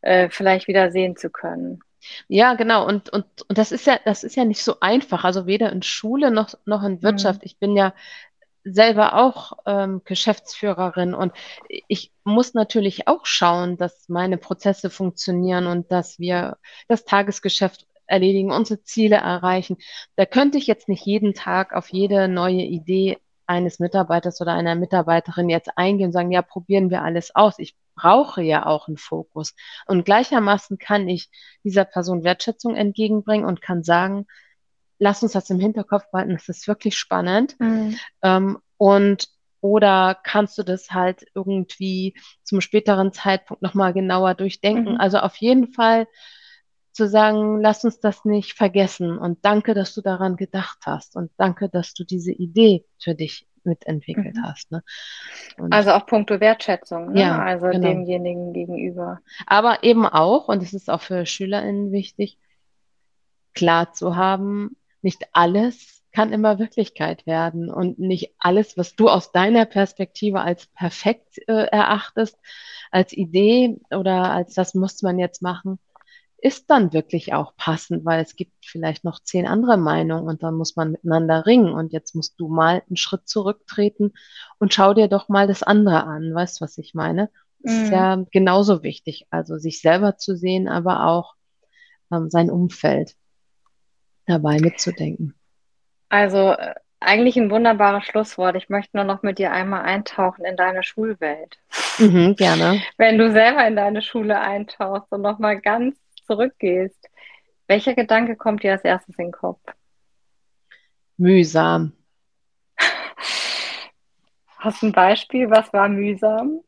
äh, 0.00 0.30
vielleicht 0.30 0.66
wieder 0.66 0.90
sehen 0.90 1.16
zu 1.16 1.28
können. 1.28 1.83
Ja, 2.28 2.54
genau. 2.54 2.86
Und, 2.86 3.10
und, 3.10 3.24
und 3.48 3.58
das 3.58 3.72
ist 3.72 3.86
ja, 3.86 3.98
das 4.04 4.24
ist 4.24 4.36
ja 4.36 4.44
nicht 4.44 4.62
so 4.62 4.80
einfach. 4.80 5.24
Also 5.24 5.46
weder 5.46 5.70
in 5.72 5.82
Schule 5.82 6.30
noch, 6.30 6.54
noch 6.64 6.82
in 6.82 7.02
Wirtschaft. 7.02 7.42
Mhm. 7.42 7.46
Ich 7.46 7.58
bin 7.58 7.76
ja 7.76 7.94
selber 8.64 9.14
auch 9.14 9.52
ähm, 9.66 10.02
Geschäftsführerin 10.04 11.14
und 11.14 11.32
ich 11.88 12.12
muss 12.24 12.54
natürlich 12.54 13.06
auch 13.08 13.26
schauen, 13.26 13.76
dass 13.76 14.08
meine 14.08 14.38
Prozesse 14.38 14.88
funktionieren 14.88 15.66
und 15.66 15.92
dass 15.92 16.18
wir 16.18 16.56
das 16.88 17.04
Tagesgeschäft 17.04 17.86
erledigen, 18.06 18.52
unsere 18.52 18.82
Ziele 18.82 19.16
erreichen. 19.16 19.76
Da 20.16 20.26
könnte 20.26 20.58
ich 20.58 20.66
jetzt 20.66 20.88
nicht 20.88 21.04
jeden 21.04 21.34
Tag 21.34 21.74
auf 21.74 21.90
jede 21.90 22.28
neue 22.28 22.62
Idee 22.62 23.18
eines 23.46 23.78
Mitarbeiters 23.78 24.40
oder 24.40 24.52
einer 24.52 24.74
Mitarbeiterin 24.74 25.48
jetzt 25.48 25.76
eingehen 25.76 26.06
und 26.06 26.12
sagen, 26.12 26.32
ja, 26.32 26.42
probieren 26.42 26.90
wir 26.90 27.02
alles 27.02 27.34
aus. 27.34 27.58
Ich 27.58 27.76
brauche 27.94 28.42
ja 28.42 28.66
auch 28.66 28.88
einen 28.88 28.96
Fokus. 28.96 29.54
Und 29.86 30.04
gleichermaßen 30.04 30.78
kann 30.78 31.08
ich 31.08 31.30
dieser 31.62 31.84
Person 31.84 32.24
Wertschätzung 32.24 32.74
entgegenbringen 32.74 33.46
und 33.46 33.62
kann 33.62 33.84
sagen, 33.84 34.26
lass 34.98 35.22
uns 35.22 35.32
das 35.32 35.50
im 35.50 35.60
Hinterkopf 35.60 36.10
behalten, 36.10 36.32
das 36.32 36.48
ist 36.48 36.68
wirklich 36.68 36.96
spannend. 36.96 37.56
Mhm. 37.58 37.96
Ähm, 38.22 38.58
und 38.76 39.28
oder 39.60 40.18
kannst 40.22 40.58
du 40.58 40.62
das 40.62 40.90
halt 40.90 41.24
irgendwie 41.34 42.14
zum 42.42 42.60
späteren 42.60 43.12
Zeitpunkt 43.12 43.62
nochmal 43.62 43.94
genauer 43.94 44.34
durchdenken? 44.34 44.94
Mhm. 44.94 45.00
Also 45.00 45.18
auf 45.18 45.36
jeden 45.36 45.72
Fall 45.72 46.06
zu 46.94 47.08
sagen, 47.08 47.60
lass 47.60 47.84
uns 47.84 48.00
das 48.00 48.24
nicht 48.24 48.56
vergessen 48.56 49.18
und 49.18 49.44
danke, 49.44 49.74
dass 49.74 49.94
du 49.94 50.00
daran 50.00 50.36
gedacht 50.36 50.78
hast 50.86 51.16
und 51.16 51.30
danke, 51.36 51.68
dass 51.68 51.92
du 51.94 52.04
diese 52.04 52.32
Idee 52.32 52.84
für 53.02 53.14
dich 53.14 53.46
mitentwickelt 53.64 54.36
mhm. 54.36 54.42
hast. 54.42 54.70
Ne? 54.70 54.82
also 55.70 55.90
auch 55.92 56.06
puncto 56.06 56.40
Wertschätzung, 56.40 57.12
ne? 57.12 57.20
ja, 57.20 57.42
also 57.42 57.66
genau. 57.66 57.88
demjenigen 57.88 58.52
gegenüber. 58.52 59.20
Aber 59.46 59.82
eben 59.82 60.06
auch, 60.06 60.48
und 60.48 60.62
es 60.62 60.72
ist 60.74 60.90
auch 60.90 61.00
für 61.00 61.26
SchülerInnen 61.26 61.90
wichtig, 61.90 62.38
klar 63.54 63.92
zu 63.92 64.16
haben, 64.16 64.76
nicht 65.02 65.26
alles 65.32 66.02
kann 66.12 66.32
immer 66.32 66.60
Wirklichkeit 66.60 67.26
werden 67.26 67.70
und 67.70 67.98
nicht 67.98 68.34
alles, 68.38 68.76
was 68.76 68.94
du 68.94 69.08
aus 69.08 69.32
deiner 69.32 69.64
Perspektive 69.64 70.40
als 70.40 70.66
perfekt 70.66 71.38
äh, 71.48 71.66
erachtest, 71.66 72.38
als 72.92 73.12
Idee 73.12 73.78
oder 73.90 74.30
als 74.30 74.54
das 74.54 74.74
muss 74.74 75.02
man 75.02 75.18
jetzt 75.18 75.42
machen, 75.42 75.80
ist 76.44 76.68
dann 76.68 76.92
wirklich 76.92 77.32
auch 77.32 77.56
passend, 77.56 78.04
weil 78.04 78.20
es 78.22 78.36
gibt 78.36 78.52
vielleicht 78.66 79.02
noch 79.02 79.18
zehn 79.18 79.46
andere 79.46 79.78
Meinungen 79.78 80.28
und 80.28 80.42
dann 80.42 80.56
muss 80.56 80.76
man 80.76 80.90
miteinander 80.92 81.46
ringen 81.46 81.72
und 81.72 81.94
jetzt 81.94 82.14
musst 82.14 82.38
du 82.38 82.48
mal 82.48 82.82
einen 82.86 82.98
Schritt 82.98 83.26
zurücktreten 83.26 84.12
und 84.58 84.74
schau 84.74 84.92
dir 84.92 85.08
doch 85.08 85.30
mal 85.30 85.46
das 85.46 85.62
andere 85.62 86.04
an. 86.04 86.34
Weißt 86.34 86.60
du, 86.60 86.64
was 86.64 86.76
ich 86.76 86.92
meine? 86.92 87.30
Das 87.60 87.72
mhm. 87.72 87.82
ist 87.84 87.90
ja 87.92 88.24
genauso 88.30 88.82
wichtig, 88.82 89.26
also 89.30 89.56
sich 89.56 89.80
selber 89.80 90.18
zu 90.18 90.36
sehen, 90.36 90.68
aber 90.68 91.06
auch 91.06 91.34
ähm, 92.12 92.28
sein 92.28 92.50
Umfeld 92.50 93.14
dabei 94.26 94.60
mitzudenken. 94.60 95.34
Also 96.10 96.50
äh, 96.50 96.74
eigentlich 97.00 97.38
ein 97.38 97.50
wunderbares 97.50 98.04
Schlusswort. 98.04 98.54
Ich 98.56 98.68
möchte 98.68 98.98
nur 98.98 99.04
noch 99.04 99.22
mit 99.22 99.38
dir 99.38 99.50
einmal 99.50 99.84
eintauchen 99.84 100.44
in 100.44 100.58
deine 100.58 100.82
Schulwelt. 100.82 101.56
Mhm, 101.98 102.36
gerne. 102.36 102.82
Wenn 102.98 103.16
du 103.16 103.32
selber 103.32 103.66
in 103.66 103.76
deine 103.76 104.02
Schule 104.02 104.38
eintauchst 104.38 105.10
und 105.10 105.22
nochmal 105.22 105.58
ganz 105.62 106.03
zurückgehst, 106.26 107.08
welcher 107.66 107.94
Gedanke 107.94 108.36
kommt 108.36 108.62
dir 108.62 108.72
als 108.72 108.84
erstes 108.84 109.18
in 109.18 109.26
den 109.26 109.32
Kopf? 109.32 109.60
Mühsam. 111.16 111.92
Hast 114.58 114.82
du 114.82 114.86
ein 114.86 114.92
Beispiel? 114.92 115.50
Was 115.50 115.72
war 115.72 115.88
mühsam? 115.88 116.60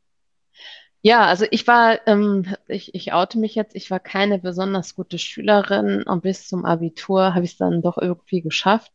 Ja, 1.03 1.27
also 1.27 1.47
ich 1.51 1.67
war, 1.67 2.07
ähm, 2.09 2.57
ich, 2.67 2.95
ich 2.95 3.13
oute 3.13 3.39
mich 3.39 3.55
jetzt, 3.55 3.77
ich 3.77 3.91
war 3.91 4.01
keine 4.01 4.39
besonders 4.39 4.95
gute 4.95 5.19
Schülerin 5.19 6.03
und 6.03 6.23
bis 6.23 6.49
zum 6.49 6.65
Abitur 6.65 7.35
habe 7.35 7.45
ich 7.45 7.53
es 7.53 7.59
dann 7.59 7.81
doch 7.81 7.97
irgendwie 7.97 8.43
geschafft. 8.43 8.93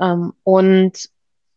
Ähm, 0.00 0.32
und 0.42 1.10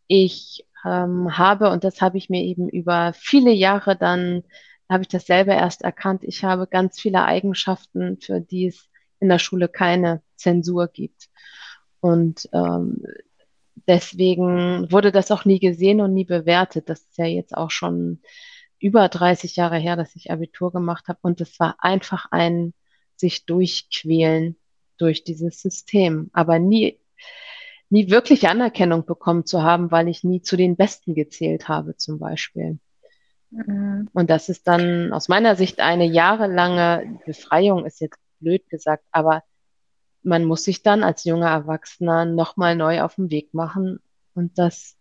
ich 0.08 0.66
ähm, 0.84 1.38
habe, 1.38 1.70
und 1.70 1.84
das 1.84 2.00
habe 2.00 2.18
ich 2.18 2.28
mir 2.28 2.42
eben 2.42 2.68
über 2.68 3.12
viele 3.14 3.50
Jahre 3.50 3.96
dann, 3.96 4.44
habe 4.88 5.02
ich 5.02 5.08
das 5.08 5.26
selber 5.26 5.54
erst 5.54 5.82
erkannt, 5.82 6.24
ich 6.24 6.44
habe 6.44 6.66
ganz 6.66 7.00
viele 7.00 7.24
Eigenschaften, 7.24 8.18
für 8.20 8.40
die 8.40 8.66
es 8.66 8.88
in 9.20 9.28
der 9.28 9.38
Schule 9.38 9.68
keine 9.68 10.22
Zensur 10.36 10.88
gibt. 10.88 11.28
Und 12.00 12.48
ähm, 12.52 13.02
deswegen 13.86 14.90
wurde 14.90 15.12
das 15.12 15.30
auch 15.30 15.44
nie 15.44 15.58
gesehen 15.58 16.00
und 16.00 16.14
nie 16.14 16.24
bewertet. 16.24 16.88
Das 16.88 17.00
ist 17.00 17.18
ja 17.18 17.26
jetzt 17.26 17.56
auch 17.56 17.70
schon 17.70 18.20
über 18.78 19.08
30 19.08 19.56
Jahre 19.56 19.78
her, 19.78 19.96
dass 19.96 20.14
ich 20.14 20.30
Abitur 20.30 20.72
gemacht 20.72 21.08
habe 21.08 21.18
und 21.22 21.40
es 21.40 21.58
war 21.58 21.76
einfach 21.78 22.26
ein 22.30 22.74
sich 23.16 23.44
durchquälen 23.46 24.56
durch 24.96 25.24
dieses 25.24 25.60
System, 25.60 26.30
aber 26.32 26.60
nie 26.60 27.00
nie 27.90 28.10
wirklich 28.10 28.48
Anerkennung 28.48 29.06
bekommen 29.06 29.46
zu 29.46 29.62
haben, 29.62 29.90
weil 29.90 30.08
ich 30.08 30.24
nie 30.24 30.42
zu 30.42 30.56
den 30.56 30.76
Besten 30.76 31.14
gezählt 31.14 31.68
habe 31.68 31.96
zum 31.96 32.18
Beispiel. 32.18 32.78
Mhm. 33.50 34.08
Und 34.12 34.30
das 34.30 34.48
ist 34.48 34.66
dann 34.68 35.12
aus 35.12 35.28
meiner 35.28 35.56
Sicht 35.56 35.80
eine 35.80 36.06
jahrelange 36.06 37.20
Befreiung, 37.26 37.86
ist 37.86 38.00
jetzt 38.00 38.18
blöd 38.40 38.68
gesagt, 38.68 39.04
aber 39.10 39.42
man 40.22 40.44
muss 40.44 40.64
sich 40.64 40.82
dann 40.82 41.02
als 41.02 41.24
junger 41.24 41.50
Erwachsener 41.50 42.24
nochmal 42.24 42.76
neu 42.76 43.02
auf 43.02 43.16
den 43.16 43.30
Weg 43.30 43.54
machen 43.54 44.00
und 44.34 44.58
das 44.58 44.96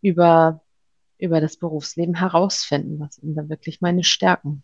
über 0.00 0.62
über 1.18 1.40
das 1.40 1.56
Berufsleben 1.56 2.14
herausfinden, 2.14 3.00
was 3.00 3.16
sind 3.16 3.34
da 3.34 3.48
wirklich 3.48 3.80
meine 3.80 4.04
Stärken. 4.04 4.62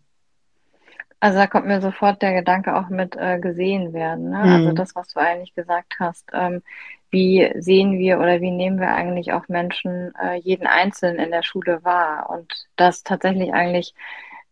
Also 1.25 1.39
da 1.39 1.47
kommt 1.47 1.65
mir 1.65 1.81
sofort 1.81 2.21
der 2.21 2.33
Gedanke 2.33 2.75
auch 2.75 2.89
mit 2.89 3.15
äh, 3.15 3.39
gesehen 3.39 3.93
werden. 3.93 4.29
Ne? 4.29 4.37
Also 4.37 4.47
mhm. 4.49 4.55
Also 4.57 4.71
das, 4.73 4.95
was 4.95 5.07
du 5.07 5.19
eigentlich 5.19 5.55
gesagt 5.55 5.95
hast. 5.97 6.29
Ähm, 6.33 6.61
wie 7.09 7.51
sehen 7.57 7.97
wir 7.97 8.19
oder 8.19 8.41
wie 8.41 8.51
nehmen 8.51 8.79
wir 8.79 8.89
eigentlich 8.89 9.33
auch 9.33 9.47
Menschen, 9.47 10.13
äh, 10.21 10.35
jeden 10.35 10.67
Einzelnen 10.67 11.17
in 11.17 11.31
der 11.31 11.41
Schule 11.41 11.83
wahr? 11.83 12.29
Und 12.29 12.67
das 12.75 13.01
tatsächlich 13.01 13.55
eigentlich, 13.55 13.95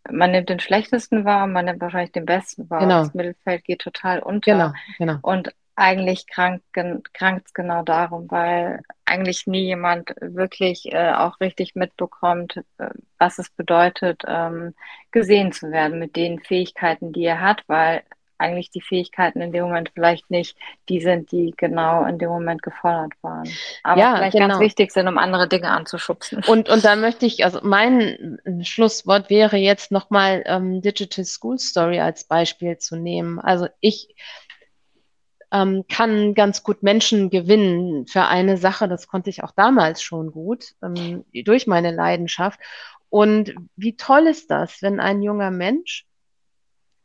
man 0.09 0.32
nimmt 0.32 0.49
den 0.49 0.59
Schlechtesten 0.59 1.26
wahr, 1.26 1.45
man 1.45 1.65
nimmt 1.65 1.80
wahrscheinlich 1.80 2.11
den 2.11 2.26
Besten 2.26 2.67
wahr. 2.71 2.80
Genau. 2.80 3.03
Das 3.03 3.13
Mittelfeld 3.13 3.63
geht 3.65 3.82
total 3.82 4.17
unter. 4.17 4.51
Genau, 4.51 4.71
genau. 4.97 5.19
Und 5.21 5.53
eigentlich 5.76 6.28
krankt 6.28 6.63
es 6.76 7.53
genau 7.53 7.84
darum, 7.84 8.30
weil 8.30 8.82
eigentlich 9.05 9.47
nie 9.47 9.65
jemand 9.65 10.13
wirklich 10.21 10.91
äh, 10.91 11.13
auch 11.13 11.39
richtig 11.39 11.76
mitbekommt, 11.76 12.57
äh, 12.78 12.89
was 13.17 13.39
es 13.39 13.49
bedeutet, 13.49 14.24
ähm, 14.28 14.76
gesehen 15.11 15.51
zu 15.51 15.71
werden 15.71 15.99
mit 15.99 16.15
den 16.15 16.39
Fähigkeiten, 16.39 17.11
die 17.11 17.26
er 17.26 17.41
hat, 17.41 17.63
weil 17.67 18.03
eigentlich 18.43 18.71
die 18.71 18.82
Fähigkeiten 18.82 19.41
in 19.41 19.51
dem 19.51 19.63
Moment 19.63 19.91
vielleicht 19.93 20.30
nicht 20.30 20.57
die 20.89 20.99
sind, 20.99 21.32
die 21.32 21.53
genau 21.55 22.05
in 22.05 22.19
dem 22.19 22.30
Moment 22.30 22.61
gefordert 22.61 23.13
waren. 23.21 23.47
Aber 23.84 23.99
ja, 23.99 24.15
vielleicht 24.15 24.34
genau. 24.34 24.47
ganz 24.49 24.59
wichtig 24.59 24.91
sind, 24.91 25.07
um 25.07 25.17
andere 25.17 25.47
Dinge 25.47 25.69
anzuschubsen. 25.69 26.43
Und, 26.47 26.67
und 26.67 26.84
da 26.84 26.95
möchte 26.95 27.26
ich, 27.26 27.45
also 27.45 27.59
mein 27.63 28.39
Schlusswort 28.63 29.30
wäre 29.30 29.57
jetzt 29.57 29.91
nochmal 29.91 30.43
ähm, 30.45 30.82
Digital 30.82 31.24
School 31.26 31.57
Story 31.57 31.99
als 31.99 32.26
Beispiel 32.26 32.78
zu 32.78 32.97
nehmen. 32.97 33.39
Also 33.39 33.67
ich 33.80 34.13
ähm, 35.54 35.86
kann 35.88 36.34
ganz 36.34 36.64
gut 36.64 36.82
Menschen 36.84 37.30
gewinnen 37.30 38.08
für 38.08 38.26
eine 38.26 38.58
Sache. 38.58 38.89
Das 38.89 39.08
konnte 39.08 39.30
ich 39.30 39.43
auch 39.43 39.51
damals 39.51 40.01
schon 40.01 40.32
gut 40.32 40.74
ähm, 40.84 41.24
durch 41.45 41.68
meine 41.68 41.91
Leidenschaft. 41.91 42.60
Und 43.10 43.54
wie 43.76 43.95
toll 43.95 44.26
ist 44.28 44.49
das, 44.49 44.82
wenn 44.82 44.99
ein 44.99 45.22
junger 45.22 45.51
Mensch 45.51 46.08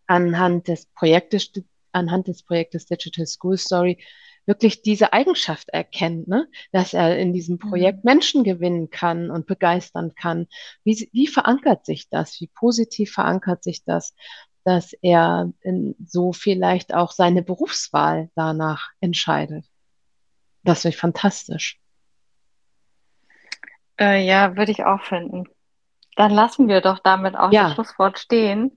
anhand 0.06 0.66
des 0.66 0.86
Projektes, 0.86 1.52
anhand 1.92 2.28
des 2.28 2.42
Projektes 2.42 2.86
Digital 2.86 3.26
School 3.26 3.58
Story 3.58 3.98
wirklich 4.46 4.80
diese 4.80 5.12
Eigenschaft 5.12 5.68
erkennt, 5.68 6.26
ne? 6.26 6.48
dass 6.72 6.94
er 6.94 7.18
in 7.18 7.34
diesem 7.34 7.58
Projekt 7.58 7.98
mhm. 7.98 8.10
Menschen 8.10 8.44
gewinnen 8.44 8.88
kann 8.88 9.30
und 9.30 9.46
begeistern 9.46 10.14
kann. 10.14 10.46
Wie, 10.84 11.10
wie 11.12 11.26
verankert 11.26 11.84
sich 11.84 12.08
das? 12.08 12.40
Wie 12.40 12.46
positiv 12.46 13.12
verankert 13.12 13.62
sich 13.62 13.84
das? 13.84 14.14
Dass 14.68 14.92
er 15.00 15.50
so 16.04 16.34
vielleicht 16.34 16.92
auch 16.92 17.10
seine 17.10 17.42
Berufswahl 17.42 18.28
danach 18.34 18.90
entscheidet. 19.00 19.64
Das 20.62 20.82
finde 20.82 20.94
ich 20.94 21.00
fantastisch. 21.00 21.80
Äh, 23.98 24.26
ja, 24.26 24.56
würde 24.56 24.70
ich 24.70 24.84
auch 24.84 25.02
finden. 25.02 25.44
Dann 26.16 26.32
lassen 26.32 26.68
wir 26.68 26.82
doch 26.82 26.98
damit 26.98 27.34
auch 27.34 27.50
ja. 27.50 27.64
das 27.64 27.74
Schlusswort 27.74 28.18
stehen. 28.18 28.76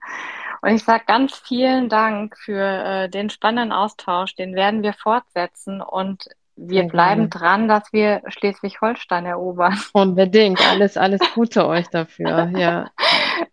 Und 0.61 0.69
ich 0.69 0.83
sage 0.85 1.03
ganz 1.05 1.35
vielen 1.35 1.89
Dank 1.89 2.37
für 2.37 2.61
äh, 2.61 3.09
den 3.09 3.29
spannenden 3.29 3.73
Austausch. 3.73 4.33
Den 4.35 4.55
werden 4.55 4.83
wir 4.83 4.93
fortsetzen 4.93 5.81
und 5.81 6.23
wir 6.55 6.83
bleiben 6.87 7.29
dran, 7.29 7.67
dass 7.67 7.91
wir 7.91 8.21
Schleswig-Holstein 8.27 9.25
erobern. 9.25 9.77
Unbedingt. 9.93 10.61
Alles, 10.69 10.95
alles 10.95 11.19
Gute 11.33 11.67
euch 11.67 11.89
dafür. 11.89 12.49
Ja. 12.55 12.91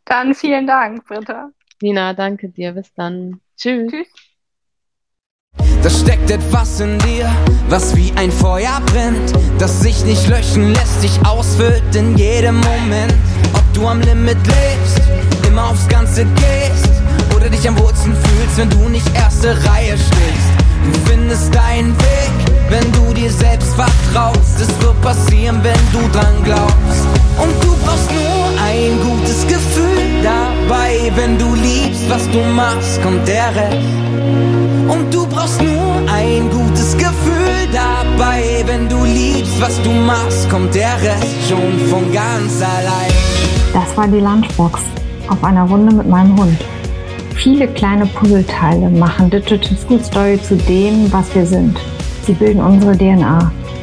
Dann 0.05 0.35
vielen 0.35 0.69
Dank, 0.69 1.05
Britta. 1.05 1.51
Nina, 1.81 2.15
danke 2.15 2.49
dir. 2.49 2.73
Bis 2.73 2.93
dann. 2.95 3.41
Tschüss. 3.57 3.91
Tschüss. 3.91 4.07
Da 5.83 5.91
steckt 5.91 6.31
etwas 6.31 6.81
in 6.81 6.99
dir, 6.99 7.31
was 7.69 7.97
wie 7.97 8.13
ein 8.17 8.31
Feuer 8.31 8.81
brennt, 8.87 9.33
das 9.59 9.81
sich 9.81 10.05
nicht 10.05 10.29
löschen 10.29 10.73
lässt, 10.73 11.03
dich 11.03 11.25
ausfüllt 11.25 11.95
in 11.95 12.17
jedem 12.17 12.57
Moment. 12.57 13.15
Ob 13.55 13.63
du 13.75 13.87
am 13.87 14.01
Limit 14.01 14.39
lebst, 14.47 15.01
immer 15.47 15.71
aufs 15.71 15.89
Ganze 15.89 16.25
gehst 16.25 16.91
oder 17.35 17.49
dich 17.49 17.67
am 17.69 17.79
Wurzeln 17.79 18.15
fühlst 18.15 18.39
wenn 18.59 18.71
du 18.71 18.89
nicht 18.89 19.07
erste 19.15 19.51
Reihe 19.69 19.97
stehst. 19.97 20.51
Du 20.93 21.11
findest 21.11 21.55
deinen 21.55 21.97
Weg, 21.97 22.33
wenn 22.71 22.93
du 22.93 23.15
dir 23.15 23.31
selbst 23.31 23.75
vertraust. 23.75 24.61
Es 24.61 24.83
wird 24.83 25.01
passieren, 25.01 25.63
wenn 25.63 25.79
du 25.93 26.09
dran 26.11 26.43
glaubst. 26.43 27.18
Und 27.43 27.55
du 27.63 27.77
brauchst 27.85 28.11
nur 28.11 28.45
ein 28.63 28.99
gutes 29.01 29.47
Gefühl 29.47 30.23
dabei. 30.23 31.13
Wenn 31.15 31.39
du 31.39 31.55
liebst, 31.55 32.09
was 32.11 32.29
du 32.31 32.41
machst, 32.41 33.03
kommt 33.03 33.27
der 33.29 33.55
Rest. 33.55 33.79
Und 34.89 35.13
du 35.15 35.27
brauchst 35.27 35.61
nur 35.63 35.95
ein 36.13 36.51
gutes 36.51 36.97
Gefühl 36.97 37.69
dabei. 37.73 38.65
Wenn 38.67 38.89
du 38.89 39.05
liebst, 39.05 39.61
was 39.61 39.81
du 39.83 39.91
machst, 39.91 40.51
kommt 40.51 40.75
der 40.75 40.95
Rest 41.03 41.49
schon 41.49 41.79
von 41.89 42.13
ganz 42.13 42.61
allein. 42.63 43.13
Das 43.73 43.97
war 43.97 44.09
die 44.09 44.21
Lunchbox 44.21 44.81
auf 45.29 45.45
einer 45.45 45.65
Runde 45.65 45.95
mit 45.95 46.09
meinem 46.09 46.39
Hund. 46.39 46.59
Viele 47.37 47.69
kleine 47.69 48.07
Puzzleteile 48.07 48.91
machen 48.91 49.31
Digital 49.31 49.77
School 49.77 50.03
Story 50.03 50.41
zu 50.43 50.57
dem, 50.57 51.13
was 51.13 51.33
wir 51.35 51.47
sind. 51.47 51.79
Sie 52.27 52.33
bilden 52.33 52.61
unsere 52.61 52.97
DNA. 52.97 53.53